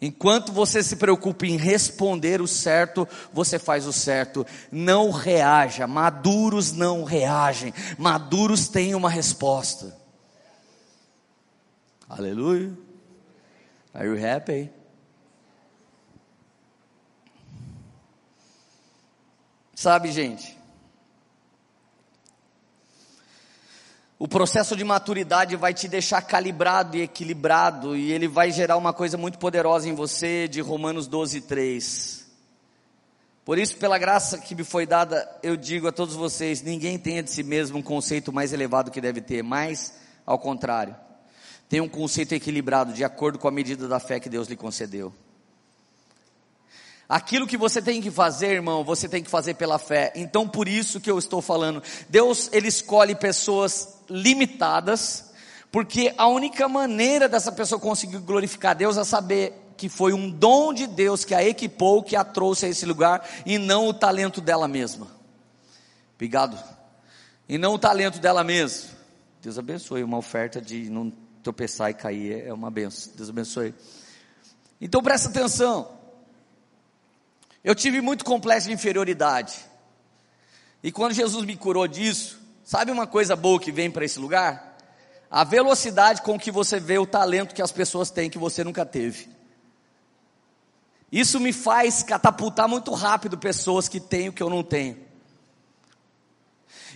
Enquanto 0.00 0.52
você 0.52 0.82
se 0.82 0.96
preocupa 0.96 1.46
em 1.46 1.56
responder 1.56 2.42
o 2.42 2.46
certo, 2.46 3.08
você 3.32 3.58
faz 3.58 3.86
o 3.86 3.92
certo. 3.92 4.46
Não 4.70 5.10
reaja. 5.10 5.86
Maduros 5.86 6.72
não 6.72 7.02
reagem. 7.02 7.72
Maduros 7.98 8.68
têm 8.68 8.94
uma 8.94 9.08
resposta. 9.08 9.96
Aleluia. 12.08 12.76
Are 13.94 14.06
you 14.06 14.16
happy? 14.16 14.70
Sabe, 19.74 20.12
gente? 20.12 20.55
O 24.18 24.26
processo 24.26 24.74
de 24.74 24.82
maturidade 24.82 25.56
vai 25.56 25.74
te 25.74 25.86
deixar 25.86 26.22
calibrado 26.22 26.96
e 26.96 27.02
equilibrado, 27.02 27.94
e 27.94 28.10
ele 28.10 28.26
vai 28.26 28.50
gerar 28.50 28.78
uma 28.78 28.92
coisa 28.92 29.18
muito 29.18 29.38
poderosa 29.38 29.90
em 29.90 29.94
você, 29.94 30.48
de 30.48 30.62
Romanos 30.62 31.06
12, 31.06 31.42
3. 31.42 32.26
Por 33.44 33.58
isso, 33.58 33.76
pela 33.76 33.98
graça 33.98 34.38
que 34.38 34.54
me 34.54 34.64
foi 34.64 34.86
dada, 34.86 35.28
eu 35.42 35.54
digo 35.54 35.86
a 35.86 35.92
todos 35.92 36.14
vocês: 36.14 36.62
ninguém 36.62 36.98
tenha 36.98 37.22
de 37.22 37.30
si 37.30 37.42
mesmo 37.42 37.78
um 37.78 37.82
conceito 37.82 38.32
mais 38.32 38.54
elevado 38.54 38.90
que 38.90 39.02
deve 39.02 39.20
ter, 39.20 39.42
mas, 39.42 39.92
ao 40.24 40.38
contrário, 40.38 40.96
tenha 41.68 41.82
um 41.82 41.88
conceito 41.88 42.32
equilibrado, 42.32 42.94
de 42.94 43.04
acordo 43.04 43.38
com 43.38 43.48
a 43.48 43.52
medida 43.52 43.86
da 43.86 44.00
fé 44.00 44.18
que 44.18 44.30
Deus 44.30 44.48
lhe 44.48 44.56
concedeu. 44.56 45.12
Aquilo 47.08 47.46
que 47.46 47.56
você 47.56 47.80
tem 47.80 48.00
que 48.00 48.10
fazer, 48.10 48.52
irmão, 48.52 48.82
você 48.82 49.08
tem 49.08 49.22
que 49.22 49.30
fazer 49.30 49.54
pela 49.54 49.78
fé. 49.78 50.12
Então, 50.16 50.48
por 50.48 50.66
isso 50.66 51.00
que 51.00 51.10
eu 51.10 51.18
estou 51.18 51.40
falando. 51.40 51.82
Deus, 52.08 52.50
Ele 52.52 52.66
escolhe 52.66 53.14
pessoas 53.14 54.00
limitadas, 54.10 55.30
porque 55.70 56.12
a 56.18 56.26
única 56.26 56.68
maneira 56.68 57.28
dessa 57.28 57.52
pessoa 57.52 57.80
conseguir 57.80 58.18
glorificar 58.18 58.74
Deus 58.74 58.96
é 58.96 59.04
saber 59.04 59.52
que 59.76 59.88
foi 59.88 60.12
um 60.12 60.30
dom 60.30 60.72
de 60.72 60.86
Deus 60.86 61.24
que 61.24 61.34
a 61.34 61.44
equipou, 61.44 62.02
que 62.02 62.16
a 62.16 62.24
trouxe 62.24 62.66
a 62.66 62.68
esse 62.68 62.86
lugar, 62.86 63.28
e 63.44 63.58
não 63.58 63.86
o 63.86 63.94
talento 63.94 64.40
dela 64.40 64.66
mesma. 64.66 65.06
Obrigado. 66.14 66.58
E 67.48 67.58
não 67.58 67.74
o 67.74 67.78
talento 67.78 68.18
dela 68.18 68.42
mesma. 68.42 68.90
Deus 69.42 69.58
abençoe. 69.58 70.02
Uma 70.02 70.16
oferta 70.16 70.60
de 70.60 70.90
não 70.90 71.12
tropeçar 71.42 71.90
e 71.90 71.94
cair 71.94 72.46
é 72.46 72.52
uma 72.52 72.70
benção. 72.70 73.12
Deus 73.14 73.28
abençoe. 73.28 73.74
Então 74.80 75.02
presta 75.02 75.28
atenção. 75.28 75.88
Eu 77.66 77.74
tive 77.74 78.00
muito 78.00 78.24
complexo 78.24 78.68
de 78.68 78.74
inferioridade. 78.74 79.56
E 80.84 80.92
quando 80.92 81.14
Jesus 81.14 81.44
me 81.44 81.56
curou 81.56 81.88
disso, 81.88 82.40
sabe 82.62 82.92
uma 82.92 83.08
coisa 83.08 83.34
boa 83.34 83.58
que 83.58 83.72
vem 83.72 83.90
para 83.90 84.04
esse 84.04 84.20
lugar? 84.20 84.78
A 85.28 85.42
velocidade 85.42 86.22
com 86.22 86.38
que 86.38 86.52
você 86.52 86.78
vê 86.78 86.96
o 86.96 87.04
talento 87.04 87.56
que 87.56 87.60
as 87.60 87.72
pessoas 87.72 88.08
têm 88.08 88.30
que 88.30 88.38
você 88.38 88.62
nunca 88.62 88.86
teve. 88.86 89.28
Isso 91.10 91.40
me 91.40 91.52
faz 91.52 92.04
catapultar 92.04 92.68
muito 92.68 92.94
rápido 92.94 93.36
pessoas 93.36 93.88
que 93.88 93.98
têm 93.98 94.28
o 94.28 94.32
que 94.32 94.44
eu 94.44 94.48
não 94.48 94.62
tenho. 94.62 94.98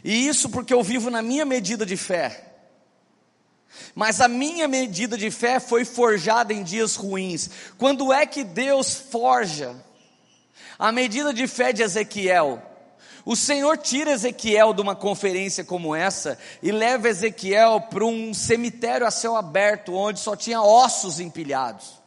E 0.05 0.29
isso 0.29 0.49
porque 0.51 0.73
eu 0.73 0.85
vivo 0.85 1.11
na 1.11 1.21
minha 1.21 1.45
medida 1.45 1.85
de 1.85 1.97
fé. 1.97 2.49
Mas 3.93 4.21
a 4.21 4.29
minha 4.29 4.69
medida 4.69 5.19
de 5.19 5.33
fé 5.33 5.59
foi 5.59 5.85
forjada 5.85 6.53
em 6.53 6.63
dias 6.63 6.95
ruins. 6.95 7.51
Quando 7.77 8.13
é 8.13 8.25
que 8.25 8.45
Deus 8.45 8.95
forja 8.95 9.90
a 10.81 10.91
medida 10.91 11.33
de 11.35 11.47
fé 11.47 11.75
de 11.75 11.83
Ezequiel? 11.83 12.63
O 13.27 13.37
Senhor 13.37 13.77
tira 13.77 14.13
Ezequiel 14.13 14.73
de 14.73 14.81
uma 14.81 14.97
conferência 14.97 15.63
como 15.63 15.95
essa 15.95 16.39
e 16.63 16.73
leva 16.73 17.07
Ezequiel 17.07 17.83
para 17.83 18.05
um 18.05 18.33
cemitério 18.33 19.07
a 19.07 19.11
céu 19.11 19.37
aberto, 19.37 19.95
onde 19.95 20.19
só 20.19 20.35
tinha 20.35 20.63
ossos 20.63 21.21
empilhados. 21.21 22.01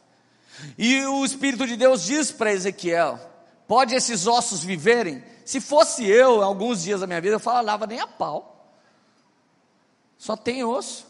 E 0.76 1.04
o 1.04 1.24
Espírito 1.24 1.68
de 1.68 1.76
Deus 1.76 2.04
diz 2.04 2.32
para 2.32 2.52
Ezequiel: 2.52 3.20
Pode 3.68 3.94
esses 3.94 4.26
ossos 4.26 4.64
viverem? 4.64 5.22
Se 5.44 5.60
fosse 5.60 6.04
eu, 6.04 6.42
alguns 6.42 6.82
dias 6.82 7.00
da 7.00 7.06
minha 7.06 7.20
vida, 7.20 7.36
eu 7.36 7.40
falava 7.40 7.86
nem 7.86 8.00
a 8.00 8.08
pau. 8.08 8.74
Só 10.18 10.36
tem 10.36 10.64
osso. 10.64 11.06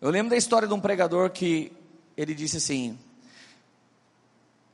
Eu 0.00 0.10
lembro 0.10 0.30
da 0.30 0.36
história 0.36 0.66
de 0.66 0.72
um 0.72 0.80
pregador 0.80 1.28
que 1.30 1.70
ele 2.16 2.34
disse 2.34 2.56
assim: 2.56 2.98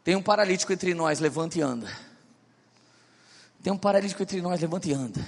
Tem 0.05 0.15
um 0.15 0.23
paralítico 0.23 0.71
entre 0.73 0.93
nós, 0.93 1.19
levanta 1.19 1.59
e 1.59 1.63
anda. 1.63 1.91
Tem 3.63 3.73
um 3.73 3.79
paralítico 3.79 4.23
entre 4.23 4.43
nós, 4.43 4.61
levanta 4.61 4.87
e 4.87 4.93
anda. 4.93 5.27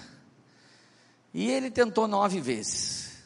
E 1.32 1.50
ele 1.50 1.70
tentou 1.70 2.06
nove 2.06 2.40
vezes. 2.40 3.16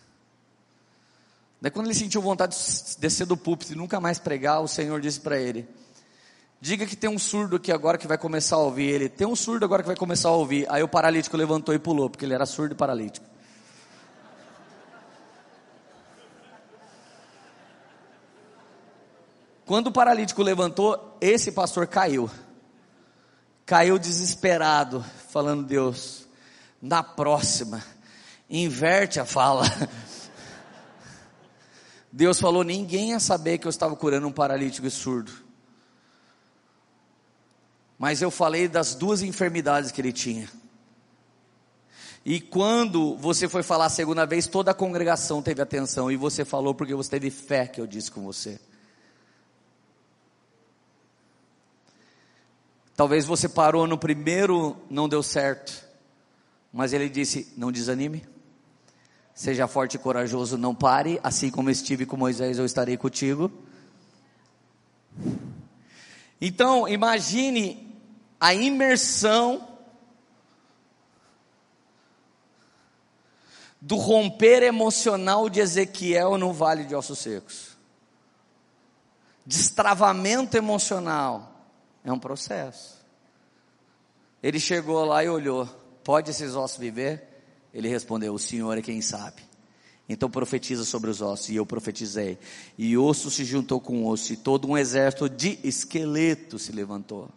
Daí, 1.60 1.70
quando 1.70 1.86
ele 1.86 1.94
sentiu 1.94 2.22
vontade 2.22 2.56
de 2.56 3.00
descer 3.00 3.26
do 3.26 3.36
púlpito 3.36 3.72
e 3.72 3.76
nunca 3.76 4.00
mais 4.00 4.20
pregar, 4.20 4.60
o 4.60 4.68
Senhor 4.68 5.00
disse 5.00 5.18
para 5.18 5.38
ele: 5.38 5.68
Diga 6.60 6.86
que 6.86 6.94
tem 6.94 7.10
um 7.10 7.18
surdo 7.18 7.56
aqui 7.56 7.72
agora 7.72 7.98
que 7.98 8.06
vai 8.06 8.16
começar 8.16 8.56
a 8.56 8.60
ouvir. 8.60 8.88
Ele 8.88 9.08
tem 9.08 9.26
um 9.26 9.34
surdo 9.34 9.64
agora 9.64 9.82
que 9.82 9.88
vai 9.88 9.96
começar 9.96 10.28
a 10.28 10.32
ouvir. 10.32 10.66
Aí 10.70 10.82
o 10.82 10.88
paralítico 10.88 11.36
levantou 11.36 11.74
e 11.74 11.78
pulou, 11.78 12.08
porque 12.08 12.24
ele 12.24 12.34
era 12.34 12.46
surdo 12.46 12.72
e 12.72 12.76
paralítico. 12.76 13.26
Quando 19.70 19.86
o 19.86 19.92
paralítico 19.92 20.42
levantou, 20.42 21.16
esse 21.20 21.52
pastor 21.52 21.86
caiu. 21.86 22.28
Caiu 23.64 24.00
desesperado, 24.00 25.04
falando: 25.28 25.64
Deus, 25.64 26.26
na 26.82 27.04
próxima, 27.04 27.80
inverte 28.50 29.20
a 29.20 29.24
fala. 29.24 29.62
Deus 32.10 32.40
falou: 32.40 32.64
ninguém 32.64 33.10
ia 33.10 33.20
saber 33.20 33.58
que 33.58 33.66
eu 33.68 33.70
estava 33.70 33.94
curando 33.94 34.26
um 34.26 34.32
paralítico 34.32 34.88
e 34.88 34.90
surdo 34.90 35.30
mas 37.96 38.20
eu 38.22 38.30
falei 38.30 38.66
das 38.66 38.96
duas 38.96 39.22
enfermidades 39.22 39.92
que 39.92 40.00
ele 40.00 40.12
tinha. 40.12 40.50
E 42.24 42.40
quando 42.40 43.14
você 43.18 43.48
foi 43.48 43.62
falar 43.62 43.84
a 43.84 43.90
segunda 43.90 44.26
vez, 44.26 44.48
toda 44.48 44.72
a 44.72 44.74
congregação 44.74 45.40
teve 45.40 45.62
atenção, 45.62 46.10
e 46.10 46.16
você 46.16 46.44
falou 46.44 46.74
porque 46.74 46.94
você 46.94 47.10
teve 47.10 47.30
fé 47.30 47.68
que 47.68 47.80
eu 47.80 47.86
disse 47.86 48.10
com 48.10 48.24
você. 48.24 48.58
Talvez 53.00 53.24
você 53.24 53.48
parou 53.48 53.86
no 53.86 53.96
primeiro, 53.96 54.76
não 54.90 55.08
deu 55.08 55.22
certo, 55.22 55.72
mas 56.70 56.92
ele 56.92 57.08
disse: 57.08 57.50
não 57.56 57.72
desanime, 57.72 58.26
seja 59.32 59.66
forte 59.66 59.94
e 59.94 59.98
corajoso, 59.98 60.58
não 60.58 60.74
pare, 60.74 61.18
assim 61.24 61.50
como 61.50 61.70
estive 61.70 62.04
com 62.04 62.18
Moisés, 62.18 62.58
eu 62.58 62.66
estarei 62.66 62.98
contigo. 62.98 63.50
Então, 66.38 66.86
imagine 66.86 67.98
a 68.38 68.52
imersão 68.52 69.66
do 73.80 73.96
romper 73.96 74.62
emocional 74.62 75.48
de 75.48 75.60
Ezequiel 75.60 76.36
no 76.36 76.52
vale 76.52 76.84
de 76.84 76.94
ossos 76.94 77.18
secos. 77.18 77.78
Destravamento 79.46 80.54
emocional 80.54 81.49
é 82.04 82.12
um 82.12 82.18
processo. 82.18 82.98
Ele 84.42 84.58
chegou 84.58 85.04
lá 85.04 85.22
e 85.24 85.28
olhou: 85.28 85.66
Pode 86.02 86.30
esses 86.30 86.54
ossos 86.54 86.78
viver? 86.78 87.22
Ele 87.72 87.88
respondeu: 87.88 88.34
O 88.34 88.38
Senhor 88.38 88.76
é 88.76 88.82
quem 88.82 89.00
sabe. 89.00 89.42
Então 90.08 90.28
profetiza 90.28 90.84
sobre 90.84 91.08
os 91.08 91.20
ossos, 91.20 91.50
e 91.50 91.56
eu 91.56 91.64
profetizei. 91.64 92.36
E 92.76 92.98
osso 92.98 93.30
se 93.30 93.44
juntou 93.44 93.80
com 93.80 94.04
osso, 94.06 94.32
e 94.32 94.36
todo 94.36 94.68
um 94.68 94.76
exército 94.76 95.28
de 95.28 95.58
esqueleto 95.62 96.58
se 96.58 96.72
levantou. 96.72 97.28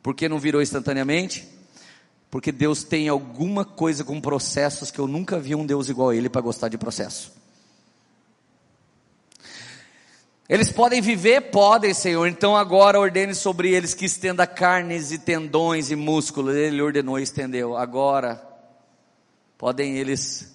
Por 0.00 0.14
que 0.14 0.28
não 0.28 0.38
virou 0.38 0.62
instantaneamente? 0.62 1.48
Porque 2.30 2.52
Deus 2.52 2.84
tem 2.84 3.08
alguma 3.08 3.64
coisa 3.64 4.04
com 4.04 4.20
processos 4.20 4.92
que 4.92 5.00
eu 5.00 5.08
nunca 5.08 5.40
vi 5.40 5.54
um 5.56 5.66
Deus 5.66 5.88
igual 5.88 6.10
a 6.10 6.16
Ele 6.16 6.28
para 6.28 6.40
gostar 6.40 6.68
de 6.68 6.78
processo. 6.78 7.39
Eles 10.50 10.72
podem 10.72 11.00
viver? 11.00 11.42
Podem, 11.52 11.94
Senhor. 11.94 12.26
Então 12.26 12.56
agora 12.56 12.98
ordene 12.98 13.36
sobre 13.36 13.70
eles 13.70 13.94
que 13.94 14.04
estenda 14.04 14.48
carnes 14.48 15.12
e 15.12 15.18
tendões 15.18 15.92
e 15.92 15.94
músculos. 15.94 16.56
Ele 16.56 16.82
ordenou 16.82 17.20
e 17.20 17.22
estendeu. 17.22 17.76
Agora 17.76 18.44
podem 19.56 19.96
eles 19.96 20.52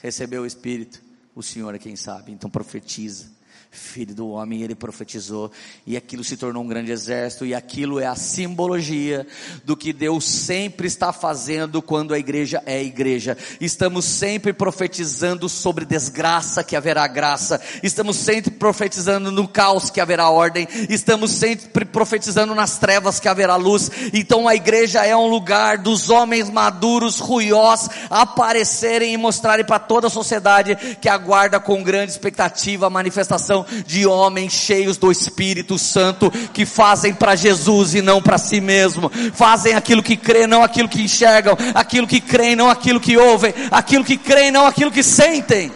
receber 0.00 0.38
o 0.38 0.46
Espírito. 0.46 1.02
O 1.34 1.42
Senhor 1.42 1.74
é 1.74 1.78
quem 1.78 1.94
sabe. 1.94 2.32
Então 2.32 2.48
profetiza 2.48 3.33
filho 3.74 4.14
do 4.14 4.28
homem, 4.28 4.62
ele 4.62 4.74
profetizou, 4.74 5.50
e 5.86 5.96
aquilo 5.96 6.24
se 6.24 6.36
tornou 6.36 6.62
um 6.62 6.66
grande 6.66 6.92
exército, 6.92 7.44
e 7.44 7.54
aquilo 7.54 8.00
é 8.00 8.06
a 8.06 8.14
simbologia 8.14 9.26
do 9.64 9.76
que 9.76 9.92
Deus 9.92 10.24
sempre 10.24 10.86
está 10.86 11.12
fazendo 11.12 11.82
quando 11.82 12.14
a 12.14 12.18
igreja 12.18 12.62
é 12.66 12.82
igreja. 12.82 13.36
Estamos 13.60 14.04
sempre 14.04 14.52
profetizando 14.52 15.48
sobre 15.48 15.84
desgraça 15.84 16.64
que 16.64 16.76
haverá 16.76 17.06
graça, 17.06 17.60
estamos 17.82 18.16
sempre 18.16 18.50
profetizando 18.50 19.30
no 19.30 19.48
caos 19.48 19.90
que 19.90 20.00
haverá 20.00 20.30
ordem, 20.30 20.66
estamos 20.88 21.30
sempre 21.30 21.84
profetizando 21.84 22.54
nas 22.54 22.78
trevas 22.78 23.18
que 23.20 23.28
haverá 23.28 23.56
luz. 23.56 23.90
Então 24.12 24.48
a 24.48 24.54
igreja 24.54 25.04
é 25.04 25.16
um 25.16 25.26
lugar 25.26 25.78
dos 25.78 26.10
homens 26.10 26.48
maduros, 26.48 27.18
ruiós, 27.18 27.88
aparecerem 28.08 29.12
e 29.14 29.16
mostrarem 29.16 29.64
para 29.64 29.78
toda 29.78 30.06
a 30.06 30.10
sociedade 30.10 30.76
que 31.00 31.08
aguarda 31.08 31.58
com 31.58 31.82
grande 31.82 32.12
expectativa 32.12 32.86
a 32.86 32.90
manifestação 32.90 33.63
de 33.86 34.06
homens 34.06 34.52
cheios 34.52 34.96
do 34.96 35.10
Espírito 35.10 35.78
Santo 35.78 36.30
que 36.52 36.64
fazem 36.66 37.14
para 37.14 37.34
Jesus 37.36 37.94
e 37.94 38.02
não 38.02 38.20
para 38.22 38.38
si 38.38 38.60
mesmo, 38.60 39.10
fazem 39.34 39.74
aquilo 39.74 40.02
que 40.02 40.16
crê, 40.16 40.46
não 40.46 40.62
aquilo 40.62 40.88
que 40.88 41.02
enxergam, 41.02 41.56
aquilo 41.74 42.06
que 42.06 42.20
creem, 42.20 42.56
não 42.56 42.68
aquilo 42.68 43.00
que 43.00 43.16
ouvem, 43.16 43.54
aquilo 43.70 44.04
que 44.04 44.16
creem, 44.16 44.50
não 44.50 44.66
aquilo 44.66 44.90
que 44.90 45.02
sentem. 45.02 45.72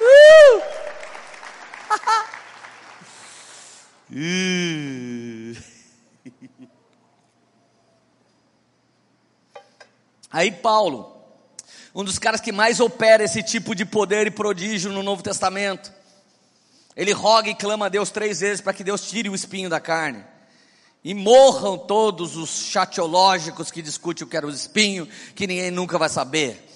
Uh! 0.00 0.62
Aí 10.30 10.50
Paulo, 10.50 11.17
um 11.94 12.04
dos 12.04 12.18
caras 12.18 12.40
que 12.40 12.52
mais 12.52 12.80
opera 12.80 13.24
esse 13.24 13.42
tipo 13.42 13.74
de 13.74 13.84
poder 13.84 14.26
e 14.26 14.30
prodígio 14.30 14.92
no 14.92 15.02
Novo 15.02 15.22
Testamento. 15.22 15.92
Ele 16.96 17.12
roga 17.12 17.48
e 17.48 17.54
clama 17.54 17.86
a 17.86 17.88
Deus 17.88 18.10
três 18.10 18.40
vezes 18.40 18.60
para 18.60 18.72
que 18.72 18.82
Deus 18.82 19.08
tire 19.08 19.28
o 19.28 19.34
espinho 19.34 19.70
da 19.70 19.78
carne. 19.78 20.24
E 21.04 21.14
morram 21.14 21.78
todos 21.78 22.36
os 22.36 22.50
chatiológicos 22.50 23.70
que 23.70 23.80
discutem 23.80 24.26
o 24.26 24.28
que 24.28 24.36
era 24.36 24.46
o 24.46 24.50
espinho, 24.50 25.08
que 25.34 25.46
ninguém 25.46 25.70
nunca 25.70 25.96
vai 25.96 26.08
saber. 26.08 26.68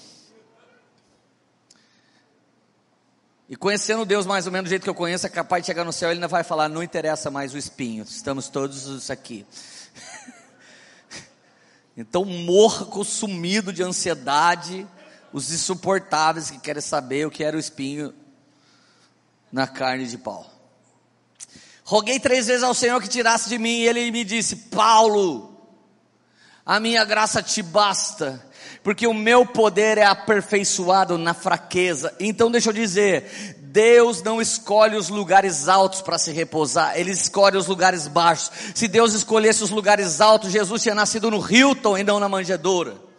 E 3.52 3.56
conhecendo 3.56 4.06
Deus 4.06 4.24
mais 4.24 4.46
ou 4.46 4.52
menos 4.52 4.68
do 4.68 4.70
jeito 4.70 4.82
que 4.82 4.88
eu 4.88 4.94
conheço, 4.94 5.26
é 5.26 5.28
capaz 5.28 5.62
de 5.62 5.66
chegar 5.66 5.84
no 5.84 5.92
céu, 5.92 6.08
ele 6.08 6.16
ainda 6.16 6.28
vai 6.28 6.42
falar: 6.42 6.70
não 6.70 6.82
interessa 6.82 7.30
mais 7.30 7.52
o 7.52 7.58
espinho, 7.58 8.02
estamos 8.02 8.48
todos 8.48 9.10
aqui. 9.10 9.44
então 11.94 12.24
morra 12.24 12.86
consumido 12.86 13.70
de 13.70 13.82
ansiedade, 13.82 14.86
os 15.32 15.52
insuportáveis 15.52 16.50
que 16.50 16.58
querem 16.58 16.82
saber 16.82 17.26
o 17.26 17.30
que 17.30 17.42
era 17.42 17.56
o 17.56 17.60
espinho 17.60 18.12
na 19.50 19.66
carne 19.66 20.06
de 20.06 20.18
Paulo. 20.18 20.46
Roguei 21.84 22.18
três 22.18 22.46
vezes 22.46 22.62
ao 22.62 22.74
Senhor 22.74 23.00
que 23.02 23.08
tirasse 23.08 23.48
de 23.48 23.58
mim, 23.58 23.80
e 23.80 23.88
ele 23.88 24.10
me 24.10 24.24
disse: 24.24 24.56
Paulo, 24.56 25.54
a 26.64 26.78
minha 26.78 27.04
graça 27.04 27.42
te 27.42 27.62
basta, 27.62 28.44
porque 28.82 29.06
o 29.06 29.14
meu 29.14 29.44
poder 29.44 29.98
é 29.98 30.04
aperfeiçoado 30.04 31.18
na 31.18 31.34
fraqueza. 31.34 32.14
Então, 32.20 32.50
deixa 32.50 32.70
eu 32.70 32.72
dizer: 32.72 33.58
Deus 33.58 34.22
não 34.22 34.40
escolhe 34.40 34.96
os 34.96 35.08
lugares 35.08 35.68
altos 35.68 36.00
para 36.00 36.18
se 36.18 36.30
repousar, 36.30 36.96
Ele 36.96 37.10
escolhe 37.10 37.56
os 37.56 37.66
lugares 37.66 38.06
baixos. 38.06 38.50
Se 38.74 38.86
Deus 38.86 39.12
escolhesse 39.12 39.64
os 39.64 39.70
lugares 39.70 40.20
altos, 40.20 40.52
Jesus 40.52 40.82
tinha 40.82 40.94
nascido 40.94 41.30
no 41.30 41.44
Hilton 41.44 41.98
e 41.98 42.04
não 42.04 42.20
na 42.20 42.28
manjedoura. 42.28 43.11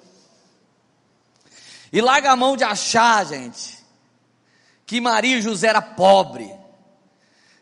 E 1.94 2.02
larga 2.02 2.32
a 2.32 2.36
mão 2.36 2.58
de 2.58 2.64
achar, 2.64 3.24
gente, 3.24 3.78
que 4.84 5.00
Maria 5.00 5.38
e 5.38 5.42
José 5.44 5.68
era 5.68 5.80
pobre, 5.80 6.52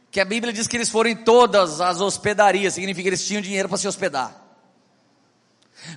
que 0.10 0.22
a 0.22 0.26
Bíblia 0.26 0.54
diz 0.54 0.68
que 0.68 0.78
eles 0.78 0.88
foram 0.88 1.10
em 1.10 1.18
todas 1.18 1.82
as 1.82 2.00
hospedarias, 2.00 2.74
significa 2.74 3.04
que 3.04 3.10
eles 3.10 3.28
tinham 3.28 3.42
dinheiro 3.42 3.68
para 3.68 3.78
se 3.78 3.90
hospedar. 3.90 4.42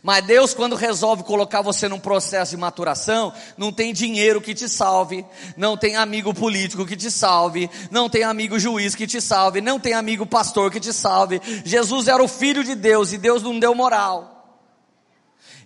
Mas 0.02 0.24
Deus, 0.24 0.52
quando 0.52 0.74
resolve 0.74 1.22
colocar 1.22 1.62
você 1.62 1.86
num 1.86 2.00
processo 2.00 2.52
de 2.52 2.56
maturação, 2.56 3.32
não 3.56 3.70
tem 3.70 3.92
dinheiro 3.92 4.40
que 4.40 4.52
te 4.52 4.68
salve, 4.68 5.24
não 5.56 5.76
tem 5.76 5.94
amigo 5.94 6.34
político 6.34 6.84
que 6.84 6.96
te 6.96 7.12
salve, 7.12 7.70
não 7.88 8.08
tem 8.08 8.24
amigo 8.24 8.58
juiz 8.58 8.96
que 8.96 9.06
te 9.06 9.20
salve, 9.20 9.60
não 9.60 9.78
tem 9.78 9.92
amigo 9.92 10.26
pastor 10.26 10.72
que 10.72 10.80
te 10.80 10.92
salve. 10.92 11.40
Jesus 11.64 12.08
era 12.08 12.22
o 12.22 12.26
Filho 12.26 12.64
de 12.64 12.74
Deus 12.74 13.12
e 13.12 13.18
Deus 13.18 13.44
não 13.44 13.60
deu 13.60 13.76
moral. 13.76 14.33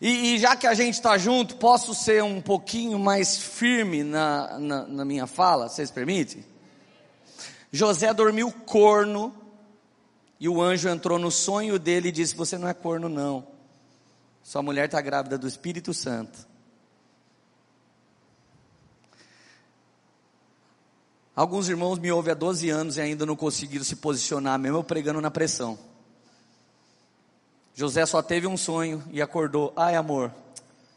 E, 0.00 0.34
e 0.34 0.38
já 0.38 0.54
que 0.54 0.66
a 0.66 0.74
gente 0.74 0.94
está 0.94 1.18
junto, 1.18 1.56
posso 1.56 1.94
ser 1.94 2.22
um 2.22 2.40
pouquinho 2.40 2.98
mais 2.98 3.36
firme 3.36 4.04
na, 4.04 4.58
na, 4.58 4.86
na 4.86 5.04
minha 5.04 5.26
fala, 5.26 5.68
vocês 5.68 5.90
permitem? 5.90 6.44
José 7.72 8.14
dormiu 8.14 8.50
corno, 8.52 9.34
e 10.40 10.48
o 10.48 10.62
anjo 10.62 10.88
entrou 10.88 11.18
no 11.18 11.30
sonho 11.30 11.78
dele 11.78 12.08
e 12.08 12.12
disse: 12.12 12.34
Você 12.36 12.56
não 12.56 12.68
é 12.68 12.74
corno, 12.74 13.08
não. 13.08 13.46
Sua 14.42 14.62
mulher 14.62 14.86
está 14.86 15.00
grávida 15.00 15.36
do 15.36 15.48
Espírito 15.48 15.92
Santo. 15.92 16.46
Alguns 21.34 21.68
irmãos 21.68 21.98
me 21.98 22.10
ouvem 22.10 22.32
há 22.32 22.34
12 22.34 22.68
anos 22.70 22.96
e 22.96 23.00
ainda 23.00 23.24
não 23.24 23.36
conseguiram 23.36 23.84
se 23.84 23.96
posicionar, 23.96 24.58
mesmo 24.58 24.78
eu 24.78 24.84
pregando 24.84 25.20
na 25.20 25.30
pressão. 25.30 25.78
José 27.78 28.04
só 28.06 28.20
teve 28.20 28.44
um 28.44 28.56
sonho 28.56 29.00
e 29.08 29.22
acordou. 29.22 29.72
Ai, 29.76 29.94
amor, 29.94 30.34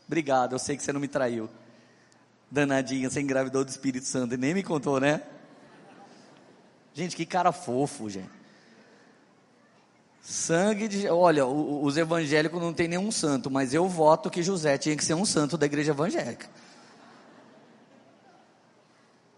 obrigado, 0.08 0.54
eu 0.54 0.58
sei 0.58 0.76
que 0.76 0.82
você 0.82 0.92
não 0.92 1.00
me 1.00 1.08
traiu. 1.08 1.48
Danadinha, 2.50 3.08
você 3.08 3.22
engravidou 3.22 3.64
do 3.64 3.70
Espírito 3.70 4.08
Santo 4.08 4.34
e 4.34 4.38
nem 4.38 4.52
me 4.52 4.64
contou, 4.64 5.00
né? 5.00 5.22
Gente, 6.92 7.16
que 7.16 7.24
cara 7.24 7.52
fofo, 7.52 8.10
gente. 8.10 8.32
Sangue 10.24 10.88
de. 10.88 11.08
Olha, 11.08 11.46
os 11.46 11.98
evangélicos 11.98 12.60
não 12.60 12.74
tem 12.74 12.88
nenhum 12.88 13.12
santo, 13.12 13.52
mas 13.52 13.76
eu 13.76 13.88
voto 13.88 14.32
que 14.32 14.42
José 14.42 14.76
tinha 14.80 14.98
que 14.98 15.06
ser 15.06 15.14
um 15.14 15.24
santo 15.24 15.60
da 15.60 15.68
igreja 15.68 15.92
evangélica. 15.92 16.50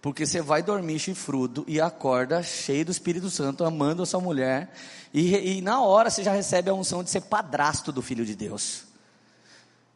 Porque 0.04 0.26
você 0.26 0.42
vai 0.42 0.62
dormir 0.62 1.00
chifrudo 1.00 1.64
e 1.66 1.80
acorda 1.80 2.44
cheio 2.44 2.84
do 2.84 2.92
Espírito 2.92 3.30
Santo, 3.30 3.64
amando 3.64 4.04
a 4.04 4.06
sua 4.06 4.20
mulher, 4.20 4.70
e, 5.14 5.60
e 5.60 5.62
na 5.62 5.82
hora 5.82 6.10
você 6.10 6.22
já 6.22 6.34
recebe 6.34 6.70
a 6.70 6.74
unção 6.74 7.02
de 7.02 7.10
ser 7.10 7.22
padrasto 7.22 7.90
do 7.90 8.02
Filho 8.02 8.26
de 8.26 8.36
Deus. 8.36 8.84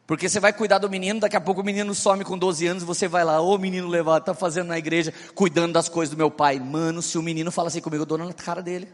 Porque 0.06 0.26
você 0.26 0.40
vai 0.40 0.50
cuidar 0.50 0.78
do 0.78 0.88
menino, 0.88 1.20
daqui 1.20 1.36
a 1.36 1.40
pouco 1.42 1.60
o 1.60 1.64
menino 1.64 1.94
some 1.94 2.24
com 2.24 2.38
12 2.38 2.66
anos, 2.66 2.82
você 2.84 3.06
vai 3.06 3.22
lá, 3.22 3.38
ô 3.42 3.58
menino 3.58 3.86
levado, 3.86 4.24
tá 4.24 4.32
fazendo 4.32 4.68
na 4.68 4.78
igreja, 4.78 5.12
cuidando 5.34 5.74
das 5.74 5.90
coisas 5.90 6.14
do 6.14 6.16
meu 6.16 6.30
pai. 6.30 6.58
Mano, 6.58 7.02
se 7.02 7.18
o 7.18 7.22
menino 7.22 7.52
fala 7.52 7.68
assim 7.68 7.82
comigo, 7.82 8.04
eu 8.04 8.06
dou 8.06 8.16
na 8.16 8.32
cara 8.32 8.62
dele. 8.62 8.88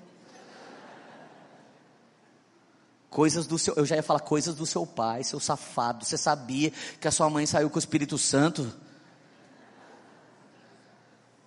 Coisas 3.08 3.46
do 3.46 3.56
seu, 3.56 3.72
eu 3.76 3.86
já 3.86 3.94
ia 3.94 4.02
falar 4.02 4.18
coisas 4.18 4.56
do 4.56 4.66
seu 4.66 4.84
pai, 4.84 5.22
seu 5.22 5.38
safado. 5.38 6.04
Você 6.04 6.18
sabia 6.18 6.72
que 7.00 7.06
a 7.06 7.12
sua 7.12 7.30
mãe 7.30 7.46
saiu 7.46 7.70
com 7.70 7.76
o 7.76 7.78
Espírito 7.78 8.18
Santo? 8.18 8.82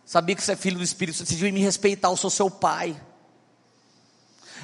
Sabia 0.08 0.38
que 0.38 0.42
você 0.42 0.54
é 0.54 0.56
filho 0.56 0.78
do 0.78 0.84
Espírito? 0.86 1.18
Você 1.18 1.26
devia 1.26 1.52
me 1.52 1.60
respeitar, 1.60 2.08
eu 2.08 2.16
sou 2.16 2.30
seu 2.30 2.50
pai. 2.50 2.96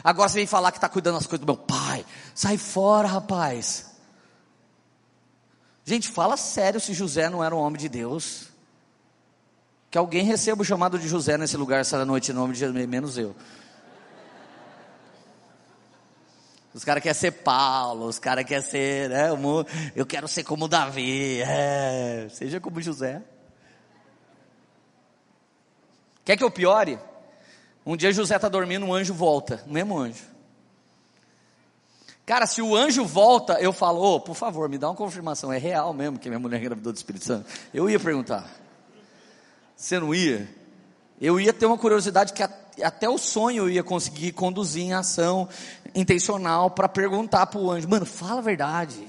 Agora 0.02 0.30
você 0.30 0.38
vem 0.38 0.48
falar 0.48 0.72
que 0.72 0.78
está 0.78 0.88
cuidando 0.88 1.16
das 1.16 1.28
coisas 1.28 1.46
do 1.46 1.54
meu 1.54 1.62
pai. 1.62 2.06
Sai 2.34 2.58
fora, 2.58 3.10
rapaz. 3.10 3.92
Gente, 5.84 6.08
fala 6.08 6.38
sério 6.38 6.80
se 6.80 6.94
José 6.94 7.30
não 7.30 7.44
era 7.44 7.54
um 7.54 7.60
homem 7.60 7.78
de 7.78 7.90
Deus. 7.90 8.48
Que 9.92 9.98
alguém 9.98 10.24
receba 10.24 10.62
o 10.62 10.66
chamado 10.66 10.98
de 10.98 11.10
José 11.10 11.38
nesse 11.38 11.58
lugar 11.58 11.82
essa 11.82 12.06
noite, 12.06 12.32
em 12.32 12.34
nome 12.34 12.54
de 12.54 12.60
Jesus, 12.60 12.88
menos 12.88 13.18
eu. 13.18 13.36
Os 16.74 16.86
caras 16.86 17.04
querem 17.04 17.20
ser 17.20 17.32
Paulo, 17.32 18.08
os 18.08 18.18
caras 18.18 18.46
querem 18.46 18.64
ser, 18.64 19.10
né, 19.10 19.28
eu 19.94 20.06
quero 20.06 20.28
ser 20.28 20.46
como 20.46 20.70
Davi, 20.70 21.42
é, 21.42 22.30
seja 22.32 22.62
como 22.62 22.82
José. 22.82 23.22
Quer 26.26 26.38
que 26.38 26.44
eu 26.44 26.52
piore? 26.52 26.98
Um 27.86 27.98
dia 27.98 28.14
José 28.14 28.36
está 28.36 28.48
dormindo, 28.48 28.86
um 28.86 28.94
anjo 28.94 29.14
volta, 29.14 29.64
o 29.68 29.74
mesmo 29.74 29.98
anjo. 29.98 30.24
Cara, 32.26 32.48
se 32.48 32.62
o 32.62 32.76
anjo 32.76 33.04
volta, 33.04 33.60
eu 33.60 33.74
falo, 33.74 34.02
oh, 34.02 34.20
por 34.20 34.36
favor, 34.36 34.70
me 34.70 34.78
dá 34.78 34.88
uma 34.90 34.96
confirmação, 34.96 35.52
é 35.52 35.58
real 35.58 35.94
mesmo 35.94 36.18
que 36.18 36.30
minha 36.30 36.40
mulher 36.40 36.60
engravidou 36.60 36.94
do 36.94 36.96
Espírito 36.96 37.26
Santo? 37.26 37.50
Eu 37.74 37.90
ia 37.90 38.00
perguntar. 38.00 38.50
Você 39.76 40.00
não 40.00 40.16
ia? 40.16 40.50
Eu 41.20 41.40
ia 41.40 41.52
ter 41.52 41.66
uma 41.66 41.78
curiosidade 41.78 42.32
que 42.32 42.42
até 42.82 43.10
o 43.10 43.18
sonho 43.18 43.64
eu 43.64 43.70
ia 43.70 43.84
conseguir 43.84 44.32
conduzir 44.32 44.84
em 44.84 44.94
ação 44.94 45.50
intencional 45.94 46.72
para 46.72 46.88
perguntar 46.88 47.48
para 47.48 47.60
o 47.60 47.70
anjo, 47.70 47.90
mano, 47.90 48.06
fala 48.06 48.40
a 48.40 48.44
verdade. 48.44 49.06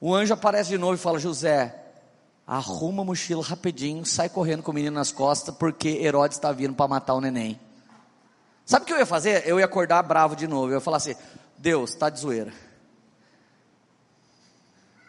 O 0.00 0.14
anjo 0.14 0.32
aparece 0.32 0.70
de 0.70 0.78
novo 0.78 0.94
e 0.94 0.98
fala, 0.98 1.18
José, 1.18 1.79
arruma 2.50 3.02
a 3.02 3.04
mochila 3.04 3.44
rapidinho, 3.44 4.04
sai 4.04 4.28
correndo 4.28 4.64
com 4.64 4.72
o 4.72 4.74
menino 4.74 4.96
nas 4.96 5.12
costas, 5.12 5.54
porque 5.54 5.88
Herodes 5.88 6.36
está 6.36 6.50
vindo 6.50 6.74
para 6.74 6.88
matar 6.88 7.14
o 7.14 7.20
neném. 7.20 7.60
Sabe 8.66 8.82
o 8.82 8.86
que 8.86 8.92
eu 8.92 8.98
ia 8.98 9.06
fazer? 9.06 9.46
Eu 9.46 9.60
ia 9.60 9.64
acordar 9.64 10.02
bravo 10.02 10.34
de 10.34 10.48
novo. 10.48 10.66
Eu 10.66 10.74
ia 10.74 10.80
falar 10.80 10.96
assim: 10.96 11.14
Deus, 11.56 11.90
está 11.90 12.10
de 12.10 12.18
zoeira. 12.18 12.52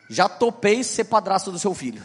Já 0.08 0.30
topei 0.30 0.84
ser 0.84 1.06
padrasto 1.06 1.52
do 1.52 1.58
seu 1.58 1.74
filho. 1.74 2.04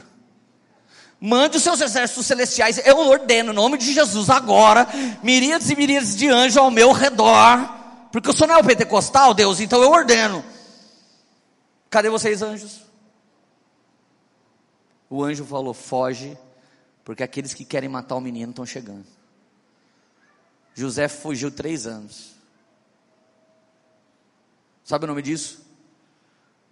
Mande 1.21 1.59
os 1.59 1.63
seus 1.63 1.83
exércitos 1.83 2.27
celestiais, 2.27 2.79
eu 2.87 2.99
ordeno, 2.99 3.53
em 3.53 3.55
nome 3.55 3.77
de 3.77 3.93
Jesus, 3.93 4.31
agora, 4.31 4.87
miríades 5.23 5.69
e 5.71 5.77
miríades 5.77 6.17
de 6.17 6.29
anjos 6.29 6.59
ao 6.59 6.71
meu 6.71 6.93
redor, 6.93 7.69
porque 8.13 8.29
eu 8.29 8.35
sou 8.35 8.47
neopentecostal, 8.47 9.33
Deus, 9.33 9.61
então 9.61 9.83
eu 9.83 9.91
ordeno. 9.91 10.45
Cadê 11.89 12.11
vocês, 12.11 12.43
anjos? 12.43 12.86
O 15.09 15.23
anjo 15.23 15.45
falou: 15.45 15.73
foge, 15.73 16.37
porque 17.05 17.23
aqueles 17.23 17.55
que 17.55 17.65
querem 17.65 17.89
matar 17.89 18.17
o 18.17 18.21
menino 18.21 18.51
estão 18.51 18.67
chegando. 18.67 19.07
José 20.75 21.09
fugiu 21.09 21.51
três 21.51 21.87
anos. 21.87 22.35
Sabe 24.85 25.05
o 25.05 25.09
nome 25.09 25.23
disso? 25.23 25.65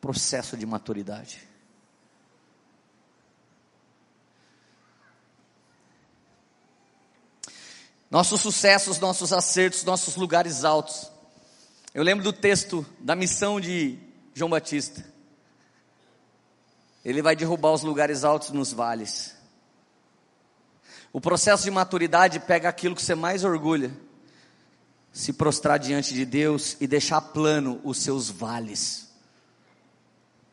Processo 0.01 0.57
de 0.57 0.67
maturidade. 0.67 1.49
Nossos 8.11 8.41
sucessos, 8.41 9.01
nossos 9.01 9.33
acertos, 9.33 9.83
nossos 9.83 10.15
lugares 10.15 10.63
altos. 10.63 11.11
Eu 11.93 12.05
lembro 12.05 12.23
do 12.23 12.33
texto 12.33 12.87
da 13.01 13.17
missão 13.17 13.61
de 13.61 13.99
João 14.35 14.51
Batista. 14.51 15.14
Ele 17.05 17.21
vai 17.21 17.37
derrubar 17.37 17.73
os 17.73 17.83
lugares 17.83 18.25
altos 18.25 18.51
nos 18.51 18.73
vales. 18.73 19.35
O 21.13 21.21
processo 21.21 21.65
de 21.65 21.71
maturidade 21.71 22.41
pega 22.41 22.69
aquilo 22.69 22.95
que 22.95 23.03
você 23.03 23.15
mais 23.15 23.45
orgulha, 23.45 23.93
se 25.13 25.33
prostrar 25.33 25.79
diante 25.79 26.13
de 26.13 26.25
Deus 26.25 26.77
e 26.81 26.87
deixar 26.87 27.21
plano 27.21 27.81
os 27.85 27.99
seus 27.99 28.29
vales. 28.29 29.09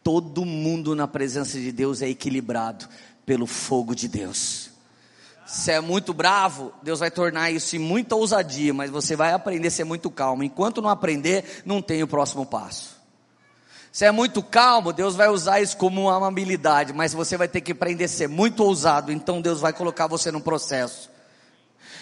Todo 0.03 0.45
mundo 0.45 0.95
na 0.95 1.07
presença 1.07 1.59
de 1.59 1.71
Deus 1.71 2.01
é 2.01 2.09
equilibrado 2.09 2.87
pelo 3.25 3.47
fogo 3.47 3.95
de 3.95 4.07
Deus. 4.07 4.69
Se 5.45 5.71
é 5.71 5.81
muito 5.81 6.13
bravo, 6.13 6.71
Deus 6.83 6.99
vai 6.99 7.09
tornar 7.09 7.49
isso 7.49 7.75
em 7.75 7.79
muita 7.79 8.15
ousadia, 8.15 8.73
mas 8.73 8.91
você 8.91 9.15
vai 9.15 9.33
aprender 9.33 9.67
a 9.67 9.71
ser 9.71 9.83
muito 9.83 10.11
calmo. 10.11 10.43
Enquanto 10.43 10.81
não 10.81 10.89
aprender, 10.89 11.63
não 11.65 11.81
tem 11.81 12.03
o 12.03 12.07
próximo 12.07 12.45
passo. 12.45 13.00
Se 13.91 14.05
é 14.05 14.11
muito 14.11 14.41
calmo, 14.41 14.93
Deus 14.93 15.15
vai 15.15 15.27
usar 15.27 15.59
isso 15.59 15.75
como 15.75 16.03
uma 16.03 16.15
amabilidade, 16.15 16.93
mas 16.93 17.13
você 17.13 17.35
vai 17.35 17.47
ter 17.47 17.59
que 17.59 17.73
aprender 17.73 18.05
a 18.05 18.07
ser 18.07 18.29
muito 18.29 18.63
ousado, 18.63 19.11
então 19.11 19.41
Deus 19.41 19.59
vai 19.59 19.73
colocar 19.73 20.07
você 20.07 20.31
no 20.31 20.39
processo. 20.39 21.09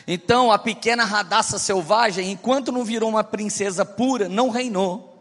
Então 0.08 0.52
a 0.52 0.60
pequena 0.60 1.04
radaça 1.04 1.58
selvagem, 1.58 2.30
enquanto 2.32 2.72
não 2.72 2.86
virou 2.86 3.10
uma 3.10 3.24
princesa 3.24 3.84
pura, 3.84 4.30
não 4.30 4.50
reinou. 4.50 5.20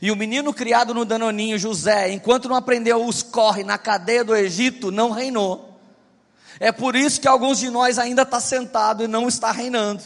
E 0.00 0.10
o 0.10 0.16
menino 0.16 0.54
criado 0.54 0.94
no 0.94 1.04
danoninho, 1.04 1.58
José, 1.58 2.12
enquanto 2.12 2.48
não 2.48 2.56
aprendeu 2.56 3.04
os 3.04 3.22
corre 3.22 3.64
na 3.64 3.76
cadeia 3.76 4.24
do 4.24 4.36
Egito, 4.36 4.92
não 4.92 5.10
reinou. 5.10 5.78
É 6.60 6.70
por 6.70 6.94
isso 6.94 7.20
que 7.20 7.26
alguns 7.26 7.58
de 7.58 7.70
nós 7.70 7.98
ainda 7.98 8.22
está 8.22 8.38
sentado 8.38 9.02
e 9.02 9.08
não 9.08 9.26
está 9.26 9.50
reinando 9.50 10.02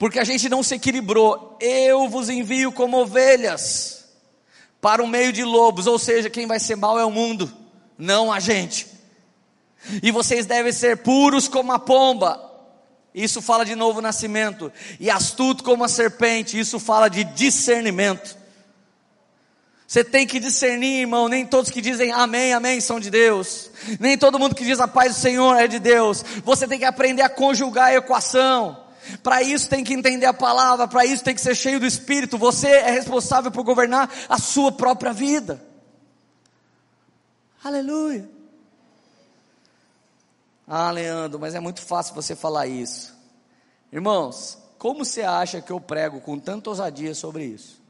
porque 0.00 0.18
a 0.18 0.24
gente 0.24 0.48
não 0.48 0.62
se 0.62 0.76
equilibrou. 0.76 1.58
Eu 1.60 2.08
vos 2.08 2.30
envio 2.30 2.72
como 2.72 2.96
ovelhas 2.96 4.06
para 4.80 5.02
o 5.02 5.06
meio 5.06 5.30
de 5.30 5.44
lobos, 5.44 5.86
ou 5.86 5.98
seja, 5.98 6.30
quem 6.30 6.46
vai 6.46 6.58
ser 6.58 6.74
mal 6.74 6.98
é 6.98 7.04
o 7.04 7.10
mundo, 7.10 7.52
não 7.98 8.32
a 8.32 8.40
gente. 8.40 8.86
E 10.02 10.10
vocês 10.10 10.46
devem 10.46 10.72
ser 10.72 10.96
puros 11.02 11.48
como 11.48 11.70
a 11.70 11.78
pomba. 11.78 12.50
Isso 13.14 13.42
fala 13.42 13.62
de 13.62 13.74
novo 13.74 14.00
nascimento. 14.00 14.72
E 14.98 15.10
astuto 15.10 15.62
como 15.62 15.84
a 15.84 15.88
serpente. 15.88 16.58
Isso 16.58 16.80
fala 16.80 17.10
de 17.10 17.22
discernimento. 17.22 18.38
Você 19.86 20.02
tem 20.02 20.26
que 20.26 20.40
discernir, 20.40 21.00
irmão. 21.00 21.28
Nem 21.28 21.44
todos 21.44 21.70
que 21.70 21.82
dizem 21.82 22.10
amém, 22.10 22.54
amém 22.54 22.80
são 22.80 22.98
de 22.98 23.10
Deus. 23.10 23.70
Nem 23.98 24.16
todo 24.16 24.38
mundo 24.38 24.54
que 24.54 24.64
diz 24.64 24.80
a 24.80 24.88
paz 24.88 25.14
do 25.14 25.20
Senhor 25.20 25.56
é 25.56 25.66
de 25.66 25.78
Deus. 25.78 26.24
Você 26.42 26.66
tem 26.66 26.78
que 26.78 26.86
aprender 26.86 27.20
a 27.20 27.28
conjugar 27.28 27.88
a 27.88 27.96
equação. 27.96 28.79
Para 29.22 29.42
isso 29.42 29.68
tem 29.68 29.82
que 29.82 29.94
entender 29.94 30.26
a 30.26 30.34
palavra, 30.34 30.86
para 30.86 31.04
isso 31.04 31.24
tem 31.24 31.34
que 31.34 31.40
ser 31.40 31.54
cheio 31.54 31.80
do 31.80 31.86
Espírito. 31.86 32.38
Você 32.38 32.68
é 32.68 32.90
responsável 32.90 33.50
por 33.50 33.64
governar 33.64 34.10
a 34.28 34.38
sua 34.38 34.70
própria 34.72 35.12
vida. 35.12 35.62
Aleluia. 37.62 38.28
Ah, 40.66 40.90
Leandro, 40.90 41.38
mas 41.38 41.54
é 41.54 41.60
muito 41.60 41.82
fácil 41.82 42.14
você 42.14 42.36
falar 42.36 42.66
isso. 42.66 43.14
Irmãos, 43.92 44.56
como 44.78 45.04
você 45.04 45.22
acha 45.22 45.60
que 45.60 45.72
eu 45.72 45.80
prego 45.80 46.20
com 46.20 46.38
tanta 46.38 46.70
ousadia 46.70 47.14
sobre 47.14 47.44
isso? 47.44 47.80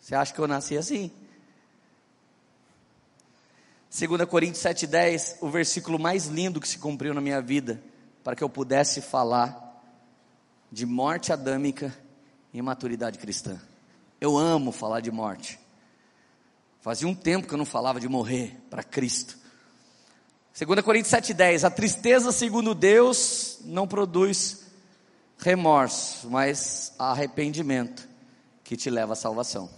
Você 0.00 0.14
acha 0.14 0.34
que 0.34 0.38
eu 0.38 0.46
nasci 0.46 0.76
assim? 0.76 1.10
2 3.98 4.28
Coríntios 4.28 4.62
7,10, 4.62 5.38
o 5.40 5.48
versículo 5.48 5.98
mais 5.98 6.26
lindo 6.26 6.60
que 6.60 6.68
se 6.68 6.78
cumpriu 6.78 7.14
na 7.14 7.20
minha 7.20 7.40
vida, 7.40 7.82
para 8.26 8.34
que 8.34 8.42
eu 8.42 8.50
pudesse 8.50 9.00
falar 9.00 9.80
de 10.72 10.84
morte 10.84 11.32
adâmica 11.32 11.96
e 12.52 12.60
maturidade 12.60 13.20
cristã. 13.20 13.56
Eu 14.20 14.36
amo 14.36 14.72
falar 14.72 14.98
de 14.98 15.12
morte. 15.12 15.60
Fazia 16.80 17.06
um 17.06 17.14
tempo 17.14 17.46
que 17.46 17.54
eu 17.54 17.58
não 17.58 17.64
falava 17.64 18.00
de 18.00 18.08
morrer 18.08 18.60
para 18.68 18.82
Cristo. 18.82 19.38
2 20.58 20.80
Coríntios 20.80 21.14
7,10, 21.14 21.62
a 21.62 21.70
tristeza 21.70 22.32
segundo 22.32 22.74
Deus 22.74 23.60
não 23.64 23.86
produz 23.86 24.66
remorso, 25.38 26.28
mas 26.28 26.94
arrependimento 26.98 28.08
que 28.64 28.76
te 28.76 28.90
leva 28.90 29.12
à 29.12 29.16
salvação. 29.16 29.70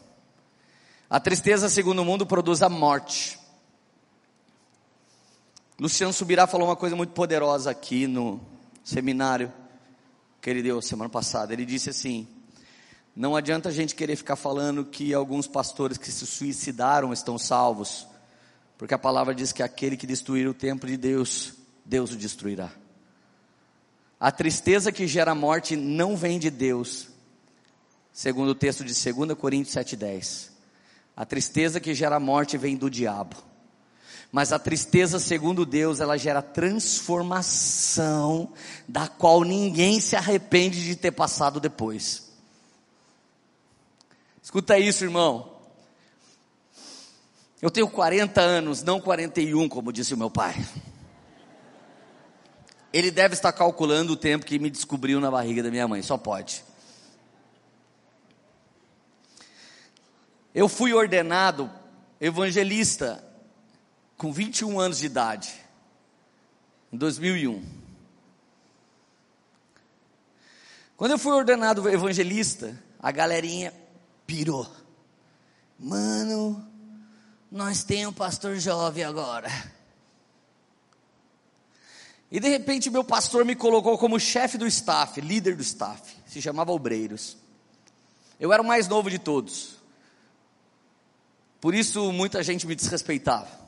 A 1.11 1.21
tristeza, 1.21 1.69
segundo 1.69 1.99
o 1.99 2.05
mundo, 2.05 2.25
produz 2.25 2.63
a 2.63 2.71
morte. 2.71 3.38
Luciano 5.81 6.13
Subirá 6.13 6.45
falou 6.49 6.67
uma 6.67 6.75
coisa 6.75 6.97
muito 6.97 7.13
poderosa 7.13 7.71
aqui 7.71 8.09
no 8.09 8.41
seminário 8.83 9.53
que 10.41 10.51
ele 10.51 10.61
deu 10.61 10.83
semana 10.83 11.09
passada. 11.09 11.53
Ele 11.53 11.65
disse 11.65 11.89
assim: 11.89 12.27
Não 13.15 13.37
adianta 13.37 13.69
a 13.69 13.73
gente 13.73 13.95
querer 13.95 14.17
ficar 14.17 14.35
falando 14.35 14.85
que 14.85 15.15
alguns 15.15 15.47
pastores 15.47 15.97
que 15.97 16.11
se 16.11 16.27
suicidaram 16.27 17.13
estão 17.13 17.39
salvos, 17.39 18.09
porque 18.77 18.93
a 18.93 18.99
palavra 18.99 19.33
diz 19.33 19.53
que 19.53 19.63
aquele 19.63 19.97
que 19.97 20.05
destruir 20.05 20.49
o 20.49 20.55
templo 20.55 20.89
de 20.89 20.97
Deus, 20.97 21.53
Deus 21.85 22.11
o 22.11 22.17
destruirá. 22.17 22.73
A 24.19 24.33
tristeza 24.33 24.91
que 24.91 25.07
gera 25.07 25.33
morte 25.33 25.77
não 25.77 26.17
vem 26.17 26.41
de 26.41 26.51
Deus, 26.51 27.07
segundo 28.13 28.49
o 28.49 28.55
texto 28.55 28.85
de 28.85 29.13
2 29.13 29.39
Coríntios 29.39 29.77
7,10. 29.77 30.51
A 31.17 31.25
tristeza 31.25 31.79
que 31.79 31.95
gera 31.95 32.19
morte 32.19 32.59
vem 32.59 32.77
do 32.77 32.91
diabo. 32.91 33.48
Mas 34.31 34.53
a 34.53 34.59
tristeza, 34.59 35.19
segundo 35.19 35.65
Deus, 35.65 36.01
ela 36.01 36.19
gera 36.19 36.43
transformação, 36.43 38.53
da 38.87 39.09
qual 39.09 39.43
ninguém 39.43 40.01
se 40.01 40.17
arrepende 40.17 40.85
de 40.85 40.95
ter 40.95 41.13
passado 41.13 41.59
depois. 41.59 42.29
Escuta 44.43 44.79
isso, 44.79 45.05
irmão. 45.05 45.57
Eu 47.61 47.71
tenho 47.71 47.89
40 47.89 48.41
anos, 48.41 48.83
não 48.83 49.01
41, 49.01 49.69
como 49.69 49.93
disse 49.93 50.15
o 50.15 50.17
meu 50.17 50.31
pai. 50.31 50.55
Ele 52.93 53.11
deve 53.11 53.35
estar 53.35 53.53
calculando 53.53 54.13
o 54.13 54.17
tempo 54.17 54.47
que 54.47 54.59
me 54.59 54.71
descobriu 54.71 55.21
na 55.21 55.31
barriga 55.31 55.63
da 55.63 55.71
minha 55.71 55.89
mãe, 55.89 56.03
só 56.03 56.17
pode. 56.17 56.65
Eu 60.55 60.69
fui 60.69 60.93
ordenado 60.93 61.71
evangelista 62.21 63.25
com 64.19 64.33
21 64.33 64.81
anos 64.81 64.99
de 64.99 65.07
idade, 65.07 65.55
em 66.93 66.99
2001. 66.99 67.65
Quando 70.97 71.13
eu 71.13 71.19
fui 71.19 71.33
ordenado 71.33 71.89
evangelista, 71.89 72.77
a 72.99 73.13
galerinha 73.13 73.73
pirou. 74.27 74.69
Mano, 75.79 76.69
nós 77.49 77.85
temos 77.85 78.09
um 78.09 78.13
pastor 78.13 78.57
jovem 78.57 79.05
agora. 79.05 79.49
E 82.29 82.41
de 82.41 82.49
repente 82.49 82.91
meu 82.91 83.05
pastor 83.05 83.45
me 83.45 83.55
colocou 83.55 83.97
como 83.97 84.19
chefe 84.19 84.59
do 84.59 84.67
staff, 84.67 85.21
líder 85.21 85.55
do 85.55 85.63
staff, 85.63 86.17
se 86.27 86.43
chamava 86.43 86.73
Obreiros. 86.73 87.37
Eu 88.41 88.53
era 88.53 88.61
o 88.61 88.67
mais 88.67 88.89
novo 88.89 89.09
de 89.09 89.21
todos. 89.21 89.77
Por 91.61 91.73
isso 91.73 92.13
muita 92.13 92.43
gente 92.43 92.67
me 92.67 92.75
desrespeitava. 92.75 93.68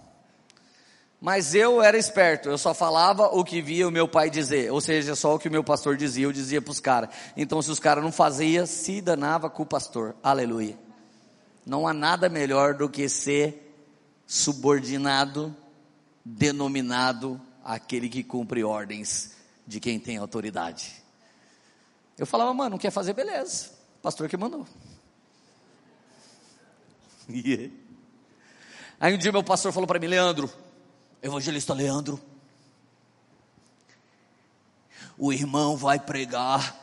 Mas 1.21 1.55
eu 1.55 1.83
era 1.83 1.99
esperto, 1.99 2.49
eu 2.49 2.57
só 2.57 2.73
falava 2.73 3.27
o 3.27 3.45
que 3.45 3.61
via 3.61 3.87
o 3.87 3.91
meu 3.91 4.09
pai 4.09 4.31
dizer, 4.31 4.73
ou 4.73 4.81
seja, 4.81 5.15
só 5.15 5.35
o 5.35 5.39
que 5.39 5.49
o 5.49 5.51
meu 5.51 5.63
pastor 5.63 5.95
dizia, 5.95 6.25
eu 6.25 6.33
dizia 6.33 6.63
para 6.63 6.73
os 6.73 6.81
caras. 6.81 7.11
Então, 7.37 7.61
se 7.61 7.71
os 7.71 7.79
caras 7.79 8.03
não 8.03 8.11
faziam, 8.11 8.65
se 8.65 9.03
danava 9.03 9.51
com 9.51 9.63
o 9.63 9.67
pastor. 9.67 10.17
Aleluia. 10.23 10.79
Não 11.67 11.87
há 11.87 11.93
nada 11.93 12.31
melhor 12.31 12.73
do 12.73 12.89
que 12.89 13.07
ser 13.07 13.71
subordinado, 14.27 15.55
denominado 16.25 17.39
aquele 17.63 18.09
que 18.09 18.25
cumpre 18.25 18.65
ordens 18.65 19.33
de 19.67 19.79
quem 19.79 20.01
tem 20.01 20.17
autoridade. 20.17 21.03
Eu 22.17 22.27
falava, 22.27 22.55
mano, 22.55 22.71
não 22.71 22.79
quer 22.79 22.91
fazer, 22.91 23.13
beleza. 23.13 23.71
Pastor 24.01 24.27
que 24.27 24.39
mandou. 24.39 24.67
Aí 28.99 29.15
um 29.15 29.19
dia 29.19 29.33
meu 29.33 29.45
pastor 29.45 29.71
falou 29.71 29.87
para 29.87 29.99
mim, 29.99 30.07
Leandro, 30.07 30.51
evangelista 31.23 31.75
Leandro, 31.75 32.21
o 35.19 35.33
irmão 35.33 35.77
vai 35.77 35.99
pregar 35.99 36.77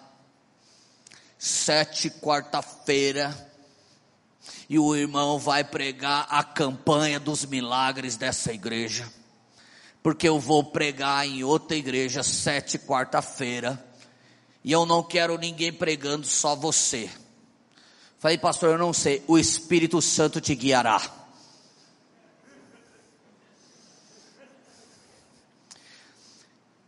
sete 1.38 2.10
quarta-feira 2.10 3.36
e 4.70 4.78
o 4.78 4.96
irmão 4.96 5.40
vai 5.40 5.64
pregar 5.64 6.28
a 6.30 6.44
campanha 6.44 7.20
dos 7.20 7.46
milagres 7.46 8.16
dessa 8.16 8.54
igreja, 8.54 9.12
porque 10.04 10.28
eu 10.28 10.40
vou 10.40 10.64
pregar 10.64 11.26
em 11.26 11.44
outra 11.44 11.76
igreja 11.76 12.22
sete 12.22 12.78
quarta-feira 12.78 13.84
e 14.64 14.72
eu 14.72 14.86
não 14.86 15.02
quero 15.02 15.38
ninguém 15.38 15.74
pregando 15.74 16.28
só 16.28 16.56
você. 16.56 17.10
Falei, 18.20 18.38
pastor, 18.38 18.72
eu 18.72 18.78
não 18.78 18.94
sei, 18.94 19.24
o 19.28 19.38
Espírito 19.38 20.02
Santo 20.02 20.42
te 20.42 20.54
guiará. 20.54 21.27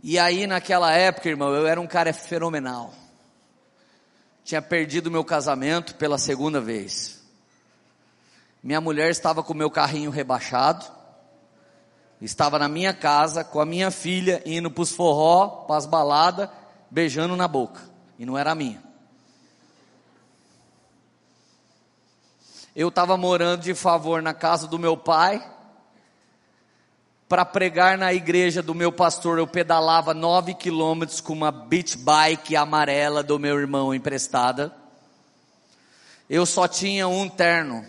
E 0.02 0.18
aí, 0.18 0.48
naquela 0.48 0.92
época, 0.94 1.28
irmão, 1.28 1.54
eu 1.54 1.68
era 1.68 1.80
um 1.80 1.88
cara 1.88 2.14
fenomenal. 2.14 2.94
Tinha 4.44 4.62
perdido 4.62 5.12
meu 5.12 5.24
casamento 5.24 5.96
pela 5.96 6.18
segunda 6.18 6.62
vez. 6.62 7.22
Minha 8.64 8.80
mulher 8.80 9.12
estava 9.12 9.44
com 9.44 9.54
meu 9.54 9.70
carrinho 9.70 10.10
rebaixado. 10.10 10.86
Estava 12.22 12.58
na 12.58 12.68
minha 12.68 12.94
casa 12.94 13.44
com 13.44 13.60
a 13.60 13.66
minha 13.66 13.92
filha 13.92 14.42
indo 14.46 14.72
para 14.72 14.82
os 14.82 14.92
forró, 14.92 15.66
para 15.66 15.78
as 15.78 15.86
baladas, 15.86 16.50
beijando 16.90 17.36
na 17.36 17.48
boca. 17.48 17.82
E 18.18 18.26
não 18.26 18.38
era 18.38 18.56
minha. 18.56 18.82
Eu 22.76 22.88
estava 22.88 23.18
morando 23.18 23.64
de 23.64 23.74
favor 23.74 24.22
na 24.22 24.34
casa 24.34 24.68
do 24.68 24.80
meu 24.80 24.96
pai 24.96 25.46
para 27.30 27.46
pregar 27.46 27.96
na 27.96 28.12
igreja 28.12 28.60
do 28.64 28.74
meu 28.74 28.92
pastor, 28.92 29.38
eu 29.38 29.46
pedalava 29.46 30.16
nove 30.16 30.56
quilômetros 30.56 31.22
com 31.22 31.32
uma 31.32 31.52
beach 31.52 31.96
bike 31.96 32.56
amarela 32.56 33.22
do 33.22 33.38
meu 33.38 33.60
irmão 33.60 33.94
emprestada. 33.94 34.74
Eu 36.28 36.44
só 36.44 36.68
tinha 36.68 37.08
um 37.08 37.30
terno. 37.30 37.86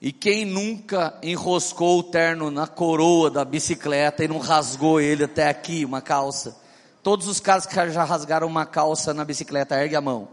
E 0.00 0.10
quem 0.10 0.46
nunca 0.46 1.18
enroscou 1.22 1.98
o 1.98 2.02
terno 2.02 2.50
na 2.50 2.66
coroa 2.66 3.30
da 3.30 3.44
bicicleta 3.44 4.24
e 4.24 4.28
não 4.28 4.38
rasgou 4.38 4.98
ele 4.98 5.24
até 5.24 5.46
aqui, 5.46 5.84
uma 5.84 6.00
calça? 6.00 6.56
Todos 7.02 7.28
os 7.28 7.40
caras 7.40 7.66
que 7.66 7.74
já 7.90 8.04
rasgaram 8.04 8.46
uma 8.46 8.64
calça 8.64 9.12
na 9.12 9.24
bicicleta, 9.24 9.76
ergue 9.76 9.96
a 9.96 10.00
mão. 10.00 10.28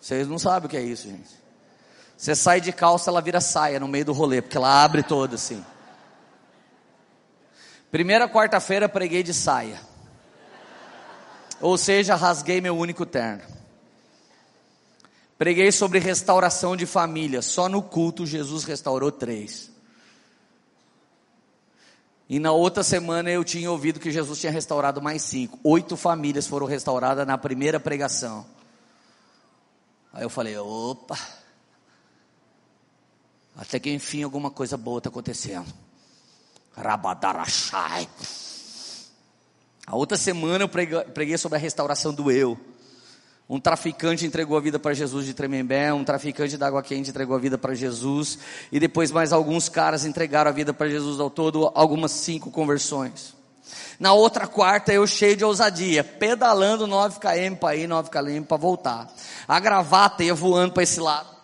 Vocês 0.00 0.26
não 0.26 0.38
sabem 0.38 0.66
o 0.66 0.70
que 0.70 0.76
é 0.76 0.82
isso, 0.82 1.08
gente. 1.08 1.45
Você 2.16 2.34
sai 2.34 2.60
de 2.60 2.72
calça, 2.72 3.10
ela 3.10 3.20
vira 3.20 3.40
saia 3.40 3.78
no 3.78 3.86
meio 3.86 4.06
do 4.06 4.12
rolê, 4.12 4.40
porque 4.40 4.56
ela 4.56 4.82
abre 4.82 5.02
toda 5.02 5.34
assim. 5.34 5.64
Primeira 7.90 8.28
quarta-feira 8.28 8.88
preguei 8.88 9.22
de 9.22 9.34
saia. 9.34 9.80
Ou 11.60 11.76
seja, 11.78 12.14
rasguei 12.14 12.60
meu 12.60 12.76
único 12.76 13.06
terno. 13.06 13.42
Preguei 15.38 15.70
sobre 15.70 15.98
restauração 15.98 16.76
de 16.76 16.86
família. 16.86 17.42
Só 17.42 17.68
no 17.68 17.82
culto 17.82 18.26
Jesus 18.26 18.64
restaurou 18.64 19.12
três. 19.12 19.70
E 22.28 22.38
na 22.40 22.50
outra 22.52 22.82
semana 22.82 23.30
eu 23.30 23.44
tinha 23.44 23.70
ouvido 23.70 24.00
que 24.00 24.10
Jesus 24.10 24.40
tinha 24.40 24.50
restaurado 24.50 25.00
mais 25.00 25.22
cinco. 25.22 25.58
Oito 25.62 25.96
famílias 25.96 26.46
foram 26.46 26.66
restauradas 26.66 27.26
na 27.26 27.38
primeira 27.38 27.78
pregação. 27.78 28.44
Aí 30.12 30.22
eu 30.22 30.30
falei, 30.30 30.56
opa. 30.56 31.16
Até 33.56 33.80
que 33.80 33.90
enfim 33.90 34.22
alguma 34.22 34.50
coisa 34.50 34.76
boa 34.76 34.98
está 34.98 35.08
acontecendo. 35.08 35.66
Rabadarachai. 36.76 38.08
A 39.86 39.96
outra 39.96 40.18
semana 40.18 40.64
eu 40.64 40.68
preguei 40.68 41.38
sobre 41.38 41.56
a 41.56 41.60
restauração 41.60 42.12
do 42.12 42.30
eu. 42.30 42.58
Um 43.48 43.60
traficante 43.60 44.26
entregou 44.26 44.58
a 44.58 44.60
vida 44.60 44.76
para 44.76 44.92
Jesus 44.92 45.24
de 45.24 45.32
Tremembé, 45.32 45.92
um 45.92 46.02
traficante 46.02 46.56
da 46.56 46.66
água 46.66 46.82
quente 46.82 47.10
entregou 47.10 47.36
a 47.36 47.38
vida 47.38 47.56
para 47.56 47.74
Jesus, 47.74 48.40
e 48.72 48.80
depois 48.80 49.12
mais 49.12 49.32
alguns 49.32 49.68
caras 49.68 50.04
entregaram 50.04 50.50
a 50.50 50.52
vida 50.52 50.74
para 50.74 50.88
Jesus 50.88 51.20
ao 51.20 51.30
todo, 51.30 51.70
algumas 51.72 52.10
cinco 52.10 52.50
conversões. 52.50 53.36
Na 54.00 54.12
outra 54.12 54.48
quarta, 54.48 54.92
eu 54.92 55.06
cheio 55.06 55.36
de 55.36 55.44
ousadia, 55.44 56.02
pedalando 56.02 56.88
9 56.88 57.20
km 57.20 57.54
para 57.54 57.76
ir, 57.76 57.86
9 57.86 58.10
km 58.10 58.42
para 58.42 58.56
voltar. 58.56 59.08
A 59.46 59.60
gravata 59.60 60.24
ia 60.24 60.34
voando 60.34 60.74
para 60.74 60.82
esse 60.82 60.98
lado. 60.98 61.35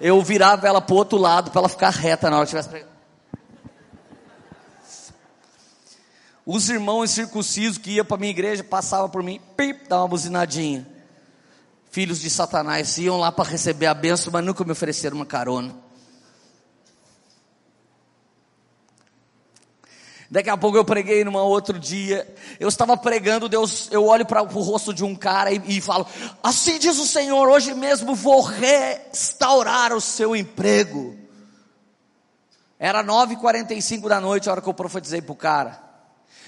Eu 0.00 0.22
virava 0.22 0.66
ela 0.66 0.80
para 0.80 0.94
o 0.94 0.96
outro 0.96 1.18
lado 1.18 1.50
para 1.50 1.60
ela 1.60 1.68
ficar 1.68 1.90
reta 1.90 2.30
na 2.30 2.36
hora 2.36 2.46
que 2.46 2.56
estivesse 2.56 2.68
pregando. 2.68 2.98
Os 6.46 6.70
irmãos 6.70 7.10
circuncisos 7.10 7.76
que 7.76 7.90
iam 7.90 8.04
para 8.04 8.16
minha 8.16 8.30
igreja 8.30 8.64
passavam 8.64 9.10
por 9.10 9.22
mim, 9.22 9.40
pip, 9.56 9.86
dava 9.88 10.02
uma 10.02 10.08
buzinadinha. 10.08 10.86
Filhos 11.90 12.20
de 12.20 12.30
Satanás 12.30 12.96
iam 12.96 13.18
lá 13.18 13.30
para 13.30 13.48
receber 13.48 13.86
a 13.86 13.92
benção, 13.92 14.32
mas 14.32 14.44
nunca 14.44 14.64
me 14.64 14.72
ofereceram 14.72 15.16
uma 15.16 15.26
carona. 15.26 15.74
Daqui 20.30 20.50
a 20.50 20.56
pouco 20.58 20.76
eu 20.76 20.84
preguei 20.84 21.24
num 21.24 21.36
outro 21.36 21.78
dia. 21.78 22.26
Eu 22.60 22.68
estava 22.68 22.96
pregando, 22.96 23.48
Deus, 23.48 23.88
eu 23.90 24.04
olho 24.04 24.26
para 24.26 24.42
o 24.42 24.46
rosto 24.46 24.92
de 24.92 25.02
um 25.02 25.14
cara 25.14 25.50
e, 25.50 25.60
e 25.66 25.80
falo: 25.80 26.06
Assim 26.42 26.78
diz 26.78 26.98
o 26.98 27.06
Senhor, 27.06 27.48
hoje 27.48 27.72
mesmo 27.72 28.14
vou 28.14 28.42
restaurar 28.42 29.92
o 29.94 30.00
seu 30.00 30.36
emprego. 30.36 31.16
Era 32.78 33.02
9h45 33.02 34.08
da 34.08 34.20
noite 34.20 34.48
a 34.48 34.52
hora 34.52 34.60
que 34.60 34.68
eu 34.68 34.74
profetizei 34.74 35.22
para 35.22 35.32
o 35.32 35.36
cara. 35.36 35.88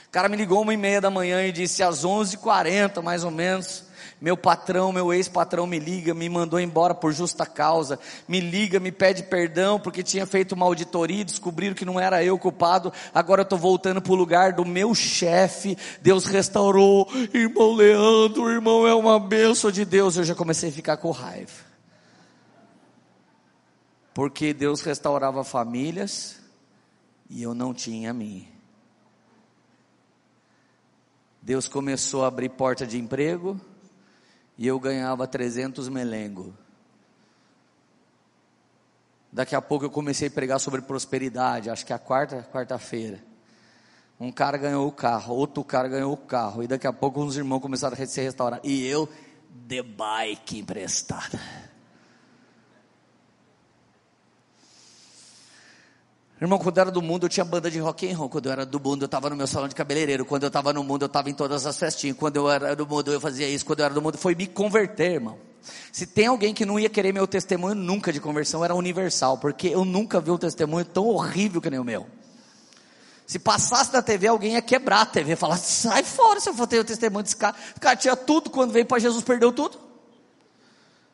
O 0.06 0.10
cara 0.10 0.28
me 0.28 0.36
ligou 0.36 0.60
uma 0.60 0.74
e 0.74 0.76
meia 0.76 1.00
da 1.00 1.08
manhã 1.08 1.42
e 1.46 1.52
disse 1.52 1.82
às 1.82 2.04
11h40 2.04 3.00
mais 3.02 3.24
ou 3.24 3.30
menos, 3.30 3.84
meu 4.20 4.36
patrão, 4.36 4.92
meu 4.92 5.12
ex-patrão 5.14 5.66
me 5.66 5.78
liga, 5.78 6.12
me 6.12 6.28
mandou 6.28 6.60
embora 6.60 6.94
por 6.94 7.12
justa 7.12 7.46
causa, 7.46 7.98
me 8.28 8.38
liga, 8.38 8.78
me 8.78 8.92
pede 8.92 9.22
perdão 9.22 9.80
porque 9.80 10.02
tinha 10.02 10.26
feito 10.26 10.52
uma 10.52 10.66
auditoria 10.66 11.24
descobriram 11.24 11.74
que 11.74 11.84
não 11.84 11.98
era 11.98 12.22
eu 12.22 12.38
culpado, 12.38 12.92
agora 13.14 13.40
eu 13.40 13.44
estou 13.44 13.58
voltando 13.58 14.02
para 14.02 14.12
o 14.12 14.16
lugar 14.16 14.52
do 14.52 14.64
meu 14.64 14.94
chefe, 14.94 15.76
Deus 16.02 16.26
restaurou, 16.26 17.08
irmão 17.32 17.72
Leandro, 17.72 18.50
irmão 18.50 18.86
é 18.86 18.94
uma 18.94 19.18
bênção 19.18 19.70
de 19.70 19.84
Deus, 19.84 20.16
eu 20.16 20.24
já 20.24 20.34
comecei 20.34 20.68
a 20.68 20.72
ficar 20.72 20.98
com 20.98 21.10
raiva, 21.10 21.64
porque 24.12 24.52
Deus 24.52 24.82
restaurava 24.82 25.42
famílias 25.42 26.38
e 27.30 27.42
eu 27.42 27.54
não 27.54 27.72
tinha 27.72 28.10
a 28.10 28.14
minha. 28.14 28.50
Deus 31.40 31.66
começou 31.66 32.24
a 32.24 32.28
abrir 32.28 32.50
porta 32.50 32.86
de 32.86 32.98
emprego 32.98 33.58
e 34.60 34.66
eu 34.66 34.78
ganhava 34.78 35.26
300 35.26 35.88
melengo. 35.88 36.52
Daqui 39.32 39.54
a 39.54 39.62
pouco 39.62 39.86
eu 39.86 39.90
comecei 39.90 40.28
a 40.28 40.30
pregar 40.30 40.60
sobre 40.60 40.82
prosperidade, 40.82 41.70
acho 41.70 41.86
que 41.86 41.94
é 41.94 41.96
a 41.96 41.98
quarta, 41.98 42.46
quarta-feira. 42.52 43.24
Um 44.20 44.30
cara 44.30 44.58
ganhou 44.58 44.86
o 44.86 44.92
carro, 44.92 45.34
outro 45.34 45.64
cara 45.64 45.88
ganhou 45.88 46.12
o 46.12 46.16
carro, 46.16 46.62
e 46.62 46.66
daqui 46.66 46.86
a 46.86 46.92
pouco 46.92 47.22
uns 47.22 47.36
irmãos 47.36 47.60
começaram 47.60 47.96
a 47.98 48.06
se 48.06 48.20
restaurar. 48.20 48.60
E 48.62 48.86
eu, 48.86 49.08
de 49.48 49.82
bike 49.82 50.58
emprestada. 50.58 51.40
Irmão, 56.40 56.58
quando 56.58 56.78
eu 56.78 56.80
era 56.80 56.90
do 56.90 57.02
mundo, 57.02 57.26
eu 57.26 57.28
tinha 57.28 57.44
banda 57.44 57.70
de 57.70 57.78
rock 57.78 58.10
and 58.10 58.16
roll. 58.16 58.30
Quando 58.30 58.46
eu 58.46 58.52
era 58.52 58.64
do 58.64 58.80
mundo, 58.80 59.02
eu 59.02 59.06
estava 59.06 59.28
no 59.28 59.36
meu 59.36 59.46
salão 59.46 59.68
de 59.68 59.74
cabeleireiro. 59.74 60.24
Quando 60.24 60.44
eu 60.44 60.46
estava 60.46 60.72
no 60.72 60.82
mundo, 60.82 61.02
eu 61.02 61.06
estava 61.06 61.28
em 61.28 61.34
todas 61.34 61.66
as 61.66 61.78
festinhas. 61.78 62.16
Quando 62.16 62.36
eu 62.36 62.50
era 62.50 62.74
do 62.74 62.86
mundo, 62.86 63.12
eu 63.12 63.20
fazia 63.20 63.46
isso. 63.46 63.64
Quando 63.66 63.80
eu 63.80 63.84
era 63.84 63.92
do 63.92 64.00
mundo, 64.00 64.16
foi 64.16 64.34
me 64.34 64.46
converter, 64.46 65.12
irmão. 65.12 65.36
Se 65.92 66.06
tem 66.06 66.28
alguém 66.28 66.54
que 66.54 66.64
não 66.64 66.80
ia 66.80 66.88
querer 66.88 67.12
meu 67.12 67.26
testemunho 67.26 67.74
nunca 67.74 68.10
de 68.10 68.20
conversão, 68.20 68.64
era 68.64 68.74
universal. 68.74 69.36
Porque 69.36 69.68
eu 69.68 69.84
nunca 69.84 70.18
vi 70.18 70.30
um 70.30 70.38
testemunho 70.38 70.86
tão 70.86 71.08
horrível 71.08 71.60
que 71.60 71.68
nem 71.68 71.78
o 71.78 71.84
meu. 71.84 72.06
Se 73.26 73.38
passasse 73.38 73.92
da 73.92 74.00
TV, 74.00 74.26
alguém 74.26 74.54
ia 74.54 74.62
quebrar 74.62 75.02
a 75.02 75.06
TV. 75.06 75.36
Falar, 75.36 75.58
sai 75.58 76.02
fora 76.02 76.40
se 76.40 76.48
eu 76.48 76.54
for 76.54 76.66
ter 76.66 76.78
o 76.78 76.84
testemunho 76.84 77.22
desse 77.22 77.36
cara. 77.36 77.54
O 77.76 77.80
cara 77.80 77.96
tinha 77.96 78.16
tudo, 78.16 78.48
quando 78.48 78.72
veio 78.72 78.86
para 78.86 78.98
Jesus, 78.98 79.22
perdeu 79.22 79.52
tudo. 79.52 79.78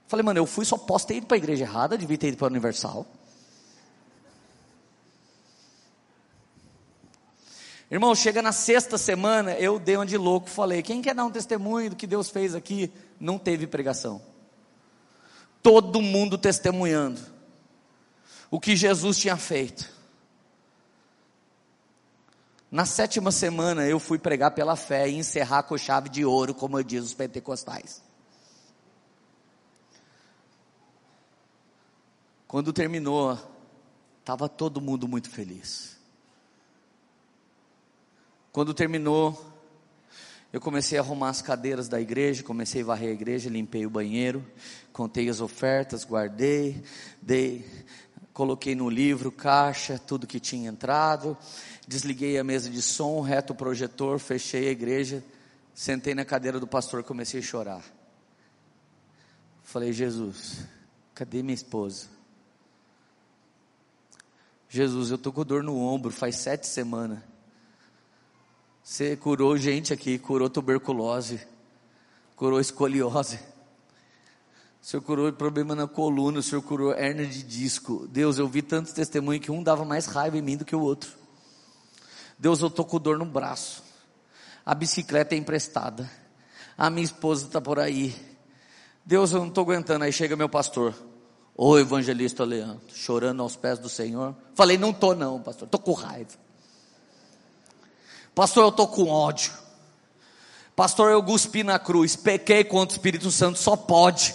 Falei, 0.06 0.24
mano, 0.24 0.38
eu 0.38 0.46
fui, 0.46 0.64
só 0.64 0.78
posso 0.78 1.04
ter 1.04 1.16
ido 1.16 1.26
para 1.26 1.36
a 1.36 1.38
igreja 1.38 1.64
errada, 1.64 1.98
devia 1.98 2.16
ter 2.16 2.28
ido 2.28 2.36
para 2.36 2.46
Universal. 2.46 3.04
Irmão, 7.91 8.14
chega 8.14 8.43
na 8.43 8.51
sexta 8.51 8.99
semana, 8.99 9.53
eu 9.55 9.78
dei 9.78 9.97
uma 9.97 10.05
de 10.05 10.16
louco, 10.16 10.51
falei: 10.51 10.82
quem 10.82 11.01
quer 11.01 11.14
dar 11.14 11.24
um 11.24 11.30
testemunho 11.30 11.91
do 11.91 11.97
que 11.97 12.07
Deus 12.07 12.28
fez 12.28 12.55
aqui? 12.55 12.93
Não 13.20 13.39
teve 13.39 13.66
pregação. 13.66 14.20
Todo 15.62 16.03
mundo 16.03 16.37
testemunhando 16.37 17.20
o 18.51 18.59
que 18.59 18.74
Jesus 18.74 19.18
tinha 19.18 19.37
feito. 19.37 19.95
Na 22.70 22.84
sétima 22.84 23.30
semana 23.30 23.87
eu 23.87 24.01
fui 24.01 24.18
pregar 24.18 24.51
pela 24.51 24.74
fé 24.74 25.09
e 25.09 25.16
encerrar 25.16 25.62
com 25.62 25.78
chave 25.78 26.09
de 26.09 26.24
ouro, 26.24 26.55
como 26.55 26.78
eu 26.78 26.82
diz 26.82 27.05
os 27.05 27.14
pentecostais. 27.14 28.03
Quando 32.49 32.72
terminou, 32.72 33.39
estava 34.20 34.49
todo 34.49 34.80
mundo 34.80 35.07
muito 35.07 35.30
feliz. 35.30 35.95
Quando 38.57 38.72
terminou, 38.72 39.38
eu 40.50 40.62
comecei 40.62 40.96
a 40.96 41.02
arrumar 41.02 41.28
as 41.28 41.42
cadeiras 41.42 41.88
da 41.88 42.00
igreja, 42.00 42.42
comecei 42.42 42.80
a 42.80 42.86
varrer 42.86 43.11
a 43.11 43.12
igreja, 43.12 43.50
limpei 43.50 43.84
o 43.84 43.90
banheiro, 43.90 44.42
contei 44.94 45.28
as 45.28 45.42
ofertas, 45.42 46.07
guardei, 46.07 46.82
dei, 47.20 47.66
coloquei 48.32 48.74
no 48.74 48.88
livro 48.88 49.30
caixa, 49.30 49.98
tudo 49.98 50.26
que 50.26 50.40
tinha 50.40 50.70
entrado, 50.70 51.36
desliguei 51.86 52.38
a 52.38 52.44
mesa 52.44 52.70
de 52.70 52.80
som, 52.80 53.20
reto 53.20 53.52
o 53.52 53.57
projetor, 53.57 54.18
fechei 54.18 54.68
a 54.68 54.72
igreja, 54.72 55.22
sentei 55.74 56.14
na 56.14 56.24
cadeira 56.24 56.59
do 56.59 56.66
pastor, 56.66 57.04
comecei 57.04 57.40
a 57.40 57.42
chorar. 57.42 57.84
Falei, 59.62 59.92
Jesus, 59.92 60.64
cadê 61.14 61.42
minha 61.42 61.52
esposa? 61.52 62.07
Jesus, 64.66 65.11
eu 65.11 65.18
tô 65.18 65.30
com 65.30 65.44
dor 65.44 65.62
no 65.62 65.78
ombro, 65.78 66.11
faz 66.11 66.36
sete 66.36 66.66
semanas. 66.66 67.36
Você 68.89 69.16
curou 69.16 69.59
gente 69.59 69.93
aqui, 69.93 70.16
curou 70.16 70.49
tuberculose, 70.49 71.41
curou 72.37 72.61
escoliose. 72.61 73.34
O 74.80 74.87
Senhor 74.87 75.03
curou 75.03 75.32
problema 75.32 75.74
na 75.74 75.89
coluna, 75.89 76.39
o 76.39 76.43
Senhor 76.43 76.62
curou 76.62 76.93
hernia 76.93 77.26
de 77.26 77.43
disco. 77.43 78.07
Deus, 78.07 78.39
eu 78.39 78.47
vi 78.47 78.62
tantos 78.62 78.93
testemunhos 78.93 79.45
que 79.45 79.51
um 79.51 79.61
dava 79.61 79.84
mais 79.84 80.07
raiva 80.07 80.39
em 80.39 80.41
mim 80.41 80.57
do 80.57 80.64
que 80.64 80.76
o 80.76 80.80
outro. 80.80 81.11
Deus, 82.39 82.61
eu 82.61 82.68
estou 82.68 82.84
com 82.84 83.01
dor 83.01 83.18
no 83.18 83.24
braço. 83.24 83.82
A 84.64 84.72
bicicleta 84.72 85.34
é 85.34 85.39
emprestada. 85.39 86.09
A 86.78 86.89
minha 86.89 87.05
esposa 87.05 87.47
está 87.47 87.61
por 87.61 87.80
aí. 87.80 88.14
Deus, 89.05 89.32
eu 89.32 89.41
não 89.41 89.49
estou 89.49 89.64
aguentando. 89.64 90.05
Aí 90.05 90.12
chega 90.12 90.37
meu 90.37 90.49
pastor. 90.49 90.95
Ô 91.57 91.76
evangelista 91.76 92.45
Leandro, 92.45 92.82
chorando 92.95 93.43
aos 93.43 93.57
pés 93.57 93.80
do 93.80 93.89
Senhor. 93.89 94.37
Falei, 94.55 94.78
não 94.78 94.91
estou 94.91 95.16
não, 95.16 95.43
pastor, 95.43 95.66
estou 95.66 95.80
com 95.80 95.93
raiva. 95.93 96.45
Pastor, 98.37 98.64
eu 98.64 98.68
estou 98.68 98.87
com 98.87 99.09
ódio. 99.09 99.51
Pastor, 100.76 101.11
eu 101.11 101.22
cuspi 101.22 101.64
na 101.64 101.78
cruz, 101.78 102.14
pequei 102.16 102.62
contra 102.64 102.95
o 102.95 102.99
Espírito 102.99 103.30
Santo, 103.30 103.59
só 103.59 103.74
pode. 103.74 104.34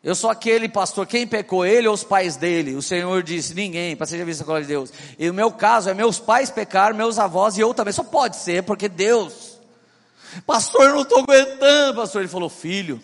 Eu 0.00 0.14
sou 0.14 0.30
aquele 0.30 0.68
pastor, 0.68 1.08
quem 1.08 1.26
pecou, 1.26 1.66
ele 1.66 1.88
ou 1.88 1.94
os 1.94 2.04
pais 2.04 2.36
dele? 2.36 2.76
O 2.76 2.82
Senhor 2.82 3.20
disse, 3.24 3.52
ninguém, 3.52 3.96
para 3.96 4.06
seja 4.06 4.24
vista 4.24 4.44
a 4.44 4.46
glória 4.46 4.62
de 4.62 4.68
Deus. 4.68 4.92
E 5.18 5.28
o 5.28 5.34
meu 5.34 5.50
caso 5.50 5.90
é 5.90 5.94
meus 5.94 6.20
pais 6.20 6.50
pecaram, 6.50 6.94
meus 6.96 7.18
avós 7.18 7.58
e 7.58 7.60
eu 7.62 7.74
também, 7.74 7.92
só 7.92 8.04
pode 8.04 8.36
ser, 8.36 8.62
porque 8.62 8.88
Deus. 8.88 9.58
Pastor, 10.46 10.84
eu 10.84 10.94
não 10.94 11.02
estou 11.02 11.18
aguentando, 11.18 11.96
pastor. 11.96 12.22
Ele 12.22 12.28
falou, 12.28 12.48
filho, 12.48 13.02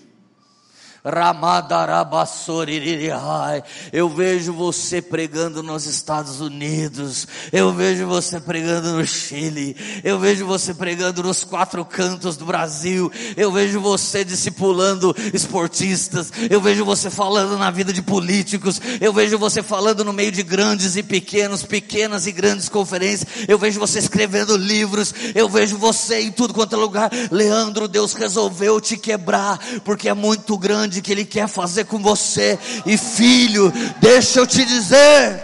Eu 3.93 4.09
vejo 4.09 4.53
você 4.53 5.01
pregando 5.01 5.63
nos 5.63 5.87
Estados 5.87 6.41
Unidos. 6.41 7.27
Eu 7.51 7.73
vejo 7.73 8.07
você 8.07 8.39
pregando 8.39 8.93
no 8.93 9.07
Chile. 9.07 9.75
Eu 10.05 10.19
vejo 10.19 10.45
você 10.47 10.75
pregando 10.75 11.23
nos 11.23 11.45
quatro 11.45 11.85
cantos 11.85 12.37
do 12.37 12.45
Brasil. 12.45 13.11
Eu 13.37 13.51
vejo 13.51 13.81
você 13.81 14.25
discipulando 14.25 15.15
esportistas. 15.33 16.31
Eu 16.51 16.61
vejo 16.61 16.85
você 16.85 17.09
falando 17.11 17.57
na 17.57 17.71
vida 17.71 17.93
de 17.93 18.03
políticos. 18.03 18.81
Eu 19.01 19.13
vejo 19.13 19.39
você 19.39 19.63
falando 19.63 20.05
no 20.05 20.13
meio 20.13 20.31
de 20.31 20.43
grandes 20.43 20.97
e 20.97 21.03
pequenos, 21.03 21.63
pequenas 21.63 22.27
e 22.27 22.33
grandes 22.33 22.69
conferências. 22.69 23.49
Eu 23.49 23.59
vejo 23.59 23.81
você 23.81 23.99
escrevendo 23.99 24.57
livros. 24.57 25.15
Eu 25.35 25.49
vejo 25.49 25.79
você 25.79 26.21
em 26.21 26.31
tudo 26.31 26.53
quanto 26.53 26.75
é 26.75 26.79
lugar. 26.79 27.11
Leandro, 27.31 27.89
Deus 27.89 28.13
resolveu 28.13 28.81
te 28.81 28.97
quebrar 28.97 29.59
porque 29.85 30.09
é 30.09 30.15
muito 30.15 30.57
grande 30.59 30.98
que 31.01 31.13
Ele 31.13 31.25
quer 31.25 31.49
fazer 31.49 31.85
com 31.85 31.99
você. 31.99 32.59
E 32.87 32.97
filho, 32.97 33.73
deixa 34.01 34.41
eu 34.41 34.47
te 34.47 34.65
dizer, 34.65 35.43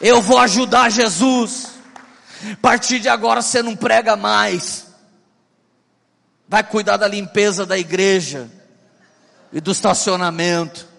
eu 0.00 0.20
vou 0.20 0.38
ajudar 0.38 0.90
Jesus. 0.90 1.68
A 2.52 2.56
partir 2.60 2.98
de 3.00 3.08
agora 3.08 3.40
você 3.40 3.62
não 3.62 3.74
prega 3.74 4.16
mais, 4.16 4.86
vai 6.48 6.62
cuidar 6.62 6.96
da 6.96 7.08
limpeza 7.08 7.64
da 7.64 7.78
igreja 7.78 8.50
e 9.52 9.60
do 9.60 9.72
estacionamento. 9.72 10.94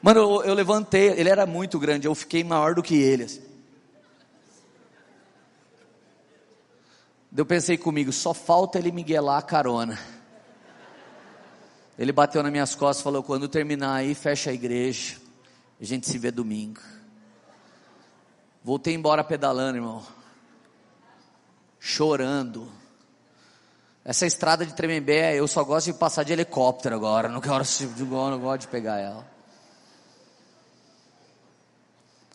Mano, 0.00 0.20
eu, 0.20 0.44
eu, 0.44 0.54
levantei, 0.54 1.08
ele 1.10 1.28
era 1.28 1.44
muito 1.44 1.78
grande, 1.78 2.06
eu 2.06 2.14
fiquei 2.14 2.42
maior 2.42 2.74
do 2.74 2.82
que 2.82 2.94
ele. 2.94 3.24
Assim. 3.24 3.49
Eu 7.36 7.46
pensei 7.46 7.78
comigo, 7.78 8.12
só 8.12 8.34
falta 8.34 8.78
ele 8.78 8.90
miguelar 8.90 9.38
a 9.38 9.42
carona. 9.42 9.98
Ele 11.96 12.12
bateu 12.12 12.42
nas 12.42 12.50
minhas 12.50 12.74
costas 12.74 13.00
e 13.00 13.04
falou: 13.04 13.22
quando 13.22 13.48
terminar 13.48 13.94
aí, 13.94 14.14
fecha 14.14 14.50
a 14.50 14.52
igreja. 14.52 15.16
A 15.80 15.84
gente 15.84 16.08
se 16.08 16.18
vê 16.18 16.30
domingo. 16.30 16.80
Voltei 18.64 18.94
embora 18.94 19.22
pedalando, 19.22 19.78
irmão. 19.78 20.02
Chorando. 21.78 22.70
Essa 24.04 24.26
estrada 24.26 24.66
de 24.66 24.74
Tremembé, 24.74 25.38
eu 25.38 25.46
só 25.46 25.62
gosto 25.62 25.92
de 25.92 25.98
passar 25.98 26.24
de 26.24 26.32
helicóptero 26.32 26.96
agora. 26.96 27.28
Não 27.28 27.40
quero, 27.40 27.62
não 28.10 28.40
gosto 28.40 28.62
de 28.62 28.68
pegar 28.68 28.98
ela. 28.98 29.26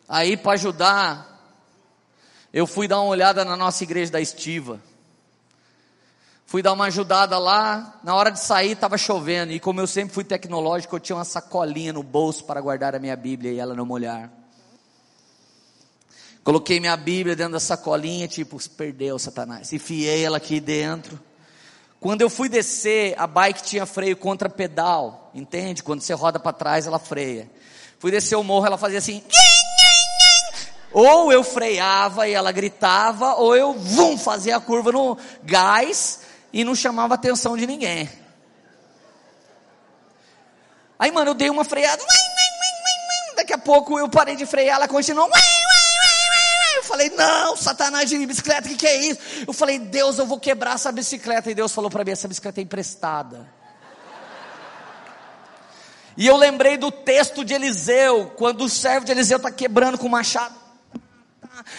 Aí, 0.07 0.37
para 0.37 0.53
ajudar, 0.53 1.34
eu 2.55 2.65
fui 2.65 2.87
dar 2.87 3.01
uma 3.01 3.09
olhada 3.09 3.43
na 3.43 3.57
nossa 3.57 3.83
igreja 3.83 4.13
da 4.13 4.21
Estiva. 4.21 4.79
Fui 6.45 6.61
dar 6.61 6.71
uma 6.71 6.85
ajudada 6.85 7.37
lá, 7.37 7.99
na 8.01 8.15
hora 8.15 8.29
de 8.29 8.39
sair 8.39 8.71
estava 8.71 8.97
chovendo, 8.97 9.51
e 9.51 9.59
como 9.59 9.81
eu 9.81 9.87
sempre 9.87 10.13
fui 10.13 10.23
tecnológico, 10.23 10.95
eu 10.95 10.99
tinha 11.01 11.17
uma 11.17 11.25
sacolinha 11.25 11.91
no 11.91 12.01
bolso 12.01 12.45
para 12.45 12.61
guardar 12.61 12.95
a 12.95 12.99
minha 12.99 13.15
Bíblia 13.17 13.51
e 13.51 13.59
ela 13.59 13.75
não 13.75 13.85
molhar. 13.85 14.31
Coloquei 16.45 16.79
minha 16.79 16.95
Bíblia 16.95 17.35
dentro 17.35 17.53
da 17.53 17.59
sacolinha, 17.59 18.25
tipo, 18.25 18.57
perdeu 18.69 19.19
Satanás. 19.19 19.73
Enfiei 19.73 20.23
ela 20.23 20.37
aqui 20.37 20.61
dentro. 20.61 21.19
Quando 21.99 22.21
eu 22.21 22.29
fui 22.29 22.47
descer, 22.47 23.15
a 23.17 23.27
bike 23.27 23.63
tinha 23.63 23.85
freio 23.85 24.15
contra 24.15 24.47
pedal, 24.47 25.29
entende? 25.33 25.83
Quando 25.83 25.99
você 25.99 26.13
roda 26.13 26.39
para 26.39 26.53
trás, 26.53 26.87
ela 26.87 26.99
freia. 26.99 27.51
Fui 27.99 28.11
descer 28.11 28.37
o 28.37 28.43
morro, 28.45 28.65
ela 28.65 28.77
fazia 28.77 28.99
assim. 28.99 29.21
Ou 30.95 31.29
eu 31.29 31.43
freava 31.43 32.25
e 32.25 32.31
ela 32.31 32.53
gritava, 32.53 33.33
ou 33.33 33.53
eu 33.53 33.73
vum, 33.73 34.17
fazia 34.17 34.55
a 34.55 34.61
curva 34.61 34.93
no 34.93 35.17
gás 35.43 36.21
e 36.53 36.63
não 36.63 36.73
chamava 36.73 37.13
a 37.13 37.15
atenção 37.15 37.57
de 37.57 37.67
ninguém. 37.67 38.09
Aí, 40.97 41.11
mano, 41.11 41.31
eu 41.31 41.33
dei 41.33 41.49
uma 41.49 41.65
freada. 41.65 42.01
Daqui 43.35 43.51
a 43.51 43.57
pouco 43.57 43.99
eu 43.99 44.07
parei 44.07 44.37
de 44.37 44.45
frear, 44.45 44.77
ela 44.77 44.87
continuou. 44.87 45.29
Eu 46.77 46.83
falei, 46.83 47.09
não, 47.09 47.57
Satanás 47.57 48.09
de 48.09 48.25
bicicleta, 48.25 48.65
o 48.65 48.71
que, 48.71 48.77
que 48.77 48.87
é 48.87 48.95
isso? 48.95 49.19
Eu 49.45 49.51
falei, 49.51 49.77
Deus, 49.77 50.17
eu 50.17 50.25
vou 50.25 50.39
quebrar 50.39 50.75
essa 50.75 50.93
bicicleta. 50.93 51.51
E 51.51 51.53
Deus 51.53 51.73
falou 51.73 51.91
para 51.91 52.05
mim: 52.05 52.11
essa 52.11 52.29
bicicleta 52.29 52.61
é 52.61 52.63
emprestada. 52.63 53.45
E 56.15 56.25
eu 56.25 56.37
lembrei 56.37 56.77
do 56.77 56.89
texto 56.89 57.43
de 57.43 57.53
Eliseu, 57.53 58.31
quando 58.37 58.63
o 58.63 58.69
servo 58.69 59.05
de 59.05 59.11
Eliseu 59.11 59.35
está 59.35 59.51
quebrando 59.51 59.97
com 59.97 60.07
o 60.07 60.09
machado. 60.09 60.63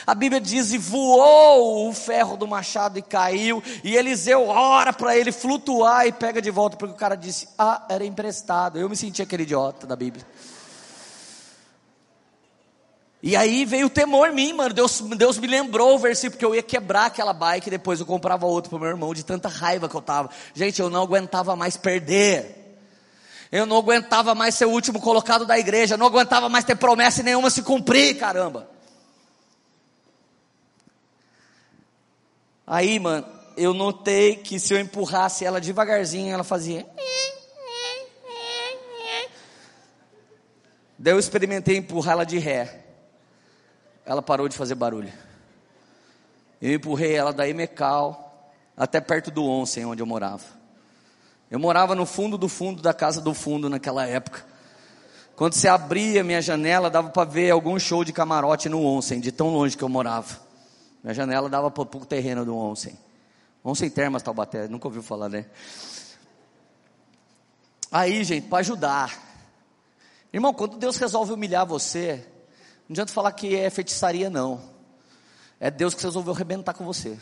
A 0.06 0.14
Bíblia 0.14 0.40
diz: 0.40 0.72
e 0.72 0.78
voou 0.78 1.88
o 1.88 1.92
ferro 1.92 2.36
do 2.36 2.46
machado 2.46 2.98
e 2.98 3.02
caiu. 3.02 3.62
E 3.82 3.96
Eliseu 3.96 4.48
ora 4.48 4.92
para 4.92 5.16
ele 5.16 5.32
flutuar 5.32 6.06
e 6.06 6.12
pega 6.12 6.40
de 6.40 6.50
volta, 6.50 6.76
porque 6.76 6.94
o 6.94 6.98
cara 6.98 7.16
disse: 7.16 7.48
ah, 7.58 7.84
era 7.88 8.04
emprestado. 8.04 8.78
Eu 8.78 8.88
me 8.88 8.96
senti 8.96 9.22
aquele 9.22 9.42
idiota 9.42 9.86
da 9.86 9.96
Bíblia. 9.96 10.26
E 13.22 13.34
aí 13.34 13.64
veio 13.64 13.86
o 13.86 13.90
temor 13.90 14.28
em 14.28 14.34
mim, 14.34 14.52
mano. 14.52 14.72
Deus, 14.72 15.00
Deus 15.00 15.38
me 15.38 15.46
lembrou 15.46 15.96
o 15.96 15.98
versículo 15.98 16.38
que 16.38 16.44
eu 16.44 16.54
ia 16.54 16.62
quebrar 16.62 17.06
aquela 17.06 17.32
bike, 17.32 17.68
depois 17.68 17.98
eu 17.98 18.06
comprava 18.06 18.46
outro 18.46 18.70
para 18.70 18.78
meu 18.78 18.88
irmão, 18.88 19.12
de 19.12 19.24
tanta 19.24 19.48
raiva 19.48 19.88
que 19.88 19.94
eu 19.96 20.02
tava. 20.02 20.30
Gente, 20.54 20.80
eu 20.80 20.88
não 20.88 21.02
aguentava 21.02 21.56
mais 21.56 21.76
perder. 21.76 22.78
Eu 23.50 23.64
não 23.64 23.78
aguentava 23.78 24.34
mais 24.34 24.54
ser 24.54 24.66
o 24.66 24.70
último 24.70 25.00
colocado 25.00 25.46
da 25.46 25.58
igreja, 25.58 25.96
não 25.96 26.06
aguentava 26.06 26.48
mais 26.48 26.64
ter 26.64 26.76
promessa 26.76 27.22
nenhuma 27.22 27.48
se 27.48 27.62
cumprir, 27.62 28.16
caramba. 28.16 28.75
Aí, 32.66 32.98
mano, 32.98 33.24
eu 33.56 33.72
notei 33.72 34.36
que 34.36 34.58
se 34.58 34.74
eu 34.74 34.80
empurrasse 34.80 35.44
ela 35.44 35.60
devagarzinho, 35.60 36.34
ela 36.34 36.42
fazia. 36.42 36.84
Daí 40.98 41.12
eu 41.12 41.18
experimentei 41.18 41.76
empurrar 41.76 42.14
ela 42.14 42.26
de 42.26 42.38
ré. 42.38 42.84
Ela 44.04 44.20
parou 44.20 44.48
de 44.48 44.56
fazer 44.56 44.74
barulho. 44.74 45.12
Eu 46.60 46.74
empurrei 46.74 47.14
ela 47.14 47.32
da 47.32 47.48
Emecal 47.48 48.50
até 48.76 49.00
perto 49.00 49.30
do 49.30 49.44
Onsen, 49.44 49.84
onde 49.84 50.02
eu 50.02 50.06
morava. 50.06 50.44
Eu 51.50 51.60
morava 51.60 51.94
no 51.94 52.04
fundo 52.04 52.36
do 52.36 52.48
fundo 52.48 52.82
da 52.82 52.92
casa 52.92 53.20
do 53.20 53.32
fundo 53.32 53.70
naquela 53.70 54.06
época. 54.06 54.44
Quando 55.36 55.52
você 55.52 55.68
abria 55.68 56.24
minha 56.24 56.42
janela, 56.42 56.90
dava 56.90 57.10
para 57.10 57.24
ver 57.24 57.50
algum 57.50 57.78
show 57.78 58.02
de 58.02 58.12
camarote 58.12 58.68
no 58.68 58.84
Onsen, 58.84 59.20
de 59.20 59.30
tão 59.30 59.50
longe 59.50 59.76
que 59.76 59.84
eu 59.84 59.88
morava. 59.88 60.45
Minha 61.06 61.14
janela 61.14 61.48
dava 61.48 61.70
para 61.70 61.84
o 61.84 62.04
terreno 62.04 62.44
do 62.44 62.56
Onsen. 62.56 62.98
Onsen 63.64 63.88
Termas 63.88 64.24
Taubaté, 64.24 64.66
nunca 64.66 64.88
ouviu 64.88 65.04
falar, 65.04 65.28
né? 65.28 65.46
Aí, 67.92 68.24
gente, 68.24 68.48
para 68.48 68.58
ajudar. 68.58 69.16
Irmão, 70.32 70.52
quando 70.52 70.76
Deus 70.76 70.96
resolve 70.96 71.32
humilhar 71.32 71.64
você, 71.64 72.26
não 72.88 72.94
adianta 72.94 73.12
falar 73.12 73.30
que 73.30 73.54
é 73.54 73.70
feitiçaria, 73.70 74.28
não. 74.28 74.60
É 75.60 75.70
Deus 75.70 75.94
que 75.94 76.02
resolveu 76.02 76.34
arrebentar 76.34 76.74
com 76.74 76.84
você. 76.84 77.16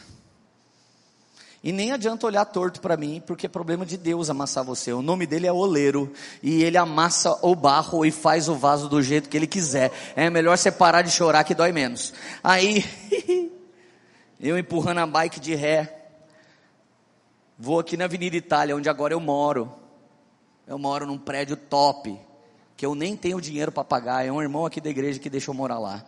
E 1.62 1.70
nem 1.70 1.92
adianta 1.92 2.26
olhar 2.26 2.46
torto 2.46 2.80
para 2.80 2.96
mim, 2.96 3.22
porque 3.26 3.44
é 3.44 3.50
problema 3.50 3.84
de 3.84 3.98
Deus 3.98 4.30
amassar 4.30 4.64
você. 4.64 4.94
O 4.94 5.02
nome 5.02 5.26
dele 5.26 5.46
é 5.46 5.52
oleiro. 5.52 6.10
E 6.42 6.62
ele 6.62 6.78
amassa 6.78 7.38
o 7.42 7.54
barro 7.54 8.06
e 8.06 8.10
faz 8.10 8.48
o 8.48 8.54
vaso 8.54 8.88
do 8.88 9.02
jeito 9.02 9.28
que 9.28 9.36
ele 9.36 9.46
quiser. 9.46 9.92
É 10.16 10.30
melhor 10.30 10.56
você 10.56 10.72
parar 10.72 11.02
de 11.02 11.10
chorar 11.10 11.44
que 11.44 11.54
dói 11.54 11.70
menos. 11.70 12.14
Aí, 12.42 12.82
Eu 14.46 14.58
empurrando 14.58 14.98
a 14.98 15.06
bike 15.06 15.40
de 15.40 15.54
ré. 15.54 16.06
Vou 17.58 17.78
aqui 17.78 17.96
na 17.96 18.04
Avenida 18.04 18.36
Itália, 18.36 18.76
onde 18.76 18.90
agora 18.90 19.14
eu 19.14 19.20
moro. 19.20 19.72
Eu 20.66 20.78
moro 20.78 21.06
num 21.06 21.16
prédio 21.16 21.56
top, 21.56 22.20
que 22.76 22.84
eu 22.84 22.94
nem 22.94 23.16
tenho 23.16 23.40
dinheiro 23.40 23.72
para 23.72 23.82
pagar. 23.82 24.26
É 24.26 24.30
um 24.30 24.42
irmão 24.42 24.66
aqui 24.66 24.82
da 24.82 24.90
igreja 24.90 25.18
que 25.18 25.30
deixou 25.30 25.54
morar 25.54 25.78
lá. 25.78 26.04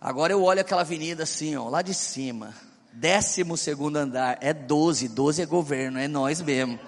Agora 0.00 0.32
eu 0.32 0.44
olho 0.44 0.60
aquela 0.60 0.82
avenida 0.82 1.24
assim, 1.24 1.56
ó, 1.56 1.68
lá 1.68 1.82
de 1.82 1.94
cima. 1.94 2.54
Décimo 2.92 3.56
segundo 3.56 3.96
andar. 3.96 4.38
É 4.40 4.54
12, 4.54 5.08
12 5.08 5.42
é 5.42 5.46
governo, 5.46 5.98
é 5.98 6.06
nós 6.06 6.40
mesmo. 6.40 6.78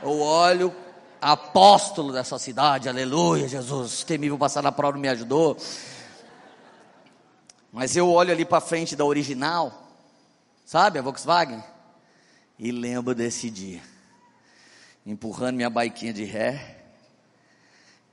Eu 0.00 0.20
olho, 0.20 0.72
apóstolo 1.20 2.12
dessa 2.12 2.38
cidade, 2.38 2.88
aleluia, 2.88 3.48
Jesus. 3.48 4.04
Quem 4.04 4.16
me 4.16 4.28
viu 4.28 4.38
passar 4.38 4.62
na 4.62 4.70
prova 4.70 4.96
me 4.96 5.08
ajudou. 5.08 5.56
Mas 7.72 7.96
eu 7.96 8.10
olho 8.10 8.32
ali 8.32 8.44
para 8.44 8.60
frente 8.60 8.96
da 8.96 9.04
original, 9.04 9.88
sabe, 10.64 10.98
a 10.98 11.02
Volkswagen, 11.02 11.62
e 12.58 12.72
lembro 12.72 13.14
desse 13.14 13.50
dia, 13.50 13.82
empurrando 15.04 15.56
minha 15.56 15.70
baiquinha 15.70 16.12
de 16.12 16.24
ré. 16.24 16.84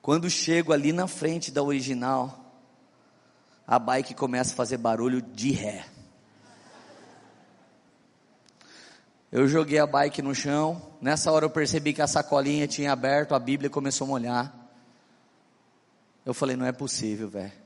Quando 0.01 0.30
chego 0.30 0.72
ali 0.72 0.91
na 0.91 1.08
frente 1.08 1.51
da 1.51 1.64
original, 1.64 2.53
a 3.66 3.80
bike 3.80 4.14
começa 4.14 4.53
a 4.53 4.56
fazer 4.56 4.78
barulho 4.78 5.22
de 5.22 5.51
ré. 5.51 5.86
Eu 9.32 9.47
joguei 9.47 9.80
a 9.80 9.88
bike 9.88 10.22
no 10.22 10.36
chão. 10.36 10.93
Nessa 11.01 11.32
hora 11.32 11.45
eu 11.45 11.49
percebi 11.49 11.91
que 11.91 12.01
a 12.01 12.08
sacolinha 12.08 12.68
tinha 12.68 12.91
aberto, 12.91 13.34
a 13.34 13.39
Bíblia 13.39 13.70
começou 13.70 14.06
a 14.06 14.08
molhar. 14.08 14.53
Eu 16.26 16.34
falei, 16.34 16.56
não 16.56 16.66
é 16.66 16.72
possível, 16.72 17.28
velho. 17.28 17.64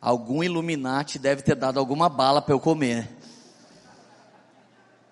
Algum 0.00 0.42
Illuminati 0.42 1.18
deve 1.18 1.42
ter 1.42 1.54
dado 1.54 1.78
alguma 1.78 2.08
bala 2.08 2.40
para 2.40 2.54
eu 2.54 2.60
comer. 2.60 3.06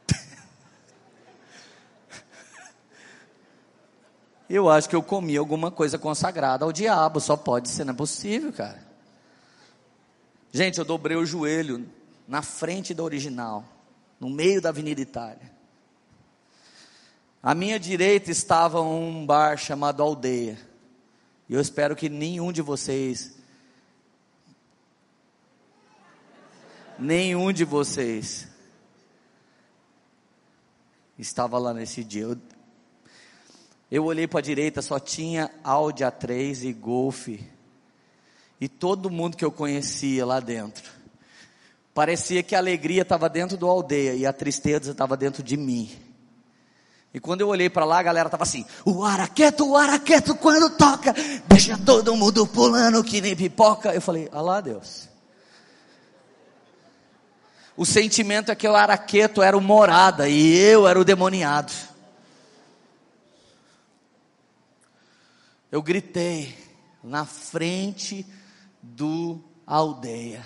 Eu 4.49 4.71
acho 4.71 4.89
que 4.89 4.97
eu 4.97 5.03
comi 5.03 5.37
alguma 5.37 5.71
coisa 5.71 5.99
consagrada 5.99 6.65
ao 6.65 6.73
diabo, 6.73 7.21
só 7.21 7.37
pode 7.37 7.69
ser, 7.69 7.85
não 7.85 7.93
é 7.93 7.97
possível, 7.97 8.51
cara. 8.51 8.83
Gente, 10.51 10.79
eu 10.79 10.87
dobrei 10.87 11.19
o 11.19 11.27
joelho 11.27 11.87
na 12.27 12.41
frente 12.41 12.95
da 12.95 13.03
original, 13.03 13.63
no 14.19 14.31
meio 14.31 14.63
da 14.63 14.71
Avenida 14.71 15.03
Itália. 15.03 15.59
À 17.43 17.55
minha 17.55 17.79
direita 17.79 18.31
estava 18.31 18.81
um 18.81 19.25
bar 19.25 19.57
chamado 19.59 20.03
Aldeia. 20.03 20.59
E 21.49 21.55
eu 21.55 21.61
espero 21.61 21.95
que 21.95 22.09
nenhum 22.09 22.51
de 22.51 22.61
vocês, 22.61 23.38
nenhum 26.99 27.53
de 27.53 27.65
vocês, 27.65 28.49
estava 31.19 31.59
lá 31.59 31.73
nesse 31.73 32.03
dia. 32.05 32.23
Eu, 32.23 32.39
eu 33.91 34.05
olhei 34.05 34.27
para 34.27 34.41
a 34.41 34.43
direita, 34.43 34.83
só 34.83 34.99
tinha 34.99 35.51
Audi 35.63 36.05
A3 36.05 36.65
e 36.65 36.73
Golf. 36.73 37.29
E 38.61 38.69
todo 38.69 39.11
mundo 39.11 39.37
que 39.37 39.45
eu 39.45 39.53
conhecia 39.53 40.27
lá 40.27 40.41
dentro. 40.41 40.91
Parecia 41.95 42.43
que 42.43 42.55
a 42.55 42.59
alegria 42.59 43.03
estava 43.03 43.29
dentro 43.29 43.57
do 43.57 43.69
aldeia 43.69 44.15
e 44.15 44.27
a 44.27 44.33
tristeza 44.33 44.93
estava 44.93 45.17
dentro 45.17 45.43
de 45.43 45.57
mim. 45.57 45.91
E 47.13 47.19
quando 47.19 47.41
eu 47.41 47.49
olhei 47.49 47.71
para 47.71 47.85
lá, 47.85 47.99
a 47.99 48.03
galera 48.03 48.29
estava 48.29 48.43
assim: 48.43 48.65
o 48.85 49.03
araqueto, 49.03 49.67
o 49.67 49.77
araqueto, 49.77 50.35
quando 50.35 50.71
toca, 50.77 51.15
deixa 51.49 51.79
todo 51.79 52.15
mundo 52.15 52.47
pulando 52.47 53.03
que 53.03 53.21
nem 53.21 53.35
pipoca. 53.35 53.95
Eu 53.95 54.01
falei: 54.01 54.29
ah 54.31 54.41
lá, 54.41 54.61
Deus. 54.61 55.08
O 57.79 57.87
sentimento 57.87 58.53
é 58.53 58.55
que 58.55 58.69
o 58.69 58.77
araqueto 58.77 59.41
era 59.41 59.57
o 59.57 59.61
morada 59.63 60.29
e 60.29 60.55
eu 60.55 60.87
era 60.87 61.01
o 61.01 61.05
demoniado. 61.05 61.73
eu 65.71 65.83
gritei 65.83 66.57
na 67.03 67.27
frente 67.27 68.27
do 68.83 69.43
aldeia. 69.67 70.45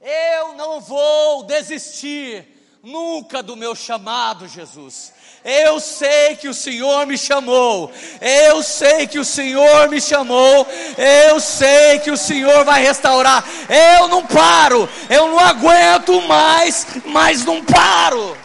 Eu 0.00 0.54
não 0.54 0.80
vou 0.80 1.44
desistir 1.44 2.57
nunca 2.82 3.42
do 3.42 3.56
meu 3.56 3.74
chamado, 3.74 4.46
Jesus. 4.48 5.12
Eu 5.44 5.78
sei 5.80 6.36
que 6.36 6.48
o 6.48 6.54
Senhor 6.54 7.06
me 7.06 7.16
chamou. 7.16 7.92
Eu 8.20 8.62
sei 8.62 9.06
que 9.06 9.18
o 9.18 9.24
Senhor 9.24 9.88
me 9.88 10.00
chamou. 10.00 10.66
Eu 10.96 11.40
sei 11.40 12.00
que 12.00 12.10
o 12.10 12.16
Senhor 12.16 12.64
vai 12.64 12.82
restaurar. 12.82 13.44
Eu 13.68 14.08
não 14.08 14.26
paro. 14.26 14.88
Eu 15.08 15.28
não 15.28 15.38
aguento 15.38 16.20
mais, 16.22 16.86
mas 17.04 17.44
não 17.44 17.64
paro. 17.64 18.36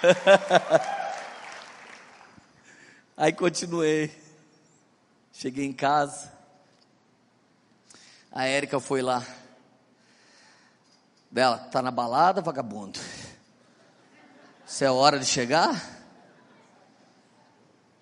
Aí 3.16 3.32
continuei. 3.32 4.19
Cheguei 5.40 5.64
em 5.64 5.72
casa. 5.72 6.30
A 8.30 8.44
Érica 8.44 8.78
foi 8.78 9.00
lá. 9.00 9.26
Bela, 11.30 11.56
tá 11.56 11.80
na 11.80 11.90
balada, 11.90 12.42
vagabundo? 12.42 13.00
Se 14.66 14.84
é 14.84 14.90
hora 14.90 15.18
de 15.18 15.24
chegar? 15.24 15.98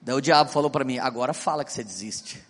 Daí 0.02 0.16
o 0.16 0.20
diabo 0.20 0.50
falou 0.50 0.68
para 0.68 0.84
mim: 0.84 0.98
agora 0.98 1.32
fala 1.32 1.64
que 1.64 1.72
você 1.72 1.84
desiste. 1.84 2.44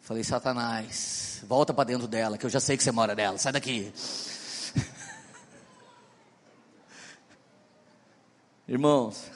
Falei, 0.00 0.24
Satanás, 0.24 1.44
volta 1.46 1.72
para 1.72 1.84
dentro 1.84 2.08
dela, 2.08 2.36
que 2.36 2.44
eu 2.44 2.50
já 2.50 2.58
sei 2.58 2.76
que 2.76 2.82
você 2.82 2.90
mora 2.90 3.14
nela, 3.14 3.38
sai 3.38 3.52
daqui. 3.52 3.94
Irmãos, 8.66 9.30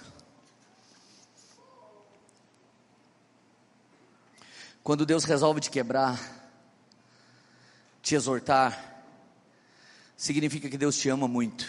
quando 4.87 5.05
Deus 5.05 5.25
resolve 5.25 5.61
te 5.61 5.69
quebrar, 5.69 6.17
te 8.01 8.15
exortar, 8.15 9.03
significa 10.17 10.69
que 10.69 10.79
Deus 10.79 10.97
te 10.97 11.09
ama 11.09 11.27
muito. 11.27 11.69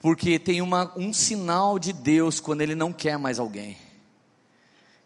Porque 0.00 0.38
tem 0.38 0.62
uma, 0.62 0.90
um 0.96 1.12
sinal 1.12 1.78
de 1.78 1.92
Deus 1.92 2.40
quando 2.40 2.62
Ele 2.62 2.74
não 2.74 2.90
quer 2.90 3.18
mais 3.18 3.38
alguém. 3.38 3.76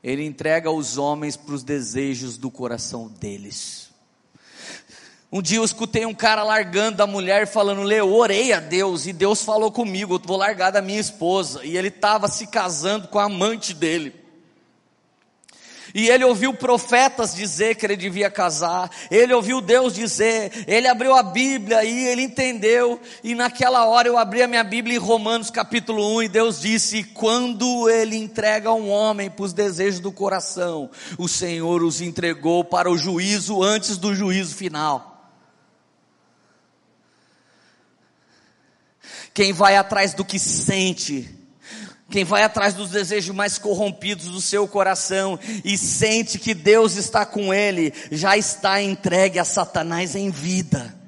Ele 0.05 0.25
entrega 0.25 0.71
os 0.71 0.97
homens 0.97 1.37
para 1.37 1.57
os 1.57 1.65
desejos 1.65 2.39
do 2.39 2.49
coração 2.49 3.09
deles. 3.09 3.91
Um 5.33 5.43
dia 5.43 5.59
eu 5.59 5.65
escutei 5.65 6.07
um 6.07 6.15
cara 6.15 6.45
largando 6.45 7.03
a 7.03 7.09
mulher 7.09 7.49
falando, 7.49 7.83
Leo, 7.83 8.15
orei 8.15 8.53
a 8.53 8.61
Deus 8.61 9.05
e 9.05 9.13
Deus 9.13 9.43
falou 9.43 9.73
comigo, 9.73 10.15
eu 10.15 10.21
vou 10.25 10.37
largar 10.37 10.71
da 10.71 10.81
minha 10.81 11.01
esposa. 11.01 11.65
E 11.65 11.77
ele 11.77 11.89
estava 11.89 12.29
se 12.29 12.47
casando 12.47 13.09
com 13.09 13.19
a 13.19 13.25
amante 13.25 13.75
dele. 13.75 14.20
E 15.95 16.09
ele 16.09 16.25
ouviu 16.25 16.55
profetas 16.55 17.35
dizer 17.35 17.75
que 17.75 17.85
ele 17.85 17.97
devia 17.97 18.31
casar, 18.31 18.91
ele 19.11 19.35
ouviu 19.35 19.61
Deus 19.61 19.95
dizer, 19.95 20.65
ele 20.67 20.87
abriu 20.87 21.15
a 21.15 21.23
Bíblia 21.23 21.85
e 21.85 22.07
ele 22.07 22.23
entendeu, 22.23 23.01
e 23.25 23.35
naquela 23.35 23.85
hora 23.87 24.09
eu 24.09 24.17
abri 24.17 24.43
a 24.43 24.49
minha 24.49 24.65
Bíblia 24.65 24.97
em 24.97 24.99
Romanos 24.99 25.51
capítulo 25.51 26.17
1 26.17 26.23
e 26.23 26.29
Deus 26.29 26.61
disse: 26.61 27.05
quando 27.05 27.89
ele 27.89 28.17
entrega 28.17 28.73
um 28.73 28.89
homem 28.91 29.31
para 29.31 29.45
os 29.45 29.53
desejos 29.53 30.01
do 30.01 30.13
coração, 30.13 30.91
o 31.19 31.29
Senhor 31.29 31.83
os 31.83 32.01
entregou 32.01 32.65
para 32.65 32.91
o 32.91 32.99
juízo 32.99 33.63
antes 33.63 33.97
do 33.97 34.15
juízo 34.15 34.55
final. 34.55 35.11
Quem 39.33 39.53
vai 39.53 39.77
atrás 39.77 40.13
do 40.13 40.25
que 40.25 40.39
sente, 40.39 41.40
quem 42.11 42.25
vai 42.25 42.43
atrás 42.43 42.75
dos 42.75 42.91
desejos 42.91 43.35
mais 43.35 43.57
corrompidos 43.57 44.27
do 44.27 44.41
seu 44.41 44.67
coração 44.67 45.39
e 45.65 45.79
sente 45.79 46.39
que 46.39 46.53
Deus 46.53 46.97
está 46.97 47.25
com 47.25 47.55
ele, 47.55 47.95
já 48.11 48.37
está 48.37 48.83
entregue 48.83 49.39
a 49.39 49.45
Satanás 49.45 50.15
em 50.15 50.31
vida. 50.31 51.00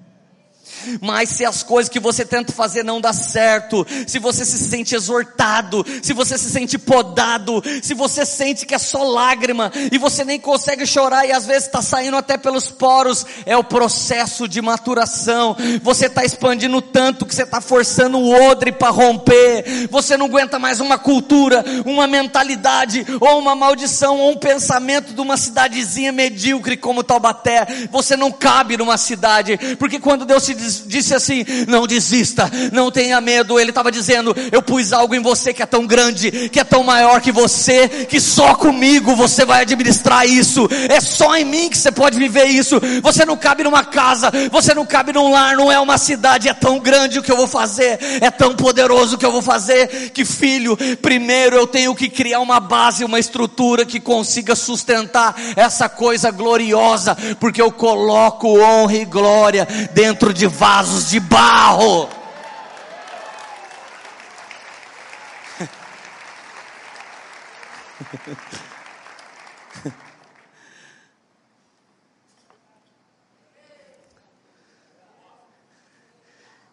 Mas 1.00 1.30
se 1.30 1.44
as 1.44 1.62
coisas 1.62 1.88
que 1.88 2.00
você 2.00 2.24
tenta 2.24 2.52
fazer 2.52 2.82
não 2.82 3.00
dá 3.00 3.12
certo, 3.12 3.86
se 4.06 4.18
você 4.18 4.44
se 4.44 4.58
sente 4.58 4.94
exortado, 4.94 5.84
se 6.02 6.12
você 6.12 6.36
se 6.38 6.50
sente 6.50 6.78
podado, 6.78 7.62
se 7.82 7.94
você 7.94 8.24
sente 8.24 8.66
que 8.66 8.74
é 8.74 8.78
só 8.78 9.02
lágrima 9.02 9.72
e 9.90 9.98
você 9.98 10.24
nem 10.24 10.38
consegue 10.38 10.86
chorar 10.86 11.26
e 11.26 11.32
às 11.32 11.46
vezes 11.46 11.64
está 11.64 11.82
saindo 11.82 12.16
até 12.16 12.36
pelos 12.36 12.70
poros, 12.70 13.26
é 13.46 13.56
o 13.56 13.64
processo 13.64 14.46
de 14.46 14.60
maturação. 14.60 15.56
Você 15.82 16.06
está 16.06 16.24
expandindo 16.24 16.80
tanto 16.80 17.26
que 17.26 17.34
você 17.34 17.42
está 17.42 17.60
forçando 17.60 18.18
o 18.18 18.32
odre 18.50 18.72
para 18.72 18.90
romper. 18.90 19.88
Você 19.90 20.16
não 20.16 20.26
aguenta 20.26 20.58
mais 20.58 20.80
uma 20.80 20.98
cultura, 20.98 21.64
uma 21.84 22.06
mentalidade 22.06 23.06
ou 23.20 23.38
uma 23.38 23.54
maldição 23.54 24.18
ou 24.18 24.32
um 24.32 24.36
pensamento 24.36 25.12
de 25.12 25.20
uma 25.20 25.36
cidadezinha 25.36 26.12
medíocre 26.12 26.76
como 26.76 27.04
Taubaté. 27.04 27.66
Você 27.90 28.16
não 28.16 28.30
cabe 28.30 28.76
numa 28.76 28.96
cidade, 28.96 29.58
porque 29.78 29.98
quando 29.98 30.24
Deus 30.24 30.42
se 30.42 30.54
diz 30.54 30.71
disse 30.80 31.14
assim: 31.14 31.44
não 31.66 31.86
desista, 31.86 32.50
não 32.72 32.90
tenha 32.90 33.20
medo. 33.20 33.58
Ele 33.58 33.70
estava 33.70 33.90
dizendo: 33.90 34.34
eu 34.50 34.62
pus 34.62 34.92
algo 34.92 35.14
em 35.14 35.20
você 35.20 35.52
que 35.52 35.62
é 35.62 35.66
tão 35.66 35.86
grande, 35.86 36.48
que 36.48 36.60
é 36.60 36.64
tão 36.64 36.82
maior 36.82 37.20
que 37.20 37.32
você, 37.32 37.88
que 37.88 38.20
só 38.20 38.54
comigo 38.54 39.14
você 39.14 39.44
vai 39.44 39.62
administrar 39.62 40.26
isso. 40.26 40.68
É 40.88 41.00
só 41.00 41.36
em 41.36 41.44
mim 41.44 41.68
que 41.68 41.78
você 41.78 41.92
pode 41.92 42.18
viver 42.18 42.46
isso. 42.46 42.80
Você 43.02 43.24
não 43.24 43.36
cabe 43.36 43.64
numa 43.64 43.84
casa, 43.84 44.30
você 44.50 44.74
não 44.74 44.86
cabe 44.86 45.12
num 45.12 45.30
lar, 45.30 45.56
não 45.56 45.70
é 45.70 45.78
uma 45.78 45.98
cidade. 45.98 46.48
É 46.48 46.54
tão 46.54 46.78
grande 46.78 47.18
o 47.18 47.22
que 47.22 47.30
eu 47.30 47.36
vou 47.36 47.46
fazer, 47.46 47.98
é 48.20 48.30
tão 48.30 48.54
poderoso 48.54 49.16
o 49.16 49.18
que 49.18 49.26
eu 49.26 49.32
vou 49.32 49.42
fazer. 49.42 50.10
Que 50.10 50.24
filho, 50.24 50.76
primeiro 51.00 51.56
eu 51.56 51.66
tenho 51.66 51.94
que 51.94 52.08
criar 52.08 52.40
uma 52.40 52.60
base, 52.60 53.04
uma 53.04 53.18
estrutura 53.18 53.84
que 53.84 54.00
consiga 54.00 54.54
sustentar 54.54 55.34
essa 55.56 55.88
coisa 55.88 56.30
gloriosa, 56.30 57.16
porque 57.38 57.60
eu 57.60 57.70
coloco 57.70 58.58
honra 58.58 58.94
e 58.94 59.04
glória 59.04 59.66
dentro 59.92 60.32
de 60.32 60.46
vasos 60.62 61.10
de 61.10 61.18
barro. 61.18 62.08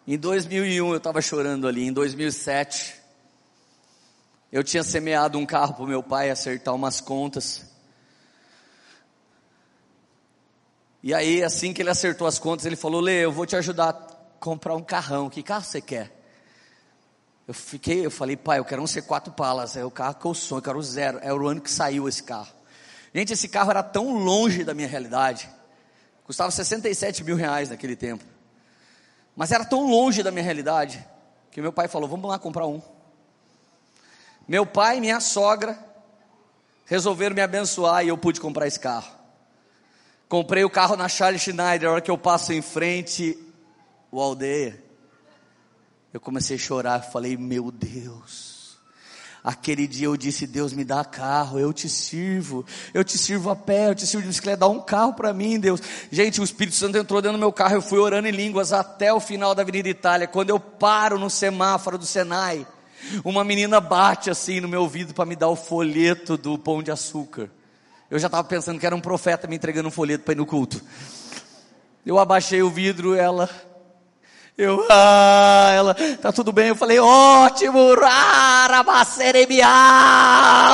Em 0.06 0.16
2001 0.16 0.88
eu 0.88 0.96
estava 0.96 1.20
chorando 1.20 1.66
ali, 1.66 1.84
em 1.84 1.92
2007 1.92 2.94
eu 4.52 4.62
tinha 4.62 4.84
semeado 4.84 5.36
um 5.36 5.44
carro 5.44 5.74
para 5.74 5.86
meu 5.86 6.00
pai 6.00 6.30
acertar 6.30 6.72
umas 6.76 7.00
contas. 7.00 7.69
E 11.02 11.14
aí, 11.14 11.42
assim 11.42 11.72
que 11.72 11.80
ele 11.80 11.90
acertou 11.90 12.26
as 12.26 12.38
contas, 12.38 12.66
ele 12.66 12.76
falou: 12.76 13.00
Lê, 13.00 13.24
eu 13.24 13.32
vou 13.32 13.46
te 13.46 13.56
ajudar 13.56 13.90
a 13.90 13.92
comprar 14.38 14.74
um 14.74 14.82
carrão. 14.82 15.30
Que 15.30 15.42
carro 15.42 15.64
você 15.64 15.80
quer? 15.80 16.20
Eu 17.48 17.54
fiquei, 17.54 18.06
eu 18.06 18.12
falei, 18.12 18.36
pai, 18.36 18.60
eu 18.60 18.64
quero 18.64 18.80
um 18.80 18.84
C4 18.84 19.34
Palas. 19.34 19.76
É 19.76 19.84
o 19.84 19.90
carro 19.90 20.14
que 20.14 20.24
eu 20.24 20.34
sonho, 20.34 20.58
eu 20.58 20.62
quero 20.62 20.78
o 20.78 20.82
zero. 20.82 21.18
É 21.20 21.32
o 21.32 21.48
ano 21.48 21.60
que 21.60 21.70
saiu 21.70 22.08
esse 22.08 22.22
carro. 22.22 22.52
Gente, 23.12 23.32
esse 23.32 23.48
carro 23.48 23.70
era 23.70 23.82
tão 23.82 24.18
longe 24.18 24.62
da 24.62 24.72
minha 24.72 24.86
realidade. 24.86 25.48
Custava 26.24 26.50
67 26.50 27.24
mil 27.24 27.34
reais 27.34 27.68
naquele 27.68 27.96
tempo. 27.96 28.24
Mas 29.34 29.50
era 29.50 29.64
tão 29.64 29.90
longe 29.90 30.22
da 30.22 30.30
minha 30.30 30.44
realidade 30.44 31.04
que 31.50 31.60
meu 31.60 31.72
pai 31.72 31.88
falou: 31.88 32.08
vamos 32.08 32.30
lá 32.30 32.38
comprar 32.38 32.66
um. 32.66 32.80
Meu 34.46 34.64
pai 34.64 34.98
e 34.98 35.00
minha 35.00 35.18
sogra 35.18 35.78
resolveram 36.86 37.34
me 37.34 37.42
abençoar 37.42 38.04
e 38.04 38.08
eu 38.08 38.18
pude 38.18 38.40
comprar 38.40 38.66
esse 38.66 38.78
carro. 38.78 39.19
Comprei 40.30 40.62
o 40.62 40.70
carro 40.70 40.94
na 40.94 41.08
Charles 41.08 41.42
Schneider, 41.42 41.88
a 41.88 41.92
hora 41.94 42.00
que 42.00 42.08
eu 42.08 42.16
passo 42.16 42.52
em 42.52 42.62
frente, 42.62 43.36
o 44.12 44.20
aldeia. 44.20 44.80
Eu 46.14 46.20
comecei 46.20 46.54
a 46.54 46.58
chorar, 46.58 47.00
falei, 47.00 47.36
meu 47.36 47.72
Deus. 47.72 48.78
Aquele 49.42 49.88
dia 49.88 50.06
eu 50.06 50.16
disse, 50.16 50.46
Deus 50.46 50.72
me 50.72 50.84
dá 50.84 51.04
carro, 51.04 51.58
eu 51.58 51.72
te 51.72 51.88
sirvo, 51.88 52.64
eu 52.94 53.02
te 53.02 53.18
sirvo 53.18 53.50
a 53.50 53.56
pé, 53.56 53.88
eu 53.88 53.94
te 53.96 54.06
sirvo 54.06 54.22
de 54.22 54.28
bicicleta, 54.28 54.58
dá 54.58 54.68
um 54.68 54.80
carro 54.80 55.14
para 55.14 55.32
mim, 55.32 55.58
Deus. 55.58 55.82
Gente, 56.12 56.40
o 56.40 56.44
Espírito 56.44 56.76
Santo 56.76 56.96
entrou 56.96 57.20
dentro 57.20 57.36
do 57.36 57.40
meu 57.40 57.52
carro, 57.52 57.74
eu 57.74 57.82
fui 57.82 57.98
orando 57.98 58.28
em 58.28 58.30
línguas 58.30 58.72
até 58.72 59.12
o 59.12 59.18
final 59.18 59.52
da 59.52 59.62
Avenida 59.62 59.88
Itália. 59.88 60.28
Quando 60.28 60.50
eu 60.50 60.60
paro 60.60 61.18
no 61.18 61.28
semáforo 61.28 61.98
do 61.98 62.06
Senai, 62.06 62.64
uma 63.24 63.42
menina 63.42 63.80
bate 63.80 64.30
assim 64.30 64.60
no 64.60 64.68
meu 64.68 64.82
ouvido 64.82 65.12
para 65.12 65.26
me 65.26 65.34
dar 65.34 65.48
o 65.48 65.56
folheto 65.56 66.36
do 66.36 66.56
pão 66.56 66.84
de 66.84 66.92
açúcar. 66.92 67.50
Eu 68.10 68.18
já 68.18 68.26
estava 68.26 68.42
pensando 68.42 68.80
que 68.80 68.84
era 68.84 68.96
um 68.96 69.00
profeta 69.00 69.46
me 69.46 69.54
entregando 69.54 69.88
um 69.88 69.92
folheto 69.92 70.24
para 70.24 70.32
ir 70.32 70.36
no 70.36 70.44
culto. 70.44 70.82
Eu 72.04 72.18
abaixei 72.18 72.60
o 72.60 72.68
vidro, 72.68 73.14
ela. 73.14 73.48
Eu, 74.58 74.84
ah, 74.90 75.70
ela, 75.72 75.94
tá 76.20 76.32
tudo 76.32 76.50
bem? 76.52 76.68
Eu 76.68 76.76
falei, 76.76 76.98
ótimo, 76.98 77.94
rarabaceremia. 77.94 79.66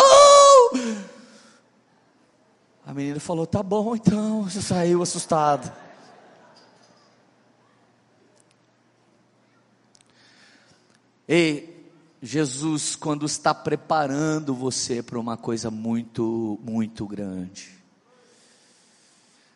Uh! 0.03 0.97
A 2.87 2.95
menina 2.95 3.21
falou, 3.21 3.47
tá 3.47 3.63
bom 3.63 3.95
então. 3.95 4.45
Você 4.45 4.63
saiu 4.63 5.03
assustado. 5.03 5.71
Ei, 11.29 11.76
Jesus, 12.27 12.97
quando 12.97 13.25
está 13.25 13.55
preparando 13.55 14.53
você 14.53 15.01
para 15.01 15.17
uma 15.17 15.37
coisa 15.37 15.71
muito, 15.71 16.59
muito 16.61 17.07
grande, 17.07 17.71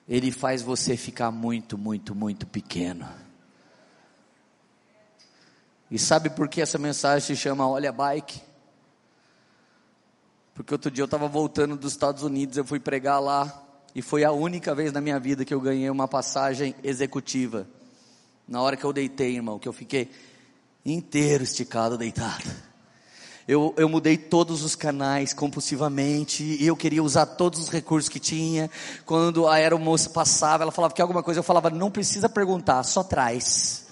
Ele 0.08 0.30
faz 0.30 0.62
você 0.62 0.96
ficar 0.96 1.32
muito, 1.32 1.76
muito, 1.76 2.14
muito 2.14 2.46
pequeno. 2.46 3.08
E 5.90 5.98
sabe 5.98 6.30
por 6.30 6.48
que 6.48 6.60
essa 6.60 6.78
mensagem 6.78 7.34
se 7.34 7.42
chama 7.42 7.68
Olha 7.68 7.90
Bike? 7.90 8.40
Porque 10.54 10.72
outro 10.72 10.92
dia 10.92 11.02
eu 11.02 11.06
estava 11.06 11.26
voltando 11.26 11.76
dos 11.76 11.90
Estados 11.90 12.22
Unidos, 12.22 12.56
eu 12.56 12.64
fui 12.64 12.78
pregar 12.78 13.20
lá, 13.20 13.66
e 13.96 14.00
foi 14.00 14.22
a 14.22 14.30
única 14.30 14.76
vez 14.76 14.92
na 14.92 15.00
minha 15.00 15.18
vida 15.18 15.44
que 15.44 15.52
eu 15.52 15.60
ganhei 15.60 15.90
uma 15.90 16.06
passagem 16.06 16.76
executiva. 16.84 17.66
Na 18.46 18.62
hora 18.62 18.76
que 18.76 18.84
eu 18.84 18.92
deitei, 18.92 19.34
irmão, 19.34 19.58
que 19.58 19.66
eu 19.66 19.72
fiquei 19.72 20.08
inteiro 20.84 21.44
esticado, 21.44 21.98
deitado. 21.98 22.44
Eu, 23.48 23.74
eu 23.76 23.88
mudei 23.88 24.16
todos 24.16 24.62
os 24.62 24.76
canais 24.76 25.34
compulsivamente, 25.34 26.44
e 26.44 26.66
eu 26.66 26.76
queria 26.76 27.02
usar 27.02 27.26
todos 27.26 27.58
os 27.58 27.68
recursos 27.68 28.08
que 28.08 28.20
tinha. 28.20 28.70
Quando 29.04 29.48
a 29.48 29.54
aeromoça 29.54 30.10
passava, 30.10 30.62
ela 30.62 30.70
falava 30.70 30.94
que 30.94 31.02
alguma 31.02 31.22
coisa, 31.22 31.40
eu 31.40 31.44
falava, 31.44 31.68
não 31.68 31.90
precisa 31.90 32.28
perguntar, 32.28 32.82
só 32.84 33.02
traz. 33.02 33.86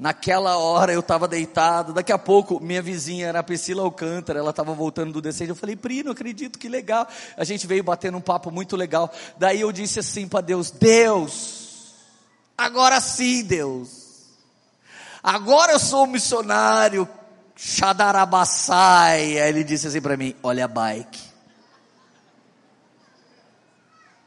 Naquela 0.00 0.56
hora 0.56 0.94
eu 0.94 1.00
estava 1.00 1.28
deitado, 1.28 1.92
daqui 1.92 2.10
a 2.10 2.16
pouco 2.16 2.58
minha 2.58 2.80
vizinha 2.80 3.26
era 3.26 3.40
a 3.40 3.42
Priscila 3.42 3.82
Alcântara, 3.82 4.38
ela 4.38 4.48
estava 4.48 4.72
voltando 4.72 5.12
do 5.12 5.20
descende, 5.20 5.50
eu 5.50 5.56
falei, 5.56 5.76
Pri, 5.76 6.02
não 6.02 6.12
acredito, 6.12 6.58
que 6.58 6.70
legal. 6.70 7.06
A 7.36 7.44
gente 7.44 7.66
veio 7.66 7.84
batendo 7.84 8.16
um 8.16 8.20
papo 8.20 8.50
muito 8.50 8.76
legal. 8.76 9.12
Daí 9.36 9.60
eu 9.60 9.70
disse 9.70 9.98
assim 9.98 10.26
para 10.26 10.40
Deus, 10.40 10.70
Deus, 10.70 11.59
agora 12.60 13.00
sim 13.00 13.42
Deus, 13.42 14.26
agora 15.22 15.72
eu 15.72 15.78
sou 15.78 16.04
um 16.04 16.08
missionário, 16.08 17.08
Xadarabassai. 17.56 19.38
Aí 19.38 19.48
ele 19.48 19.64
disse 19.64 19.86
assim 19.86 20.00
para 20.00 20.16
mim, 20.16 20.34
olha 20.42 20.64
a 20.66 20.68
bike. 20.68 21.30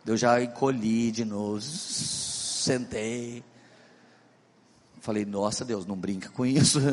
Eu 0.05 0.17
já 0.17 0.41
encolhi 0.41 1.11
de 1.11 1.23
novo, 1.23 1.61
sentei. 1.61 3.43
Falei, 4.99 5.25
nossa 5.25 5.63
Deus, 5.63 5.85
não 5.85 5.95
brinca 5.95 6.29
com 6.29 6.45
isso. 6.45 6.79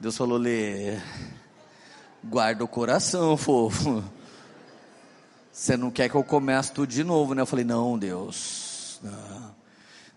Deus 0.00 0.16
falou, 0.16 0.38
Lê, 0.38 0.98
guarda 2.22 2.62
o 2.62 2.68
coração, 2.68 3.36
fofo. 3.36 4.04
Você 5.58 5.76
não 5.76 5.90
quer 5.90 6.08
que 6.08 6.14
eu 6.14 6.22
comece 6.22 6.70
tudo 6.70 6.88
de 6.88 7.02
novo, 7.02 7.34
né? 7.34 7.42
Eu 7.42 7.46
falei, 7.46 7.64
não, 7.64 7.98
Deus. 7.98 9.00
Não. 9.02 9.56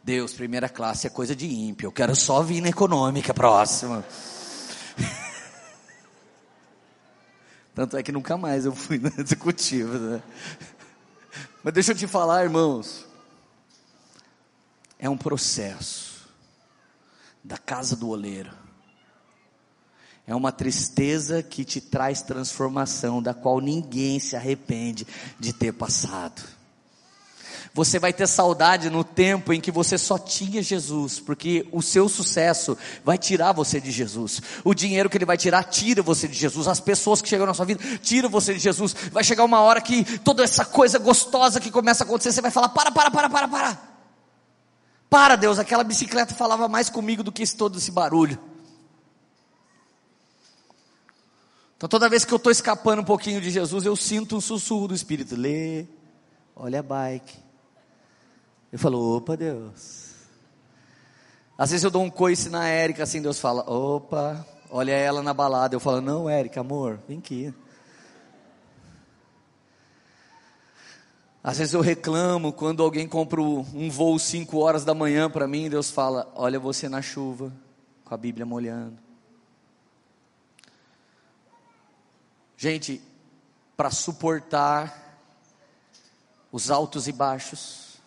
Deus, 0.03 0.33
primeira 0.33 0.69
classe 0.69 1.07
é 1.07 1.09
coisa 1.09 1.35
de 1.35 1.47
ímpio. 1.47 1.87
Eu 1.87 1.91
quero 1.91 2.15
só 2.15 2.43
vir 2.43 2.61
na 2.61 2.69
econômica 2.69 3.33
próxima. 3.33 4.05
Tanto 7.73 7.97
é 7.97 8.03
que 8.03 8.11
nunca 8.11 8.37
mais 8.37 8.65
eu 8.65 8.75
fui 8.75 8.99
na 9.01 9.11
executiva, 9.17 9.97
né? 9.97 10.23
Mas 11.63 11.73
deixa 11.73 11.93
eu 11.93 11.95
te 11.95 12.05
falar, 12.05 12.43
irmãos, 12.43 13.07
é 14.99 15.09
um 15.09 15.17
processo 15.17 16.29
da 17.43 17.57
casa 17.57 17.95
do 17.95 18.09
oleiro. 18.09 18.60
É 20.31 20.35
uma 20.35 20.53
tristeza 20.53 21.43
que 21.43 21.65
te 21.65 21.81
traz 21.81 22.21
transformação, 22.21 23.21
da 23.21 23.33
qual 23.33 23.59
ninguém 23.59 24.17
se 24.17 24.33
arrepende 24.33 25.05
de 25.37 25.51
ter 25.51 25.73
passado. 25.73 26.41
Você 27.73 27.99
vai 27.99 28.13
ter 28.13 28.25
saudade 28.27 28.89
no 28.89 29.03
tempo 29.03 29.51
em 29.51 29.59
que 29.59 29.69
você 29.69 29.97
só 29.97 30.17
tinha 30.17 30.63
Jesus, 30.63 31.19
porque 31.19 31.67
o 31.69 31.81
seu 31.81 32.07
sucesso 32.07 32.77
vai 33.03 33.17
tirar 33.17 33.51
você 33.51 33.81
de 33.81 33.91
Jesus. 33.91 34.41
O 34.63 34.73
dinheiro 34.73 35.09
que 35.09 35.17
ele 35.17 35.25
vai 35.25 35.35
tirar, 35.35 35.65
tira 35.65 36.01
você 36.01 36.29
de 36.29 36.37
Jesus. 36.37 36.65
As 36.65 36.79
pessoas 36.79 37.21
que 37.21 37.27
chegam 37.27 37.45
na 37.45 37.53
sua 37.53 37.65
vida, 37.65 37.83
tira 38.01 38.29
você 38.29 38.53
de 38.53 38.59
Jesus. 38.61 38.95
Vai 39.11 39.25
chegar 39.25 39.43
uma 39.43 39.59
hora 39.59 39.81
que 39.81 40.17
toda 40.19 40.45
essa 40.45 40.63
coisa 40.63 40.97
gostosa 40.97 41.59
que 41.59 41.69
começa 41.69 42.05
a 42.05 42.07
acontecer, 42.07 42.31
você 42.31 42.41
vai 42.41 42.51
falar: 42.51 42.69
para, 42.69 42.89
para, 42.89 43.11
para, 43.11 43.29
para, 43.29 43.47
para. 43.49 43.81
Para, 45.09 45.35
Deus, 45.35 45.59
aquela 45.59 45.83
bicicleta 45.83 46.33
falava 46.33 46.69
mais 46.69 46.89
comigo 46.89 47.21
do 47.21 47.33
que 47.33 47.45
todo 47.53 47.77
esse 47.77 47.91
barulho. 47.91 48.39
Então 51.81 51.89
toda 51.89 52.07
vez 52.07 52.23
que 52.23 52.31
eu 52.31 52.35
estou 52.37 52.51
escapando 52.51 52.99
um 52.99 53.03
pouquinho 53.03 53.41
de 53.41 53.49
Jesus, 53.49 53.85
eu 53.85 53.95
sinto 53.95 54.37
um 54.37 54.39
sussurro 54.39 54.89
do 54.89 54.93
Espírito. 54.93 55.35
Lê, 55.35 55.87
olha 56.55 56.79
a 56.79 56.83
bike. 56.83 57.39
Eu 58.71 58.77
falo, 58.77 59.17
opa, 59.17 59.35
Deus. 59.35 60.11
Às 61.57 61.71
vezes 61.71 61.83
eu 61.83 61.89
dou 61.89 62.03
um 62.03 62.09
coice 62.11 62.49
na 62.49 62.67
Érica, 62.67 63.01
assim, 63.01 63.19
Deus 63.19 63.39
fala, 63.39 63.67
opa, 63.67 64.45
olha 64.69 64.91
ela 64.91 65.23
na 65.23 65.33
balada. 65.33 65.75
Eu 65.75 65.79
falo, 65.79 66.01
não, 66.01 66.29
Érica, 66.29 66.59
amor, 66.59 66.99
vem 67.07 67.17
aqui. 67.17 67.51
Às 71.43 71.57
vezes 71.57 71.73
eu 71.73 71.81
reclamo 71.81 72.53
quando 72.53 72.83
alguém 72.83 73.07
compra 73.07 73.41
um 73.41 73.89
voo 73.89 74.19
5 74.19 74.55
horas 74.59 74.85
da 74.85 74.93
manhã 74.93 75.31
para 75.31 75.47
mim, 75.47 75.67
Deus 75.67 75.89
fala, 75.89 76.31
olha 76.35 76.59
você 76.59 76.87
na 76.87 77.01
chuva, 77.01 77.51
com 78.05 78.13
a 78.13 78.17
Bíblia 78.17 78.45
molhando. 78.45 79.10
Gente, 82.61 83.01
para 83.75 83.89
suportar 83.89 85.17
os 86.51 86.69
altos 86.69 87.07
e 87.07 87.11
baixos, 87.11 87.97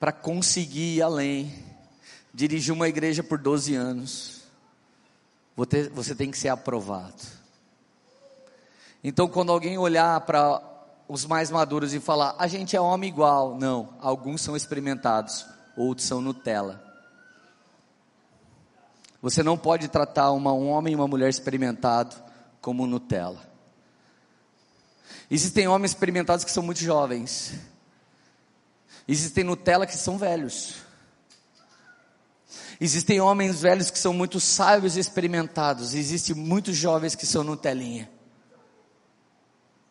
para 0.00 0.10
conseguir 0.10 0.96
ir 0.96 1.02
além, 1.02 1.54
dirigir 2.34 2.74
uma 2.74 2.88
igreja 2.88 3.22
por 3.22 3.38
12 3.38 3.76
anos, 3.76 4.42
você 5.94 6.16
tem 6.16 6.32
que 6.32 6.36
ser 6.36 6.48
aprovado. 6.48 7.22
Então, 9.04 9.28
quando 9.28 9.52
alguém 9.52 9.78
olhar 9.78 10.20
para 10.22 10.60
os 11.06 11.24
mais 11.24 11.48
maduros 11.48 11.94
e 11.94 12.00
falar, 12.00 12.34
a 12.40 12.48
gente 12.48 12.74
é 12.74 12.80
homem 12.80 13.08
igual, 13.08 13.56
não, 13.56 13.90
alguns 14.00 14.40
são 14.40 14.56
experimentados, 14.56 15.46
outros 15.76 16.08
são 16.08 16.20
Nutella. 16.20 16.82
Você 19.22 19.44
não 19.44 19.56
pode 19.56 19.86
tratar 19.86 20.32
uma, 20.32 20.52
um 20.52 20.68
homem 20.70 20.94
e 20.94 20.96
uma 20.96 21.06
mulher 21.06 21.30
experimentado 21.30 22.16
como 22.60 22.84
Nutella. 22.84 23.49
Existem 25.30 25.68
homens 25.68 25.92
experimentados 25.92 26.44
que 26.44 26.50
são 26.50 26.62
muito 26.62 26.80
jovens. 26.80 27.52
Existem 29.06 29.44
Nutella 29.44 29.86
que 29.86 29.96
são 29.96 30.18
velhos. 30.18 30.76
Existem 32.80 33.20
homens 33.20 33.60
velhos 33.60 33.90
que 33.90 33.98
são 33.98 34.12
muito 34.12 34.40
sábios 34.40 34.96
e 34.96 35.00
experimentados. 35.00 35.94
Existem 35.94 36.34
muitos 36.34 36.76
jovens 36.76 37.14
que 37.14 37.26
são 37.26 37.44
Nutelinha. 37.44 38.10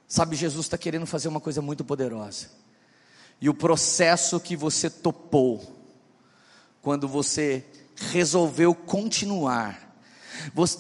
Sabe, 0.08 0.36
Jesus 0.36 0.66
está 0.66 0.78
querendo 0.78 1.06
fazer 1.06 1.28
uma 1.28 1.40
coisa 1.40 1.62
muito 1.62 1.86
poderosa. 1.86 2.48
E 3.40 3.48
o 3.48 3.54
processo 3.54 4.40
que 4.40 4.56
você 4.56 4.90
topou, 4.90 5.62
quando 6.82 7.08
você 7.08 7.64
resolveu 7.96 8.74
continuar, 8.74 9.89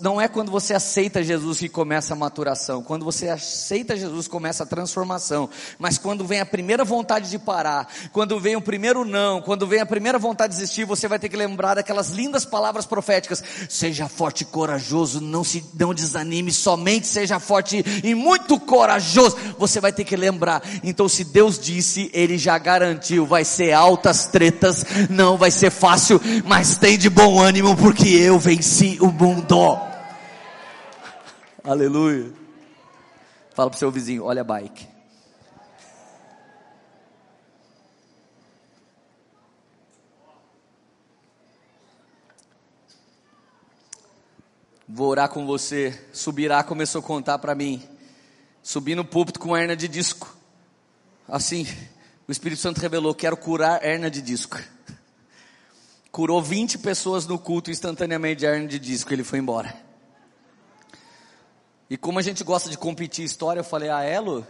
não 0.01 0.19
é 0.19 0.27
quando 0.27 0.51
você 0.51 0.73
aceita 0.73 1.23
Jesus 1.23 1.59
que 1.59 1.69
começa 1.69 2.13
a 2.13 2.15
maturação. 2.17 2.83
Quando 2.83 3.03
você 3.03 3.29
aceita 3.29 3.97
Jesus 3.97 4.27
começa 4.27 4.63
a 4.63 4.65
transformação. 4.65 5.49
Mas 5.77 5.97
quando 5.97 6.25
vem 6.25 6.39
a 6.39 6.45
primeira 6.45 6.85
vontade 6.85 7.29
de 7.29 7.39
parar, 7.39 7.87
quando 8.11 8.39
vem 8.39 8.55
o 8.55 8.61
primeiro 8.61 9.03
não, 9.03 9.41
quando 9.41 9.67
vem 9.67 9.81
a 9.81 9.85
primeira 9.85 10.17
vontade 10.17 10.53
de 10.53 10.59
desistir, 10.59 10.85
você 10.85 11.07
vai 11.07 11.19
ter 11.19 11.29
que 11.29 11.35
lembrar 11.35 11.75
daquelas 11.75 12.09
lindas 12.09 12.45
palavras 12.45 12.85
proféticas: 12.85 13.43
seja 13.67 14.07
forte 14.07 14.41
e 14.41 14.45
corajoso, 14.45 15.19
não 15.19 15.43
se 15.43 15.63
não 15.77 15.93
desanime, 15.93 16.51
somente 16.51 17.07
seja 17.07 17.39
forte 17.39 17.83
e 18.03 18.15
muito 18.15 18.59
corajoso. 18.59 19.37
Você 19.57 19.81
vai 19.81 19.91
ter 19.91 20.03
que 20.03 20.15
lembrar. 20.15 20.61
Então, 20.83 21.09
se 21.09 21.23
Deus 21.23 21.59
disse, 21.59 22.09
Ele 22.13 22.37
já 22.37 22.57
garantiu, 22.57 23.25
vai 23.25 23.43
ser 23.43 23.73
altas 23.73 24.25
tretas, 24.25 24.85
não 25.09 25.37
vai 25.37 25.51
ser 25.51 25.71
fácil, 25.71 26.21
mas 26.45 26.77
tem 26.77 26.97
de 26.97 27.09
bom 27.09 27.39
ânimo 27.39 27.75
porque 27.75 28.07
eu 28.07 28.39
venci 28.39 28.97
o 29.01 29.07
mundo 29.07 29.48
dó. 29.49 29.81
Aleluia. 31.65 32.31
Fala 33.55 33.71
pro 33.71 33.79
seu 33.79 33.91
vizinho, 33.91 34.23
olha 34.23 34.41
a 34.41 34.43
bike. 34.43 34.87
Vou 44.87 45.07
orar 45.07 45.29
com 45.29 45.45
você. 45.45 45.99
Subirá 46.13 46.63
começou 46.63 46.99
a 46.99 47.03
contar 47.03 47.39
para 47.39 47.55
mim. 47.55 47.87
Subi 48.61 48.93
no 48.93 49.03
púlpito 49.03 49.39
com 49.39 49.57
hernia 49.57 49.75
de 49.75 49.87
disco. 49.87 50.35
Assim, 51.27 51.65
o 52.27 52.31
Espírito 52.31 52.61
Santo 52.61 52.79
revelou: 52.79 53.15
quero 53.15 53.35
curar 53.35 53.83
hernia 53.83 54.11
de 54.11 54.21
disco 54.21 54.59
curou 56.11 56.41
20 56.41 56.77
pessoas 56.79 57.25
no 57.25 57.37
culto 57.37 57.71
instantaneamente 57.71 58.39
de 58.39 58.45
hernia 58.45 58.67
de 58.67 58.79
disco, 58.79 59.13
ele 59.13 59.23
foi 59.23 59.39
embora. 59.39 59.73
E 61.89 61.97
como 61.97 62.19
a 62.19 62.21
gente 62.21 62.43
gosta 62.43 62.69
de 62.69 62.77
competir 62.77 63.25
história, 63.25 63.59
eu 63.59 63.63
falei, 63.63 63.89
ah, 63.89 64.03
Elo, 64.03 64.45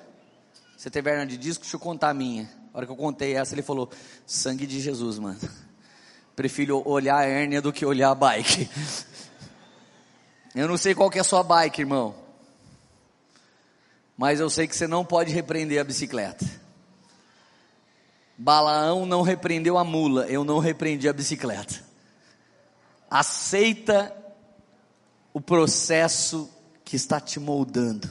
você 0.78 0.90
teve 0.90 1.10
hernia 1.10 1.26
de 1.26 1.38
disco? 1.38 1.64
Deixa 1.64 1.76
eu 1.76 1.80
contar 1.80 2.10
a 2.10 2.14
minha. 2.14 2.50
A 2.74 2.78
hora 2.78 2.86
que 2.86 2.92
eu 2.92 2.98
contei 2.98 3.36
essa, 3.36 3.56
ele 3.56 3.62
falou, 3.62 3.90
sangue 4.26 4.68
de 4.68 4.80
Jesus, 4.80 5.20
mano. 5.20 5.40
Prefiro 6.36 6.82
olhar 6.88 7.18
a 7.18 7.26
hérnia 7.26 7.62
do 7.62 7.74
que 7.74 7.86
olhar 7.86 8.12
a 8.12 8.16
bike. 8.16 8.70
Eu 10.56 10.68
não 10.68 10.78
sei 10.78 10.96
qual 10.96 11.10
que 11.10 11.18
é 11.18 11.22
a 11.22 11.24
sua 11.24 11.44
bike, 11.44 11.82
irmão. 11.82 12.16
Mas 14.18 14.40
eu 14.40 14.50
sei 14.50 14.68
que 14.68 14.76
você 14.76 14.88
não 14.88 15.06
pode 15.06 15.32
repreender 15.32 15.80
a 15.80 15.84
bicicleta. 15.84 16.46
Balaão 18.42 19.06
não 19.06 19.22
repreendeu 19.22 19.78
a 19.78 19.84
mula, 19.84 20.26
eu 20.28 20.46
não 20.46 20.60
repreendi 20.60 21.10
a 21.10 21.14
bicicleta. 21.14 21.84
Aceita 23.12 24.16
o 25.34 25.42
processo 25.42 26.50
que 26.86 26.96
está 26.96 27.20
te 27.20 27.38
moldando 27.38 28.10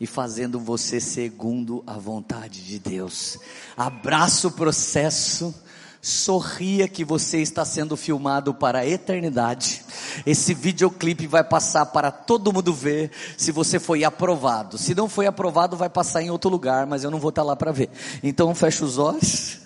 e 0.00 0.08
fazendo 0.08 0.58
você 0.58 0.98
segundo 0.98 1.84
a 1.86 1.92
vontade 1.94 2.64
de 2.64 2.80
Deus. 2.80 3.38
Abraça 3.76 4.48
o 4.48 4.52
processo 4.52 5.54
Sorria 6.00 6.86
que 6.86 7.04
você 7.04 7.38
está 7.38 7.64
sendo 7.64 7.96
filmado 7.96 8.54
para 8.54 8.80
a 8.80 8.86
eternidade. 8.86 9.84
Esse 10.24 10.54
videoclipe 10.54 11.26
vai 11.26 11.42
passar 11.42 11.86
para 11.86 12.10
todo 12.10 12.52
mundo 12.52 12.72
ver 12.72 13.10
se 13.36 13.50
você 13.50 13.80
foi 13.80 14.04
aprovado. 14.04 14.78
Se 14.78 14.94
não 14.94 15.08
foi 15.08 15.26
aprovado, 15.26 15.76
vai 15.76 15.90
passar 15.90 16.22
em 16.22 16.30
outro 16.30 16.48
lugar, 16.48 16.86
mas 16.86 17.02
eu 17.02 17.10
não 17.10 17.18
vou 17.18 17.30
estar 17.30 17.42
lá 17.42 17.56
para 17.56 17.72
ver. 17.72 17.90
Então 18.22 18.54
fecha 18.54 18.84
os 18.84 18.96
olhos, 18.96 19.58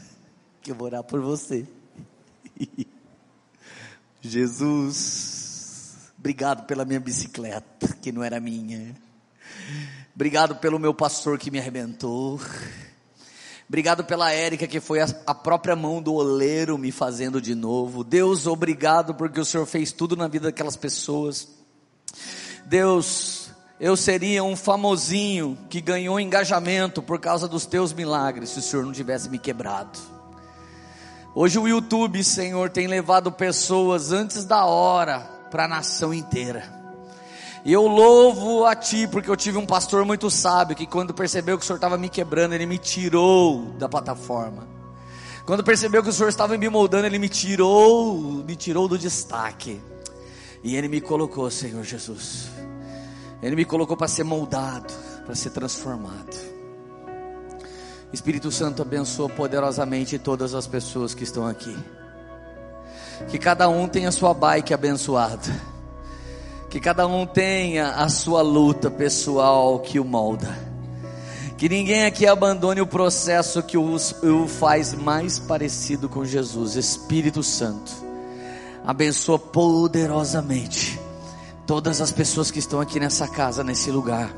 que 0.62 0.70
eu 0.70 0.74
vou 0.74 0.86
orar 0.86 1.04
por 1.04 1.20
você. 1.20 1.66
Jesus, 4.22 6.12
obrigado 6.18 6.64
pela 6.66 6.84
minha 6.84 7.00
bicicleta, 7.00 7.88
que 8.00 8.10
não 8.10 8.22
era 8.22 8.40
minha. 8.40 8.94
Obrigado 10.14 10.56
pelo 10.56 10.78
meu 10.78 10.94
pastor 10.94 11.38
que 11.38 11.50
me 11.50 11.58
arrebentou. 11.58 12.40
Obrigado 13.72 14.04
pela 14.04 14.30
Érica, 14.30 14.66
que 14.66 14.80
foi 14.80 15.00
a, 15.00 15.06
a, 15.26 15.34
própria 15.34 15.74
mão 15.74 16.02
do 16.02 16.12
oleiro 16.12 16.76
me 16.76 16.92
fazendo 16.92 17.40
de 17.40 17.54
novo. 17.54 18.04
Deus, 18.04 18.46
obrigado 18.46 19.14
porque 19.14 19.40
o 19.40 19.46
Senhor 19.46 19.64
fez 19.64 19.92
tudo 19.92 20.14
na 20.14 20.28
vida 20.28 20.48
daquelas 20.48 20.76
pessoas. 20.76 21.48
Deus, 22.66 23.48
eu 23.80 23.96
seria 23.96 24.44
um 24.44 24.56
famosinho 24.56 25.56
que 25.70 25.80
ganhou 25.80 26.20
engajamento 26.20 27.00
por 27.00 27.18
causa 27.18 27.48
dos 27.48 27.64
teus 27.64 27.94
milagres, 27.94 28.50
se 28.50 28.58
o 28.58 28.62
Senhor 28.62 28.84
não 28.84 28.92
tivesse 28.92 29.30
me 29.30 29.38
quebrado. 29.38 29.98
Hoje 31.34 31.58
o 31.58 31.66
YouTube, 31.66 32.22
Senhor, 32.22 32.68
tem 32.68 32.86
levado 32.86 33.32
pessoas 33.32 34.12
antes 34.12 34.44
da 34.44 34.66
hora 34.66 35.20
para 35.50 35.64
a 35.64 35.68
nação 35.68 36.12
inteira. 36.12 36.81
E 37.64 37.72
eu 37.72 37.86
louvo 37.86 38.64
a 38.66 38.74
Ti, 38.74 39.06
porque 39.06 39.30
eu 39.30 39.36
tive 39.36 39.56
um 39.56 39.66
pastor 39.66 40.04
muito 40.04 40.28
sábio, 40.30 40.74
que 40.74 40.86
quando 40.86 41.14
percebeu 41.14 41.56
que 41.56 41.62
o 41.62 41.66
Senhor 41.66 41.76
estava 41.76 41.96
me 41.96 42.08
quebrando, 42.08 42.54
ele 42.54 42.66
me 42.66 42.76
tirou 42.76 43.66
da 43.78 43.88
plataforma. 43.88 44.66
Quando 45.46 45.62
percebeu 45.62 46.02
que 46.02 46.08
o 46.08 46.12
Senhor 46.12 46.28
estava 46.28 46.58
me 46.58 46.68
moldando, 46.68 47.06
ele 47.06 47.20
me 47.20 47.28
tirou, 47.28 48.42
me 48.44 48.56
tirou 48.56 48.88
do 48.88 48.98
destaque. 48.98 49.80
E 50.62 50.76
ele 50.76 50.88
me 50.88 51.00
colocou, 51.00 51.48
Senhor 51.50 51.84
Jesus. 51.84 52.48
Ele 53.40 53.54
me 53.54 53.64
colocou 53.64 53.96
para 53.96 54.08
ser 54.08 54.24
moldado, 54.24 54.92
para 55.24 55.34
ser 55.34 55.50
transformado. 55.50 56.36
Espírito 58.12 58.50
Santo 58.50 58.82
abençoa 58.82 59.28
poderosamente 59.28 60.18
todas 60.18 60.52
as 60.54 60.66
pessoas 60.66 61.14
que 61.14 61.22
estão 61.22 61.46
aqui. 61.46 61.76
Que 63.28 63.38
cada 63.38 63.68
um 63.68 63.86
tenha 63.88 64.10
sua 64.10 64.34
bike 64.34 64.74
abençoada 64.74 65.72
que 66.72 66.80
cada 66.80 67.06
um 67.06 67.26
tenha 67.26 67.90
a 67.90 68.08
sua 68.08 68.40
luta 68.40 68.90
pessoal 68.90 69.78
que 69.80 70.00
o 70.00 70.04
molda. 70.06 70.48
Que 71.58 71.68
ninguém 71.68 72.06
aqui 72.06 72.26
abandone 72.26 72.80
o 72.80 72.86
processo 72.86 73.62
que 73.62 73.76
o, 73.76 73.98
faz 74.48 74.94
mais 74.94 75.38
parecido 75.38 76.08
com 76.08 76.24
Jesus. 76.24 76.74
Espírito 76.74 77.42
Santo, 77.42 77.92
abençoa 78.86 79.38
poderosamente 79.38 80.98
todas 81.66 82.00
as 82.00 82.10
pessoas 82.10 82.50
que 82.50 82.58
estão 82.58 82.80
aqui 82.80 82.98
nessa 82.98 83.28
casa, 83.28 83.62
nesse 83.62 83.90
lugar. 83.90 84.34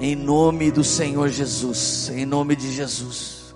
Em 0.00 0.16
nome 0.16 0.72
do 0.72 0.82
Senhor 0.82 1.28
Jesus. 1.28 2.10
Em 2.12 2.26
nome 2.26 2.56
de 2.56 2.72
Jesus. 2.72 3.54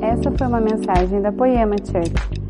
Essa 0.00 0.32
foi 0.38 0.46
uma 0.46 0.62
mensagem 0.62 1.20
da 1.20 1.30
Poema 1.30 1.76
Church. 1.84 2.49